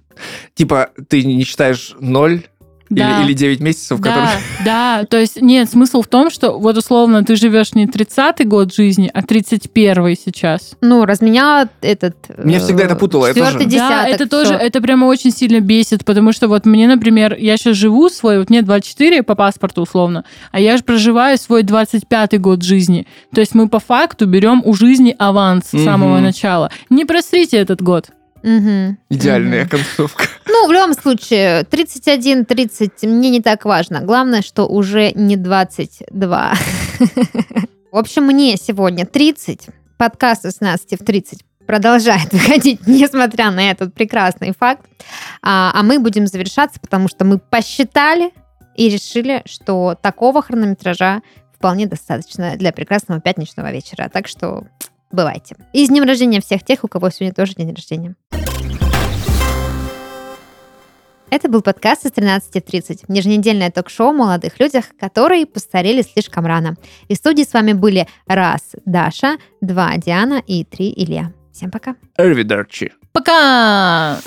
Типа, 0.54 0.90
ты 1.08 1.22
не 1.24 1.42
считаешь 1.44 1.94
0 1.98 2.42
Да. 2.88 3.18
или, 3.22 3.26
или 3.28 3.32
9 3.34 3.60
месяцев, 3.60 3.98
Да, 4.00 4.10
которые... 4.10 4.38
да, 4.64 5.04
то 5.04 5.18
есть 5.18 5.40
нет, 5.42 5.68
смысл 5.68 6.02
в 6.02 6.06
том, 6.06 6.30
что 6.30 6.58
вот 6.58 6.76
условно 6.76 7.24
ты 7.24 7.34
живешь 7.36 7.74
не 7.74 7.86
30-й 7.86 8.44
год 8.44 8.72
жизни, 8.72 9.10
а 9.12 9.22
31-й 9.22 10.16
сейчас. 10.24 10.76
Ну, 10.80 11.04
раз 11.04 11.20
меня 11.20 11.68
этот... 11.80 12.14
Меня 12.38 12.60
всегда 12.60 12.84
это 12.84 12.94
путало, 12.96 13.26
я 13.26 13.34
тоже- 13.34 13.46
Четвертый 13.52 13.64
да, 13.64 13.70
десяток. 13.70 14.14
это 14.14 14.28
тоже, 14.28 14.54
всё. 14.54 14.64
это 14.64 14.80
прямо 14.80 15.06
очень 15.06 15.32
сильно 15.32 15.60
бесит, 15.60 16.04
потому 16.04 16.32
что 16.32 16.46
вот 16.48 16.64
мне, 16.66 16.86
например, 16.86 17.34
я 17.36 17.56
сейчас 17.56 17.76
живу 17.76 18.08
свой, 18.08 18.38
вот 18.38 18.50
мне 18.50 18.62
24 18.62 19.22
по 19.24 19.34
паспорту 19.34 19.82
условно, 19.82 20.24
а 20.52 20.60
я 20.60 20.76
же 20.76 20.82
проживаю 20.84 21.38
свой 21.38 21.62
25-й 21.64 22.38
год 22.38 22.62
жизни. 22.62 23.06
То 23.34 23.40
есть 23.40 23.54
мы 23.54 23.68
по 23.68 23.80
факту 23.80 24.26
берем 24.26 24.62
у 24.64 24.74
жизни 24.74 25.14
аванс 25.18 25.66
с 25.72 25.84
самого 25.84 26.14
Мгм. 26.16 26.22
начала. 26.24 26.70
Не 26.90 27.04
просрите 27.04 27.56
этот 27.56 27.82
год. 27.82 28.10
Мгм. 28.46 28.96
Идеальная 29.10 29.62
Мгм. 29.62 29.70
концовка. 29.70 30.24
Ну, 30.46 30.68
в 30.68 30.72
любом 30.72 30.94
случае, 30.94 31.64
31-30 31.64 33.04
мне 33.06 33.30
не 33.30 33.42
так 33.42 33.64
важно. 33.64 34.00
Главное, 34.02 34.40
что 34.40 34.66
уже 34.66 35.10
не 35.12 35.36
22. 35.36 36.54
В 37.92 37.96
общем, 37.98 38.24
мне 38.24 38.56
сегодня 38.56 39.04
30. 39.04 39.66
Подкаст 39.98 40.42
16 40.42 41.00
в 41.00 41.04
30 41.04 41.42
продолжает 41.66 42.32
выходить, 42.32 42.86
несмотря 42.86 43.50
на 43.50 43.68
этот 43.68 43.92
прекрасный 43.94 44.52
факт. 44.56 44.86
А, 45.42 45.72
а 45.74 45.82
мы 45.82 45.98
будем 45.98 46.28
завершаться, 46.28 46.78
потому 46.78 47.08
что 47.08 47.24
мы 47.24 47.38
посчитали 47.38 48.30
и 48.76 48.88
решили, 48.88 49.42
что 49.46 49.96
такого 50.00 50.40
хронометража 50.40 51.22
вполне 51.52 51.86
достаточно 51.86 52.56
для 52.56 52.70
прекрасного 52.70 53.20
пятничного 53.20 53.72
вечера. 53.72 54.08
Так 54.12 54.28
что 54.28 54.64
бывайте. 55.10 55.56
И 55.72 55.84
с 55.84 55.88
днем 55.88 56.04
рождения 56.04 56.40
всех 56.40 56.64
тех, 56.64 56.84
у 56.84 56.88
кого 56.88 57.10
сегодня 57.10 57.34
тоже 57.34 57.54
день 57.54 57.72
рождения. 57.74 58.14
Это 61.28 61.48
был 61.48 61.60
подкаст 61.60 62.06
из 62.06 62.12
13.30, 62.12 63.04
еженедельное 63.08 63.70
ток-шоу 63.70 64.10
о 64.10 64.12
молодых 64.12 64.60
людях, 64.60 64.84
которые 64.98 65.44
постарели 65.44 66.02
слишком 66.02 66.46
рано. 66.46 66.76
И 67.08 67.14
в 67.14 67.16
студии 67.16 67.42
с 67.42 67.52
вами 67.52 67.72
были 67.72 68.06
раз 68.26 68.76
Даша, 68.84 69.36
два 69.60 69.96
Диана 69.96 70.40
и 70.46 70.64
три 70.64 70.92
Илья. 70.96 71.32
Всем 71.52 71.70
пока. 71.70 71.96
Эрвидерчи. 72.16 72.92
Пока! 73.12 74.18